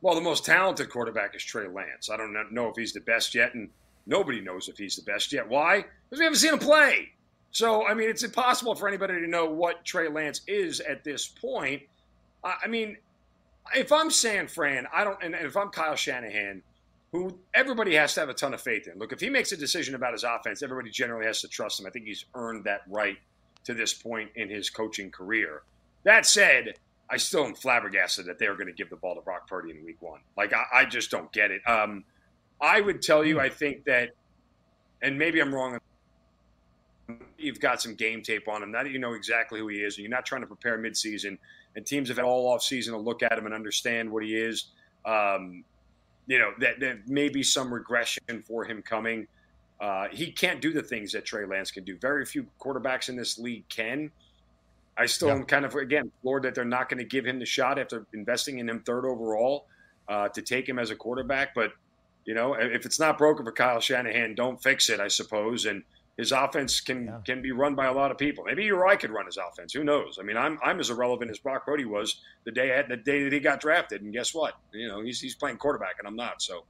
Well, 0.03 0.15
the 0.15 0.21
most 0.21 0.45
talented 0.45 0.89
quarterback 0.89 1.35
is 1.35 1.45
Trey 1.45 1.69
Lance. 1.69 2.11
I 2.11 2.17
don't 2.17 2.35
know 2.53 2.69
if 2.69 2.77
he's 2.77 2.93
the 2.93 3.01
best 3.01 3.35
yet, 3.35 3.55
and 3.55 3.69
nobody 4.07 4.41
knows 4.41 4.69
if 4.69 4.79
he's 4.79 4.97
the 4.97 5.03
best 5.03 5.33
yet. 5.33 5.49
Why? 5.49 5.85
Because 6.09 6.19
we 6.19 6.25
haven't 6.25 6.39
seen 6.39 6.55
him 6.55 6.59
play. 6.59 7.11
So, 7.53 7.87
I 7.87 7.95
mean, 7.95 8.09
it's 8.09 8.23
impossible 8.23 8.75
for 8.75 8.89
anybody 8.89 9.15
to 9.21 9.27
know 9.27 9.47
what 9.47 9.85
Trey 9.85 10.09
Lance 10.09 10.41
is 10.47 10.81
at 10.81 11.05
this 11.05 11.27
point. 11.27 11.83
I 12.43 12.69
mean, 12.69 12.97
if 13.75 13.93
I'm 13.93 14.11
San 14.11 14.49
Fran, 14.49 14.87
I 14.95 15.05
don't, 15.05 15.23
and 15.23 15.35
if 15.35 15.57
I'm 15.57 15.69
Kyle 15.69 15.97
Shanahan, 15.97 16.63
who 17.13 17.37
everybody 17.53 17.95
has 17.97 18.15
to 18.15 18.21
have 18.21 18.29
a 18.29 18.35
ton 18.35 18.55
of 18.55 18.61
faith 18.61 18.87
in. 18.87 18.99
Look, 18.99 19.13
if 19.13 19.21
he 19.21 19.29
makes 19.29 19.53
a 19.53 19.57
decision 19.57 19.97
about 19.97 20.13
his 20.13 20.25
offense, 20.25 20.63
everybody 20.63 20.91
generally 20.91 21.27
has 21.27 21.41
to 21.41 21.49
trust 21.49 21.81
him. 21.81 21.87
I 21.87 21.91
think 21.91 22.07
he's 22.07 22.25
earned 22.35 22.65
that 22.65 22.83
right 22.89 23.19
to 23.65 23.75
this 23.75 23.93
point 23.93 24.31
in 24.37 24.49
his 24.49 24.71
coaching 24.71 25.11
career. 25.11 25.63
That 26.05 26.25
said, 26.25 26.75
I 27.11 27.17
still 27.17 27.45
am 27.45 27.55
flabbergasted 27.55 28.27
that 28.27 28.39
they 28.39 28.47
are 28.47 28.55
going 28.55 28.69
to 28.69 28.73
give 28.73 28.89
the 28.89 28.97
ball 28.97 29.15
to 29.17 29.21
Brock 29.21 29.49
Purdy 29.49 29.71
in 29.71 29.85
week 29.85 30.01
one. 30.01 30.21
Like, 30.37 30.53
I, 30.53 30.65
I 30.73 30.85
just 30.85 31.11
don't 31.11 31.31
get 31.33 31.51
it. 31.51 31.61
Um, 31.67 32.05
I 32.61 32.81
would 32.81 33.03
tell 33.03 33.25
you, 33.25 33.41
I 33.41 33.49
think 33.49 33.85
that, 33.85 34.11
and 35.03 35.19
maybe 35.19 35.41
I'm 35.41 35.55
wrong. 35.55 35.79
You've 37.39 37.59
got 37.59 37.83
some 37.83 37.95
game 37.95 38.23
tape 38.23 38.49
on 38.49 38.63
him. 38.63 38.71
Now 38.71 38.83
that 38.83 38.93
you 38.93 38.99
know 38.99 39.15
exactly 39.15 39.61
who 39.61 39.69
he 39.69 39.79
is, 39.79 39.97
and 39.97 40.05
you're 40.05 40.11
not 40.11 40.25
trying 40.25 40.43
to 40.43 40.47
prepare 40.47 40.79
midseason, 40.79 41.39
and 41.75 41.85
teams 41.85 42.09
have 42.09 42.19
had 42.19 42.27
all 42.27 42.47
off 42.47 42.63
season 42.63 42.95
to 42.95 43.01
look 43.01 43.23
at 43.23 43.33
him 43.33 43.47
and 43.47 43.55
understand 43.55 44.11
what 44.11 44.23
he 44.23 44.37
is. 44.37 44.67
Um, 45.05 45.65
you 46.27 46.39
know 46.39 46.53
that 46.61 46.79
there 46.79 47.01
may 47.07 47.29
be 47.29 47.43
some 47.43 47.73
regression 47.73 48.45
for 48.47 48.65
him 48.65 48.83
coming. 48.83 49.27
Uh, 49.81 50.09
he 50.13 50.31
can't 50.31 50.61
do 50.61 50.73
the 50.73 50.83
things 50.83 51.11
that 51.13 51.25
Trey 51.25 51.47
Lance 51.47 51.71
can 51.71 51.85
do. 51.85 51.97
Very 51.97 52.25
few 52.27 52.47
quarterbacks 52.61 53.09
in 53.09 53.17
this 53.17 53.39
league 53.39 53.67
can. 53.69 54.11
I 55.01 55.07
still 55.07 55.29
yeah. 55.29 55.35
am 55.35 55.45
kind 55.45 55.65
of 55.65 55.75
again 55.75 56.11
floored 56.21 56.43
that 56.43 56.55
they're 56.55 56.65
not 56.65 56.91
going 56.91 56.99
to 56.99 57.05
give 57.05 57.25
him 57.25 57.39
the 57.39 57.47
shot 57.47 57.79
after 57.79 58.07
investing 58.13 58.59
in 58.59 58.69
him 58.69 58.83
third 58.85 59.07
overall 59.07 59.67
uh, 60.09 60.29
to 60.29 60.43
take 60.43 60.69
him 60.69 60.79
as 60.79 60.91
a 60.91 60.97
quarterback. 60.97 61.55
But 61.55 61.73
you 62.27 62.35
know, 62.35 62.53
if 62.53 62.85
it's 62.85 63.01
not 63.01 63.17
broken 63.17 63.47
for 63.47 63.53
Kyle 63.53 63.81
Shanahan, 63.81 64.35
don't 64.35 64.63
fix 64.63 64.91
it, 64.91 65.01
I 65.01 65.09
suppose. 65.09 65.65
And 65.65 65.83
his 66.19 66.33
offense 66.33 66.81
can 66.83 67.07
yeah. 67.07 67.21
can 67.25 67.41
be 67.41 67.51
run 67.51 67.75
by 67.75 67.87
a 67.87 67.93
lot 67.95 68.11
of 68.11 68.19
people. 68.19 68.45
Maybe 68.45 68.65
Uri 68.65 68.99
could 68.99 69.11
run 69.11 69.25
his 69.25 69.39
offense. 69.39 69.73
Who 69.73 69.85
knows? 69.85 70.19
I 70.21 70.23
mean, 70.23 70.37
I'm 70.37 70.59
I'm 70.63 70.79
as 70.81 70.91
irrelevant 70.91 71.31
as 71.31 71.39
Brock 71.39 71.65
Purdy 71.65 71.87
was 71.87 72.21
the 72.45 72.53
day 72.53 72.85
the 72.87 72.99
day 72.99 73.25
that 73.25 73.33
he 73.33 73.41
got 73.41 73.61
drafted. 73.61 74.03
And 74.03 74.13
guess 74.13 74.35
what? 74.35 74.55
You 74.73 74.87
know, 74.87 75.01
he's 75.01 75.19
he's 75.19 75.35
playing 75.35 75.57
quarterback, 75.57 75.97
and 75.99 76.07
I'm 76.07 76.17
not. 76.17 76.43
So 76.43 76.65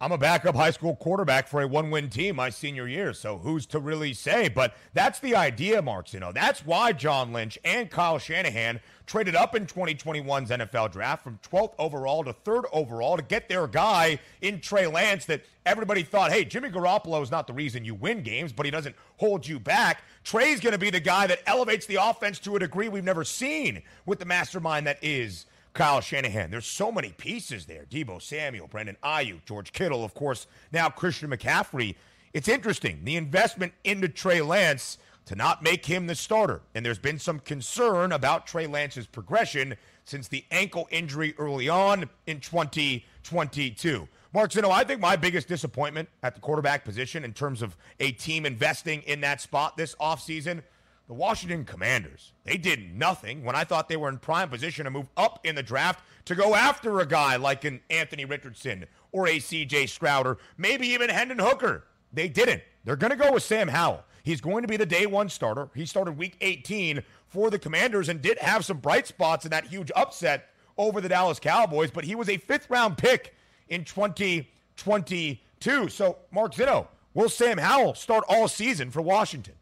I'm 0.00 0.12
a 0.12 0.18
backup 0.18 0.54
high 0.54 0.70
school 0.70 0.94
quarterback 0.94 1.48
for 1.48 1.60
a 1.60 1.66
one 1.66 1.90
win 1.90 2.08
team 2.08 2.36
my 2.36 2.50
senior 2.50 2.86
year, 2.86 3.12
so 3.12 3.38
who's 3.38 3.66
to 3.66 3.80
really 3.80 4.14
say? 4.14 4.48
But 4.48 4.76
that's 4.94 5.18
the 5.18 5.34
idea, 5.34 5.82
Marks. 5.82 6.14
You 6.14 6.20
know, 6.20 6.30
that's 6.30 6.64
why 6.64 6.92
John 6.92 7.32
Lynch 7.32 7.58
and 7.64 7.90
Kyle 7.90 8.18
Shanahan 8.18 8.78
traded 9.06 9.34
up 9.34 9.56
in 9.56 9.66
2021's 9.66 10.50
NFL 10.50 10.92
draft 10.92 11.24
from 11.24 11.40
12th 11.50 11.74
overall 11.80 12.22
to 12.22 12.32
3rd 12.32 12.64
overall 12.72 13.16
to 13.16 13.24
get 13.24 13.48
their 13.48 13.66
guy 13.66 14.20
in 14.40 14.60
Trey 14.60 14.86
Lance 14.86 15.24
that 15.24 15.42
everybody 15.66 16.04
thought, 16.04 16.30
hey, 16.30 16.44
Jimmy 16.44 16.68
Garoppolo 16.68 17.20
is 17.20 17.32
not 17.32 17.48
the 17.48 17.52
reason 17.52 17.84
you 17.84 17.96
win 17.96 18.22
games, 18.22 18.52
but 18.52 18.66
he 18.66 18.70
doesn't 18.70 18.94
hold 19.16 19.48
you 19.48 19.58
back. 19.58 20.04
Trey's 20.22 20.60
going 20.60 20.74
to 20.74 20.78
be 20.78 20.90
the 20.90 21.00
guy 21.00 21.26
that 21.26 21.40
elevates 21.44 21.86
the 21.86 21.96
offense 21.96 22.38
to 22.40 22.54
a 22.54 22.60
degree 22.60 22.88
we've 22.88 23.02
never 23.02 23.24
seen 23.24 23.82
with 24.06 24.20
the 24.20 24.26
mastermind 24.26 24.86
that 24.86 24.98
is 25.02 25.46
Kyle 25.72 26.00
Shanahan. 26.00 26.50
There's 26.50 26.66
so 26.66 26.90
many 26.90 27.10
pieces 27.12 27.66
there. 27.66 27.84
Deebo 27.88 28.20
Samuel, 28.20 28.66
Brandon 28.66 28.96
Aiyuk, 29.02 29.44
George 29.44 29.72
Kittle, 29.72 30.04
of 30.04 30.14
course, 30.14 30.46
now 30.72 30.88
Christian 30.88 31.30
McCaffrey. 31.30 31.94
It's 32.32 32.48
interesting. 32.48 33.00
The 33.04 33.16
investment 33.16 33.72
into 33.84 34.08
Trey 34.08 34.40
Lance 34.40 34.98
to 35.26 35.36
not 35.36 35.62
make 35.62 35.86
him 35.86 36.06
the 36.06 36.14
starter. 36.14 36.62
And 36.74 36.84
there's 36.84 36.98
been 36.98 37.18
some 37.18 37.38
concern 37.40 38.12
about 38.12 38.46
Trey 38.46 38.66
Lance's 38.66 39.06
progression 39.06 39.76
since 40.04 40.28
the 40.28 40.44
ankle 40.50 40.88
injury 40.90 41.34
early 41.38 41.68
on 41.68 42.08
in 42.26 42.40
2022. 42.40 44.08
Mark 44.32 44.50
Zinno, 44.50 44.70
I 44.70 44.84
think 44.84 45.00
my 45.00 45.16
biggest 45.16 45.48
disappointment 45.48 46.08
at 46.22 46.34
the 46.34 46.40
quarterback 46.40 46.84
position 46.84 47.24
in 47.24 47.32
terms 47.32 47.62
of 47.62 47.76
a 48.00 48.12
team 48.12 48.46
investing 48.46 49.02
in 49.02 49.20
that 49.20 49.40
spot 49.40 49.76
this 49.76 49.94
offseason– 49.96 50.62
the 51.08 51.14
Washington 51.14 51.64
Commanders, 51.64 52.32
they 52.44 52.58
did 52.58 52.94
nothing 52.94 53.42
when 53.42 53.56
I 53.56 53.64
thought 53.64 53.88
they 53.88 53.96
were 53.96 54.10
in 54.10 54.18
prime 54.18 54.50
position 54.50 54.84
to 54.84 54.90
move 54.90 55.08
up 55.16 55.40
in 55.42 55.54
the 55.54 55.62
draft 55.62 56.04
to 56.26 56.34
go 56.34 56.54
after 56.54 57.00
a 57.00 57.06
guy 57.06 57.36
like 57.36 57.64
an 57.64 57.80
Anthony 57.88 58.26
Richardson 58.26 58.84
or 59.10 59.26
a 59.26 59.38
CJ 59.38 59.88
Stroud 59.88 60.26
or 60.26 60.36
maybe 60.58 60.86
even 60.88 61.08
Hendon 61.08 61.38
Hooker. 61.38 61.84
They 62.12 62.28
didn't. 62.28 62.62
They're 62.84 62.96
going 62.96 63.10
to 63.10 63.16
go 63.16 63.32
with 63.32 63.42
Sam 63.42 63.68
Howell. 63.68 64.04
He's 64.22 64.42
going 64.42 64.60
to 64.62 64.68
be 64.68 64.76
the 64.76 64.84
day 64.84 65.06
one 65.06 65.30
starter. 65.30 65.70
He 65.74 65.86
started 65.86 66.18
week 66.18 66.36
18 66.42 67.02
for 67.26 67.48
the 67.48 67.58
Commanders 67.58 68.10
and 68.10 68.20
did 68.20 68.36
have 68.38 68.66
some 68.66 68.76
bright 68.76 69.06
spots 69.06 69.46
in 69.46 69.50
that 69.50 69.66
huge 69.66 69.90
upset 69.96 70.50
over 70.76 71.00
the 71.00 71.08
Dallas 71.08 71.40
Cowboys, 71.40 71.90
but 71.90 72.04
he 72.04 72.14
was 72.14 72.28
a 72.28 72.36
fifth 72.36 72.68
round 72.68 72.98
pick 72.98 73.34
in 73.70 73.84
2022. 73.84 75.88
So, 75.88 76.18
Mark 76.30 76.54
Zinno, 76.54 76.88
will 77.14 77.30
Sam 77.30 77.56
Howell 77.56 77.94
start 77.94 78.24
all 78.28 78.46
season 78.46 78.90
for 78.90 79.00
Washington? 79.00 79.54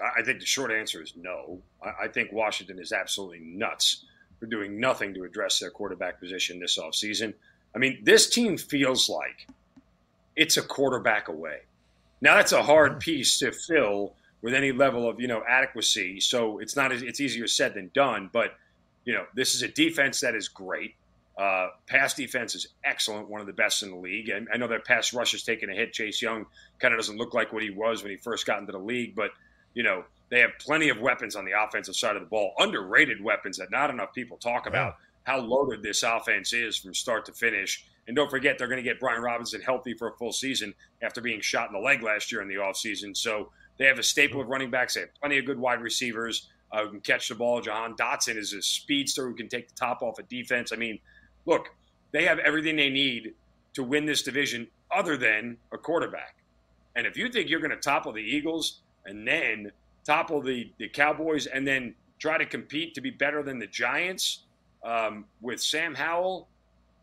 I 0.00 0.22
think 0.22 0.40
the 0.40 0.46
short 0.46 0.70
answer 0.70 1.02
is 1.02 1.14
no. 1.16 1.60
I 1.82 2.08
think 2.08 2.32
Washington 2.32 2.78
is 2.78 2.92
absolutely 2.92 3.40
nuts 3.40 4.04
for 4.38 4.46
doing 4.46 4.80
nothing 4.80 5.12
to 5.14 5.24
address 5.24 5.58
their 5.58 5.70
quarterback 5.70 6.18
position 6.20 6.58
this 6.58 6.78
offseason. 6.78 7.34
I 7.74 7.78
mean, 7.78 8.00
this 8.02 8.28
team 8.28 8.56
feels 8.56 9.08
like 9.08 9.46
it's 10.36 10.56
a 10.56 10.62
quarterback 10.62 11.28
away. 11.28 11.60
Now 12.20 12.34
that's 12.34 12.52
a 12.52 12.62
hard 12.62 13.00
piece 13.00 13.38
to 13.38 13.52
fill 13.52 14.14
with 14.42 14.54
any 14.54 14.72
level 14.72 15.08
of 15.08 15.20
you 15.20 15.28
know 15.28 15.42
adequacy. 15.46 16.20
So 16.20 16.58
it's 16.58 16.76
not 16.76 16.92
it's 16.92 17.20
easier 17.20 17.46
said 17.46 17.74
than 17.74 17.90
done. 17.94 18.30
But 18.32 18.54
you 19.04 19.14
know, 19.14 19.24
this 19.34 19.54
is 19.54 19.62
a 19.62 19.68
defense 19.68 20.20
that 20.20 20.34
is 20.34 20.48
great. 20.48 20.94
Uh, 21.38 21.68
pass 21.86 22.12
defense 22.12 22.54
is 22.54 22.66
excellent, 22.84 23.28
one 23.28 23.40
of 23.40 23.46
the 23.46 23.52
best 23.52 23.82
in 23.82 23.90
the 23.90 23.96
league. 23.96 24.28
And 24.28 24.46
I 24.52 24.58
know 24.58 24.68
that 24.68 24.84
pass 24.84 25.14
rush 25.14 25.32
has 25.32 25.42
taken 25.42 25.70
a 25.70 25.74
hit. 25.74 25.92
Chase 25.92 26.20
Young 26.20 26.44
kind 26.78 26.92
of 26.92 26.98
doesn't 26.98 27.16
look 27.16 27.32
like 27.32 27.52
what 27.52 27.62
he 27.62 27.70
was 27.70 28.02
when 28.02 28.10
he 28.10 28.18
first 28.18 28.44
got 28.44 28.58
into 28.60 28.72
the 28.72 28.78
league, 28.78 29.14
but 29.14 29.30
you 29.74 29.82
know, 29.82 30.04
they 30.30 30.40
have 30.40 30.50
plenty 30.58 30.88
of 30.88 31.00
weapons 31.00 31.34
on 31.36 31.44
the 31.44 31.52
offensive 31.60 31.96
side 31.96 32.16
of 32.16 32.22
the 32.22 32.28
ball, 32.28 32.54
underrated 32.58 33.22
weapons 33.22 33.56
that 33.58 33.70
not 33.70 33.90
enough 33.90 34.14
people 34.14 34.36
talk 34.36 34.66
about 34.66 34.96
how 35.24 35.38
loaded 35.38 35.82
this 35.82 36.02
offense 36.02 36.52
is 36.52 36.76
from 36.76 36.94
start 36.94 37.24
to 37.26 37.32
finish. 37.32 37.84
And 38.06 38.16
don't 38.16 38.30
forget, 38.30 38.58
they're 38.58 38.68
going 38.68 38.82
to 38.82 38.88
get 38.88 38.98
Brian 38.98 39.22
Robinson 39.22 39.60
healthy 39.60 39.94
for 39.94 40.08
a 40.08 40.12
full 40.14 40.32
season 40.32 40.74
after 41.02 41.20
being 41.20 41.40
shot 41.40 41.68
in 41.68 41.74
the 41.74 41.80
leg 41.80 42.02
last 42.02 42.32
year 42.32 42.42
in 42.42 42.48
the 42.48 42.54
offseason. 42.54 43.16
So 43.16 43.50
they 43.78 43.86
have 43.86 43.98
a 43.98 44.02
staple 44.02 44.40
of 44.40 44.48
running 44.48 44.70
backs. 44.70 44.94
They 44.94 45.00
have 45.00 45.14
plenty 45.20 45.38
of 45.38 45.46
good 45.46 45.58
wide 45.58 45.80
receivers 45.82 46.48
uh, 46.72 46.84
who 46.84 46.90
can 46.90 47.00
catch 47.00 47.28
the 47.28 47.34
ball. 47.34 47.60
Jahan 47.60 47.94
Dotson 47.94 48.36
is 48.36 48.52
a 48.52 48.62
speedster 48.62 49.28
who 49.28 49.34
can 49.34 49.48
take 49.48 49.68
the 49.68 49.74
top 49.74 50.02
off 50.02 50.18
of 50.18 50.28
defense. 50.28 50.72
I 50.72 50.76
mean, 50.76 50.98
look, 51.46 51.68
they 52.12 52.24
have 52.24 52.38
everything 52.38 52.76
they 52.76 52.90
need 52.90 53.34
to 53.74 53.84
win 53.84 54.06
this 54.06 54.22
division 54.22 54.66
other 54.90 55.16
than 55.16 55.56
a 55.72 55.78
quarterback. 55.78 56.36
And 56.96 57.06
if 57.06 57.16
you 57.16 57.28
think 57.28 57.48
you're 57.48 57.60
going 57.60 57.70
to 57.70 57.76
topple 57.76 58.12
the 58.12 58.22
Eagles 58.22 58.80
and 59.10 59.26
then 59.26 59.72
topple 60.04 60.40
the, 60.40 60.70
the 60.78 60.88
Cowboys 60.88 61.46
and 61.46 61.66
then 61.66 61.94
try 62.18 62.38
to 62.38 62.46
compete 62.46 62.94
to 62.94 63.00
be 63.00 63.10
better 63.10 63.42
than 63.42 63.58
the 63.58 63.66
Giants 63.66 64.44
um, 64.84 65.24
with 65.42 65.60
Sam 65.60 65.94
Howell, 65.94 66.48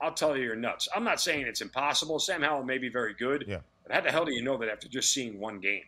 I'll 0.01 0.13
tell 0.13 0.35
you, 0.37 0.43
you're 0.43 0.55
nuts. 0.55 0.87
I'm 0.95 1.03
not 1.03 1.19
saying 1.19 1.45
it's 1.45 1.61
impossible. 1.61 2.19
Sam 2.19 2.41
Howell 2.41 2.63
may 2.63 2.77
be 2.77 2.89
very 2.89 3.13
good, 3.13 3.45
yeah. 3.47 3.59
but 3.83 3.93
how 3.93 4.01
the 4.01 4.11
hell 4.11 4.25
do 4.25 4.33
you 4.33 4.41
know 4.41 4.57
that 4.57 4.69
after 4.69 4.87
just 4.87 5.11
seeing 5.11 5.39
one 5.39 5.59
game? 5.59 5.83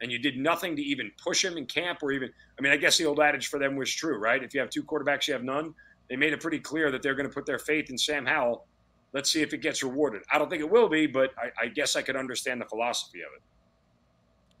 And 0.00 0.12
you 0.12 0.18
did 0.18 0.36
nothing 0.36 0.76
to 0.76 0.82
even 0.82 1.10
push 1.22 1.44
him 1.44 1.56
in 1.56 1.66
camp 1.66 2.00
or 2.02 2.12
even, 2.12 2.30
I 2.58 2.62
mean, 2.62 2.72
I 2.72 2.76
guess 2.76 2.98
the 2.98 3.06
old 3.06 3.20
adage 3.20 3.46
for 3.46 3.58
them 3.58 3.76
was 3.76 3.92
true, 3.92 4.18
right? 4.18 4.42
If 4.42 4.52
you 4.52 4.60
have 4.60 4.70
two 4.70 4.82
quarterbacks, 4.82 5.28
you 5.28 5.34
have 5.34 5.44
none. 5.44 5.74
They 6.10 6.16
made 6.16 6.32
it 6.32 6.40
pretty 6.40 6.58
clear 6.58 6.90
that 6.90 7.00
they're 7.02 7.14
going 7.14 7.28
to 7.28 7.34
put 7.34 7.46
their 7.46 7.58
faith 7.58 7.90
in 7.90 7.96
Sam 7.96 8.26
Howell. 8.26 8.66
Let's 9.12 9.30
see 9.30 9.40
if 9.40 9.54
it 9.54 9.58
gets 9.58 9.82
rewarded. 9.82 10.22
I 10.30 10.38
don't 10.38 10.50
think 10.50 10.60
it 10.60 10.70
will 10.70 10.88
be, 10.88 11.06
but 11.06 11.30
I, 11.38 11.64
I 11.64 11.68
guess 11.68 11.96
I 11.96 12.02
could 12.02 12.16
understand 12.16 12.60
the 12.60 12.66
philosophy 12.66 13.20
of 13.20 13.28
it. 13.36 13.42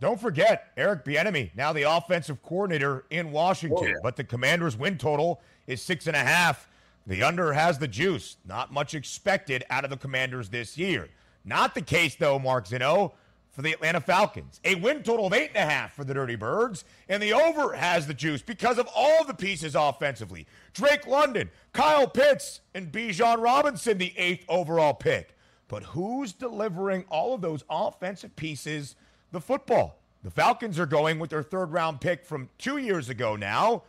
Don't 0.00 0.20
forget 0.20 0.72
Eric 0.76 1.04
Bieniemy, 1.04 1.50
now 1.54 1.72
the 1.72 1.82
offensive 1.82 2.42
coordinator 2.42 3.04
in 3.10 3.30
Washington. 3.32 3.78
Oh, 3.80 3.86
yeah. 3.86 3.94
But 4.02 4.16
the 4.16 4.24
Commanders' 4.24 4.76
win 4.76 4.98
total 4.98 5.40
is 5.66 5.80
six 5.80 6.06
and 6.06 6.16
a 6.16 6.20
half. 6.20 6.68
The 7.06 7.22
under 7.22 7.52
has 7.52 7.78
the 7.78 7.88
juice. 7.88 8.36
Not 8.46 8.72
much 8.72 8.94
expected 8.94 9.64
out 9.70 9.84
of 9.84 9.90
the 9.90 9.96
Commanders 9.96 10.48
this 10.48 10.76
year. 10.76 11.08
Not 11.44 11.74
the 11.74 11.82
case 11.82 12.16
though, 12.16 12.38
Mark 12.38 12.66
Zinno, 12.66 13.12
for 13.50 13.62
the 13.62 13.72
Atlanta 13.72 14.00
Falcons. 14.00 14.60
A 14.64 14.74
win 14.74 15.02
total 15.02 15.26
of 15.26 15.32
eight 15.32 15.50
and 15.54 15.68
a 15.68 15.70
half 15.72 15.94
for 15.94 16.02
the 16.02 16.14
Dirty 16.14 16.34
Birds, 16.34 16.84
and 17.08 17.22
the 17.22 17.32
over 17.32 17.74
has 17.74 18.06
the 18.06 18.14
juice 18.14 18.42
because 18.42 18.78
of 18.78 18.88
all 18.96 19.24
the 19.24 19.34
pieces 19.34 19.76
offensively. 19.76 20.46
Drake 20.72 21.06
London, 21.06 21.50
Kyle 21.72 22.08
Pitts, 22.08 22.60
and 22.74 22.90
Bijan 22.90 23.40
Robinson, 23.40 23.98
the 23.98 24.12
eighth 24.16 24.44
overall 24.48 24.94
pick. 24.94 25.36
But 25.68 25.82
who's 25.84 26.32
delivering 26.32 27.04
all 27.08 27.34
of 27.34 27.42
those 27.42 27.64
offensive 27.70 28.34
pieces? 28.34 28.96
The 29.34 29.40
football. 29.40 29.98
The 30.22 30.30
Falcons 30.30 30.78
are 30.78 30.86
going 30.86 31.18
with 31.18 31.30
their 31.30 31.42
third 31.42 31.72
round 31.72 32.00
pick 32.00 32.24
from 32.24 32.50
two 32.56 32.76
years 32.76 33.08
ago 33.08 33.34
now. 33.34 33.82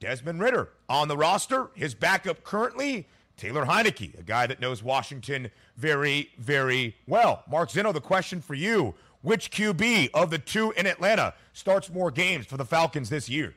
Desmond 0.00 0.40
Ridder. 0.40 0.70
on 0.88 1.06
the 1.06 1.16
roster. 1.16 1.70
His 1.76 1.94
backup 1.94 2.42
currently, 2.42 3.06
Taylor 3.36 3.64
Heinicke, 3.64 4.18
a 4.18 4.24
guy 4.24 4.48
that 4.48 4.60
knows 4.60 4.82
Washington 4.82 5.52
very, 5.76 6.30
very 6.36 6.96
well. 7.06 7.44
Mark 7.48 7.70
Zinno, 7.70 7.94
the 7.94 8.00
question 8.00 8.40
for 8.40 8.54
you 8.54 8.92
which 9.22 9.52
QB 9.52 10.10
of 10.14 10.30
the 10.30 10.38
two 10.38 10.72
in 10.72 10.84
Atlanta 10.84 11.32
starts 11.52 11.92
more 11.92 12.10
games 12.10 12.46
for 12.46 12.56
the 12.56 12.64
Falcons 12.64 13.08
this 13.08 13.28
year? 13.28 13.54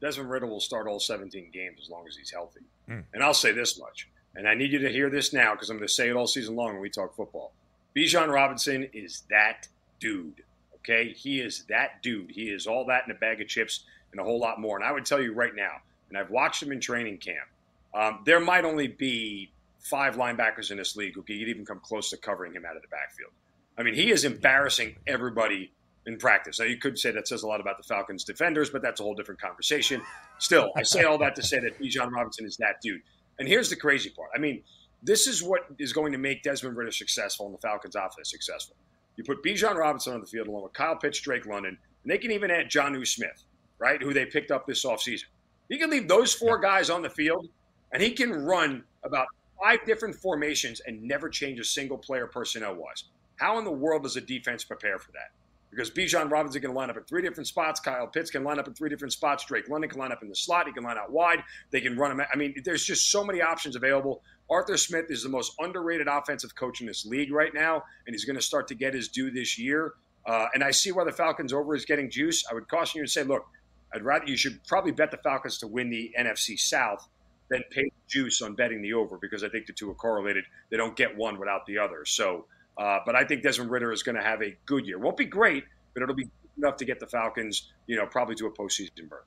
Desmond 0.00 0.30
Ridder 0.30 0.46
will 0.46 0.60
start 0.60 0.86
all 0.86 1.00
17 1.00 1.50
games 1.52 1.80
as 1.82 1.90
long 1.90 2.06
as 2.06 2.14
he's 2.14 2.30
healthy. 2.30 2.60
Mm. 2.88 3.02
And 3.14 3.24
I'll 3.24 3.34
say 3.34 3.50
this 3.50 3.80
much, 3.80 4.08
and 4.36 4.46
I 4.46 4.54
need 4.54 4.70
you 4.70 4.78
to 4.78 4.92
hear 4.92 5.10
this 5.10 5.32
now 5.32 5.54
because 5.54 5.70
I'm 5.70 5.78
going 5.78 5.88
to 5.88 5.92
say 5.92 6.08
it 6.08 6.14
all 6.14 6.28
season 6.28 6.54
long 6.54 6.74
when 6.74 6.80
we 6.80 6.88
talk 6.88 7.16
football. 7.16 7.52
Bijan 7.96 8.32
Robinson 8.32 8.88
is 8.92 9.24
that 9.28 9.66
dude. 10.00 10.42
Okay, 10.76 11.12
he 11.12 11.40
is 11.40 11.64
that 11.68 12.02
dude. 12.02 12.30
He 12.30 12.44
is 12.44 12.66
all 12.66 12.86
that 12.86 13.04
in 13.06 13.10
a 13.10 13.18
bag 13.18 13.40
of 13.40 13.48
chips 13.48 13.84
and 14.12 14.20
a 14.20 14.24
whole 14.24 14.40
lot 14.40 14.60
more. 14.60 14.76
And 14.76 14.84
I 14.84 14.92
would 14.92 15.04
tell 15.04 15.20
you 15.20 15.32
right 15.32 15.54
now, 15.54 15.72
and 16.08 16.18
I've 16.18 16.30
watched 16.30 16.62
him 16.62 16.72
in 16.72 16.80
training 16.80 17.18
camp. 17.18 17.48
Um, 17.94 18.22
there 18.24 18.40
might 18.40 18.64
only 18.64 18.88
be 18.88 19.52
five 19.78 20.16
linebackers 20.16 20.70
in 20.70 20.78
this 20.78 20.96
league 20.96 21.14
who 21.14 21.22
could 21.22 21.36
even 21.36 21.64
come 21.64 21.80
close 21.80 22.10
to 22.10 22.16
covering 22.16 22.52
him 22.52 22.64
out 22.64 22.76
of 22.76 22.82
the 22.82 22.88
backfield. 22.88 23.32
I 23.78 23.82
mean, 23.82 23.94
he 23.94 24.10
is 24.10 24.24
embarrassing 24.24 24.96
everybody 25.06 25.72
in 26.06 26.18
practice. 26.18 26.58
Now, 26.58 26.66
you 26.66 26.76
could 26.76 26.98
say 26.98 27.10
that 27.12 27.28
says 27.28 27.42
a 27.42 27.46
lot 27.46 27.60
about 27.60 27.76
the 27.76 27.82
Falcons' 27.82 28.24
defenders, 28.24 28.70
but 28.70 28.82
that's 28.82 29.00
a 29.00 29.02
whole 29.02 29.14
different 29.14 29.40
conversation. 29.40 30.02
Still, 30.38 30.72
I 30.76 30.82
say 30.82 31.04
all 31.04 31.18
that 31.18 31.34
to 31.36 31.42
say 31.42 31.60
that 31.60 31.78
Bijan 31.78 32.10
Robinson 32.10 32.46
is 32.46 32.56
that 32.58 32.80
dude. 32.82 33.02
And 33.38 33.48
here's 33.48 33.70
the 33.70 33.76
crazy 33.76 34.10
part. 34.10 34.30
I 34.34 34.38
mean, 34.38 34.62
this 35.02 35.26
is 35.26 35.42
what 35.42 35.62
is 35.78 35.92
going 35.92 36.12
to 36.12 36.18
make 36.18 36.42
Desmond 36.42 36.76
Ridder 36.76 36.92
successful 36.92 37.46
and 37.46 37.54
the 37.54 37.60
Falcons' 37.60 37.96
offense 37.96 38.30
successful. 38.30 38.76
You 39.20 39.24
put 39.24 39.42
Bijan 39.42 39.74
Robinson 39.74 40.14
on 40.14 40.20
the 40.20 40.26
field 40.26 40.48
along 40.48 40.62
with 40.62 40.72
Kyle 40.72 40.96
Pitts, 40.96 41.20
Drake 41.20 41.44
London, 41.44 41.76
and 42.02 42.10
they 42.10 42.16
can 42.16 42.30
even 42.30 42.50
add 42.50 42.70
Jonnu 42.70 43.06
Smith, 43.06 43.44
right, 43.78 44.02
who 44.02 44.14
they 44.14 44.24
picked 44.24 44.50
up 44.50 44.66
this 44.66 44.82
offseason. 44.86 45.24
You 45.68 45.76
can 45.76 45.90
leave 45.90 46.08
those 46.08 46.32
four 46.32 46.58
guys 46.58 46.88
on 46.88 47.02
the 47.02 47.10
field, 47.10 47.46
and 47.92 48.02
he 48.02 48.12
can 48.12 48.32
run 48.32 48.82
about 49.04 49.26
five 49.62 49.84
different 49.84 50.14
formations 50.14 50.80
and 50.86 51.02
never 51.02 51.28
change 51.28 51.60
a 51.60 51.64
single 51.64 51.98
player 51.98 52.28
personnel 52.28 52.76
wise. 52.76 53.04
How 53.36 53.58
in 53.58 53.66
the 53.66 53.70
world 53.70 54.04
does 54.04 54.16
a 54.16 54.22
defense 54.22 54.64
prepare 54.64 54.98
for 54.98 55.12
that? 55.12 55.32
Because 55.70 55.90
Bijan 55.90 56.30
Robinson 56.30 56.62
can 56.62 56.72
line 56.72 56.88
up 56.88 56.96
in 56.96 57.04
three 57.04 57.20
different 57.20 57.46
spots. 57.46 57.78
Kyle 57.78 58.06
Pitts 58.06 58.30
can 58.30 58.42
line 58.42 58.58
up 58.58 58.68
in 58.68 58.72
three 58.72 58.88
different 58.88 59.12
spots. 59.12 59.44
Drake 59.44 59.68
London 59.68 59.90
can 59.90 60.00
line 60.00 60.12
up 60.12 60.22
in 60.22 60.30
the 60.30 60.34
slot. 60.34 60.66
He 60.66 60.72
can 60.72 60.82
line 60.82 60.96
out 60.96 61.12
wide. 61.12 61.44
They 61.70 61.82
can 61.82 61.98
run 61.98 62.10
him. 62.10 62.22
I 62.32 62.36
mean, 62.38 62.54
there's 62.64 62.86
just 62.86 63.10
so 63.10 63.22
many 63.22 63.42
options 63.42 63.76
available. 63.76 64.22
Arthur 64.50 64.76
Smith 64.76 65.06
is 65.10 65.22
the 65.22 65.28
most 65.28 65.54
underrated 65.60 66.08
offensive 66.08 66.54
coach 66.54 66.80
in 66.80 66.86
this 66.86 67.06
league 67.06 67.32
right 67.32 67.54
now, 67.54 67.82
and 68.06 68.14
he's 68.14 68.24
going 68.24 68.36
to 68.36 68.42
start 68.42 68.66
to 68.68 68.74
get 68.74 68.94
his 68.94 69.08
due 69.08 69.30
this 69.30 69.58
year. 69.58 69.94
Uh, 70.26 70.46
and 70.54 70.62
I 70.62 70.70
see 70.70 70.92
why 70.92 71.04
the 71.04 71.12
Falcons 71.12 71.52
over 71.52 71.74
is 71.74 71.84
getting 71.84 72.10
juice. 72.10 72.44
I 72.50 72.54
would 72.54 72.68
caution 72.68 72.98
you 72.98 73.06
to 73.06 73.10
say, 73.10 73.22
look, 73.22 73.46
I'd 73.94 74.02
rather 74.02 74.26
you 74.26 74.36
should 74.36 74.62
probably 74.66 74.92
bet 74.92 75.10
the 75.10 75.16
Falcons 75.18 75.58
to 75.58 75.66
win 75.66 75.88
the 75.88 76.12
NFC 76.18 76.58
South 76.58 77.08
than 77.48 77.62
pay 77.70 77.90
juice 78.08 78.42
on 78.42 78.54
betting 78.54 78.82
the 78.82 78.92
over 78.92 79.18
because 79.18 79.42
I 79.42 79.48
think 79.48 79.66
the 79.66 79.72
two 79.72 79.90
are 79.90 79.94
correlated. 79.94 80.44
They 80.70 80.76
don't 80.76 80.96
get 80.96 81.16
one 81.16 81.38
without 81.38 81.66
the 81.66 81.78
other. 81.78 82.04
So, 82.04 82.46
uh, 82.78 82.98
but 83.04 83.16
I 83.16 83.24
think 83.24 83.42
Desmond 83.42 83.70
Ridder 83.70 83.92
is 83.92 84.02
going 84.02 84.16
to 84.16 84.22
have 84.22 84.42
a 84.42 84.56
good 84.66 84.86
year. 84.86 84.98
Won't 84.98 85.16
be 85.16 85.24
great, 85.24 85.64
but 85.94 86.02
it'll 86.02 86.14
be 86.14 86.28
enough 86.58 86.76
to 86.76 86.84
get 86.84 87.00
the 87.00 87.06
Falcons, 87.06 87.72
you 87.86 87.96
know, 87.96 88.06
probably 88.06 88.34
to 88.36 88.46
a 88.46 88.50
postseason 88.50 89.08
berth. 89.08 89.24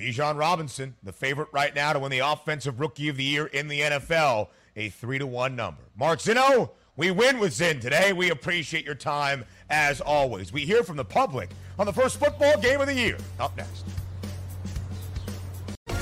Bijan 0.00 0.38
Robinson, 0.38 0.94
the 1.02 1.12
favorite 1.12 1.48
right 1.52 1.74
now 1.74 1.92
to 1.92 1.98
win 1.98 2.10
the 2.10 2.20
Offensive 2.20 2.80
Rookie 2.80 3.08
of 3.08 3.16
the 3.16 3.24
Year 3.24 3.46
in 3.46 3.68
the 3.68 3.80
NFL, 3.80 4.48
a 4.76 4.88
three 4.88 5.18
to 5.18 5.26
one 5.26 5.54
number. 5.56 5.82
Mark 5.94 6.20
Zinno, 6.20 6.70
we 6.96 7.10
win 7.10 7.38
with 7.38 7.52
Zin 7.52 7.80
today. 7.80 8.12
We 8.12 8.30
appreciate 8.30 8.84
your 8.84 8.94
time 8.94 9.44
as 9.68 10.00
always. 10.00 10.52
We 10.52 10.62
hear 10.62 10.82
from 10.82 10.96
the 10.96 11.04
public 11.04 11.50
on 11.78 11.86
the 11.86 11.92
first 11.92 12.18
football 12.18 12.58
game 12.58 12.80
of 12.80 12.86
the 12.86 12.94
year. 12.94 13.18
Up 13.38 13.56
next. 13.56 13.84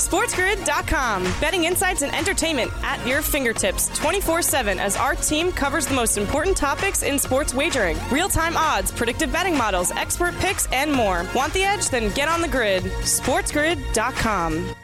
SportsGrid.com. 0.09 1.23
Betting 1.39 1.65
insights 1.65 2.01
and 2.01 2.15
entertainment 2.15 2.73
at 2.83 3.07
your 3.07 3.21
fingertips 3.21 3.89
24 3.99 4.41
7 4.41 4.79
as 4.79 4.97
our 4.97 5.15
team 5.15 5.53
covers 5.53 5.87
the 5.87 5.95
most 5.95 6.17
important 6.17 6.57
topics 6.57 7.03
in 7.03 7.19
sports 7.19 7.53
wagering 7.53 7.99
real 8.11 8.31
time 8.31 8.57
odds, 8.57 8.91
predictive 8.91 9.31
betting 9.31 9.55
models, 9.55 9.91
expert 9.91 10.35
picks, 10.37 10.67
and 10.73 10.91
more. 10.91 11.27
Want 11.35 11.53
the 11.53 11.63
edge? 11.63 11.91
Then 11.91 12.11
get 12.15 12.27
on 12.27 12.41
the 12.41 12.49
grid. 12.49 12.85
SportsGrid.com. 12.85 14.75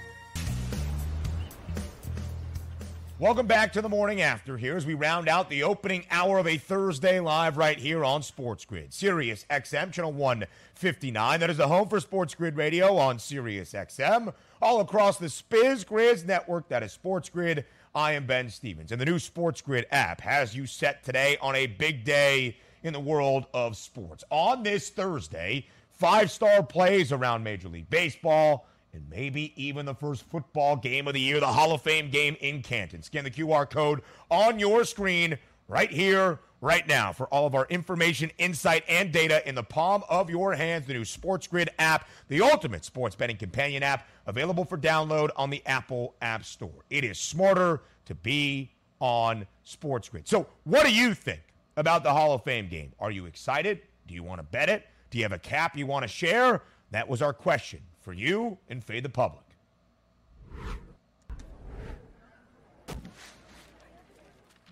Welcome 3.19 3.47
back 3.47 3.73
to 3.73 3.81
the 3.81 3.89
morning 3.89 4.21
after 4.21 4.59
here 4.59 4.77
as 4.77 4.85
we 4.85 4.93
round 4.93 5.31
out 5.31 5.49
the 5.49 5.63
opening 5.63 6.05
hour 6.11 6.37
of 6.37 6.47
a 6.47 6.59
Thursday 6.59 7.19
live 7.19 7.57
right 7.57 7.79
here 7.79 8.05
on 8.05 8.23
Sports 8.23 8.67
Grid. 8.67 8.93
Sirius 8.93 9.47
XM, 9.49 9.91
channel 9.91 10.13
159. 10.13 11.41
That 11.41 11.49
is 11.49 11.57
the 11.57 11.69
home 11.69 11.89
for 11.89 11.99
Sports 11.99 12.35
Grid 12.35 12.59
Radio 12.59 12.99
on 12.99 13.19
Sirius 13.19 13.73
XM 13.73 14.35
all 14.65 14.81
across 14.81 15.19
the 15.19 15.27
Spiz 15.27 15.85
Grizz 15.85 16.25
network. 16.25 16.69
That 16.71 16.83
is 16.83 16.91
Sports 16.91 17.29
Grid. 17.29 17.67
I 17.95 18.13
am 18.13 18.27
Ben 18.27 18.49
Stevens. 18.49 18.93
And 18.93 19.01
the 19.01 19.05
new 19.05 19.19
Sports 19.19 19.61
Grid 19.61 19.87
app 19.91 20.23
has 20.23 20.57
you 20.57 20.65
set 20.65 21.05
today 21.05 21.37
on 21.43 21.55
a 21.55 21.67
big 21.67 22.03
day 22.03 22.57
in 22.83 22.95
the 22.95 23.01
world 23.01 23.45
of 23.53 23.77
sports. 23.77 24.25
On 24.31 24.63
this 24.63 24.89
Thursday, 24.89 25.67
five 25.91 26.31
star 26.31 26.63
plays 26.63 27.13
around 27.13 27.45
Major 27.45 27.69
League 27.69 27.91
Baseball 27.91 28.67
and 28.95 29.05
maybe 29.11 29.53
even 29.63 29.85
the 29.85 29.95
first 29.95 30.23
football 30.23 30.77
game 30.77 31.07
of 31.09 31.13
the 31.13 31.21
year, 31.21 31.41
the 31.41 31.47
Hall 31.47 31.73
of 31.73 31.83
Fame 31.83 32.09
game 32.09 32.35
in 32.41 32.63
Canton. 32.63 33.03
Scan 33.03 33.25
the 33.25 33.31
QR 33.31 33.69
code 33.69 34.01
on 34.31 34.59
your 34.59 34.85
screen 34.85 35.37
right 35.69 35.91
here, 35.91 36.41
right 36.65 36.89
now 36.89 37.13
for 37.13 37.27
all 37.27 37.47
of 37.47 37.55
our 37.55 37.67
information, 37.69 38.31
insight, 38.39 38.85
and 38.89 39.13
data 39.13 39.47
in 39.47 39.55
the 39.55 39.63
palm 39.63 40.03
of 40.09 40.31
your 40.31 40.55
hands. 40.55 40.87
The 40.87 40.95
new 40.95 41.05
Sports 41.05 41.47
Grid 41.47 41.69
app, 41.79 42.09
the 42.29 42.41
ultimate 42.41 42.87
sports 42.87 43.15
betting 43.15 43.37
companion 43.37 43.83
app, 43.83 44.09
available 44.27 44.65
for 44.65 44.79
download 44.79 45.29
on 45.37 45.51
the 45.51 45.63
Apple 45.67 46.15
App 46.23 46.43
Store. 46.43 46.85
It 46.89 47.05
is 47.05 47.19
smarter 47.19 47.83
to 48.07 48.15
be 48.15 48.71
on 48.99 49.47
Sports 49.63 50.09
Grid. 50.09 50.27
So, 50.27 50.47
what 50.65 50.87
do 50.87 50.93
you 50.93 51.13
think 51.13 51.43
about 51.77 52.03
the 52.03 52.11
Hall 52.11 52.33
of 52.33 52.43
Fame 52.45 52.69
game? 52.69 52.93
Are 52.99 53.11
you 53.11 53.27
excited? 53.27 53.83
Do 54.07 54.15
you 54.15 54.23
want 54.23 54.39
to 54.39 54.45
bet 54.45 54.71
it? 54.71 54.87
Do 55.11 55.19
you 55.19 55.25
have 55.25 55.33
a 55.33 55.39
cap 55.39 55.77
you 55.77 55.87
want 55.87 56.05
to 56.05 56.09
share? 56.09 56.63
That 56.93 57.07
was 57.07 57.21
our 57.21 57.35
question 57.35 57.81
for 58.01 58.15
you 58.15 58.57
and 58.71 58.83
Fade 58.83 59.05
the 59.05 59.11
Public. 59.11 59.45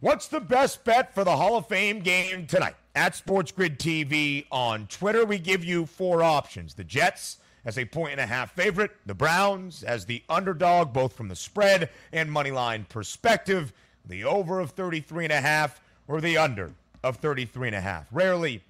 What's 0.02 0.26
the 0.26 0.40
best 0.40 0.82
bet 0.82 1.14
for 1.14 1.22
the 1.22 1.36
Hall 1.36 1.56
of 1.56 1.68
Fame 1.68 2.00
game 2.00 2.48
tonight? 2.48 2.74
At 2.96 3.14
Sports 3.14 3.52
Grid 3.52 3.78
TV 3.78 4.46
on 4.50 4.88
Twitter, 4.88 5.24
we 5.24 5.38
give 5.38 5.64
you 5.64 5.86
four 5.86 6.24
options. 6.24 6.74
The 6.74 6.82
Jets 6.82 7.36
as 7.64 7.78
a 7.78 7.84
point 7.84 8.10
and 8.10 8.20
a 8.20 8.26
half 8.26 8.50
favorite, 8.50 8.90
the 9.06 9.14
Browns 9.14 9.84
as 9.84 10.04
the 10.04 10.24
underdog, 10.28 10.92
both 10.92 11.12
from 11.12 11.28
the 11.28 11.36
spread 11.36 11.88
and 12.12 12.32
money 12.32 12.50
line 12.50 12.84
perspective, 12.88 13.72
the 14.04 14.24
over 14.24 14.58
of 14.58 14.72
33 14.72 15.26
and 15.26 15.32
a 15.32 15.40
half 15.40 15.80
or 16.08 16.20
the 16.20 16.36
under 16.36 16.72
of 17.04 17.18
33 17.18 17.68
and 17.68 17.76
a 17.76 17.80
half. 17.80 18.08
Rarely 18.10 18.60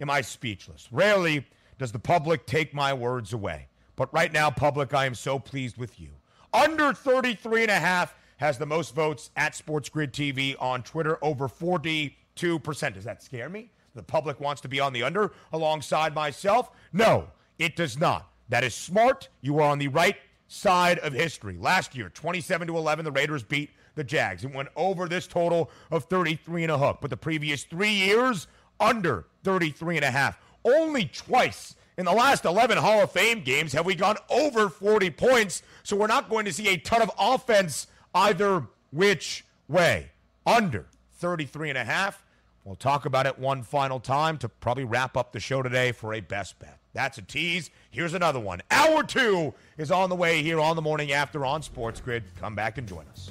am 0.00 0.10
I 0.10 0.20
speechless. 0.20 0.88
Rarely 0.90 1.46
does 1.78 1.92
the 1.92 2.00
public 2.00 2.44
take 2.44 2.74
my 2.74 2.92
words 2.92 3.32
away. 3.32 3.68
But 3.94 4.12
right 4.12 4.32
now, 4.32 4.50
public, 4.50 4.92
I 4.94 5.06
am 5.06 5.14
so 5.14 5.38
pleased 5.38 5.76
with 5.76 6.00
you. 6.00 6.08
Under 6.52 6.92
33 6.92 7.62
and 7.62 7.70
a 7.70 7.78
half 7.78 8.16
has 8.42 8.58
the 8.58 8.66
most 8.66 8.94
votes 8.94 9.30
at 9.36 9.54
Sports 9.54 9.88
Grid 9.88 10.12
TV 10.12 10.56
on 10.60 10.82
Twitter, 10.82 11.16
over 11.22 11.48
42%. 11.48 12.12
Does 12.34 13.04
that 13.04 13.22
scare 13.22 13.48
me? 13.48 13.70
The 13.94 14.02
public 14.02 14.40
wants 14.40 14.60
to 14.62 14.68
be 14.68 14.80
on 14.80 14.92
the 14.92 15.04
under 15.04 15.32
alongside 15.52 16.12
myself? 16.12 16.70
No, 16.92 17.28
it 17.60 17.76
does 17.76 17.98
not. 18.00 18.28
That 18.48 18.64
is 18.64 18.74
smart. 18.74 19.28
You 19.42 19.58
are 19.60 19.70
on 19.70 19.78
the 19.78 19.88
right 19.88 20.16
side 20.48 20.98
of 20.98 21.12
history. 21.12 21.56
Last 21.56 21.94
year, 21.94 22.08
27 22.08 22.66
to 22.66 22.76
11, 22.76 23.04
the 23.04 23.12
Raiders 23.12 23.44
beat 23.44 23.70
the 23.94 24.02
Jags. 24.02 24.44
It 24.44 24.52
went 24.52 24.70
over 24.74 25.06
this 25.06 25.28
total 25.28 25.70
of 25.92 26.06
33 26.06 26.64
and 26.64 26.72
a 26.72 26.78
hook. 26.78 26.98
But 27.00 27.10
the 27.10 27.16
previous 27.16 27.62
three 27.62 27.92
years, 27.92 28.48
under 28.80 29.26
33 29.44 29.96
and 29.96 30.04
a 30.04 30.10
half. 30.10 30.36
Only 30.64 31.04
twice 31.06 31.76
in 31.96 32.04
the 32.04 32.12
last 32.12 32.44
11 32.44 32.78
Hall 32.78 33.02
of 33.02 33.12
Fame 33.12 33.42
games 33.42 33.72
have 33.72 33.86
we 33.86 33.94
gone 33.94 34.16
over 34.28 34.68
40 34.68 35.10
points. 35.10 35.62
So 35.84 35.94
we're 35.94 36.08
not 36.08 36.28
going 36.28 36.44
to 36.46 36.52
see 36.52 36.68
a 36.68 36.76
ton 36.76 37.02
of 37.02 37.10
offense 37.18 37.86
either 38.14 38.66
which 38.90 39.44
way. 39.68 40.10
Under 40.46 40.86
33 41.14 41.70
and 41.70 41.78
a 41.78 41.84
half. 41.84 42.24
We'll 42.64 42.76
talk 42.76 43.06
about 43.06 43.26
it 43.26 43.38
one 43.38 43.62
final 43.62 43.98
time 43.98 44.38
to 44.38 44.48
probably 44.48 44.84
wrap 44.84 45.16
up 45.16 45.32
the 45.32 45.40
show 45.40 45.62
today 45.62 45.92
for 45.92 46.14
a 46.14 46.20
best 46.20 46.58
bet. 46.58 46.78
That's 46.92 47.18
a 47.18 47.22
tease. 47.22 47.70
Here's 47.90 48.14
another 48.14 48.38
one. 48.38 48.60
Hour 48.70 49.02
two 49.02 49.54
is 49.78 49.90
on 49.90 50.10
the 50.10 50.16
way 50.16 50.42
here 50.42 50.60
on 50.60 50.76
the 50.76 50.82
morning 50.82 51.12
after 51.12 51.44
on 51.44 51.62
Sports 51.62 52.00
Grid. 52.00 52.24
Come 52.38 52.54
back 52.54 52.78
and 52.78 52.86
join 52.86 53.06
us. 53.08 53.30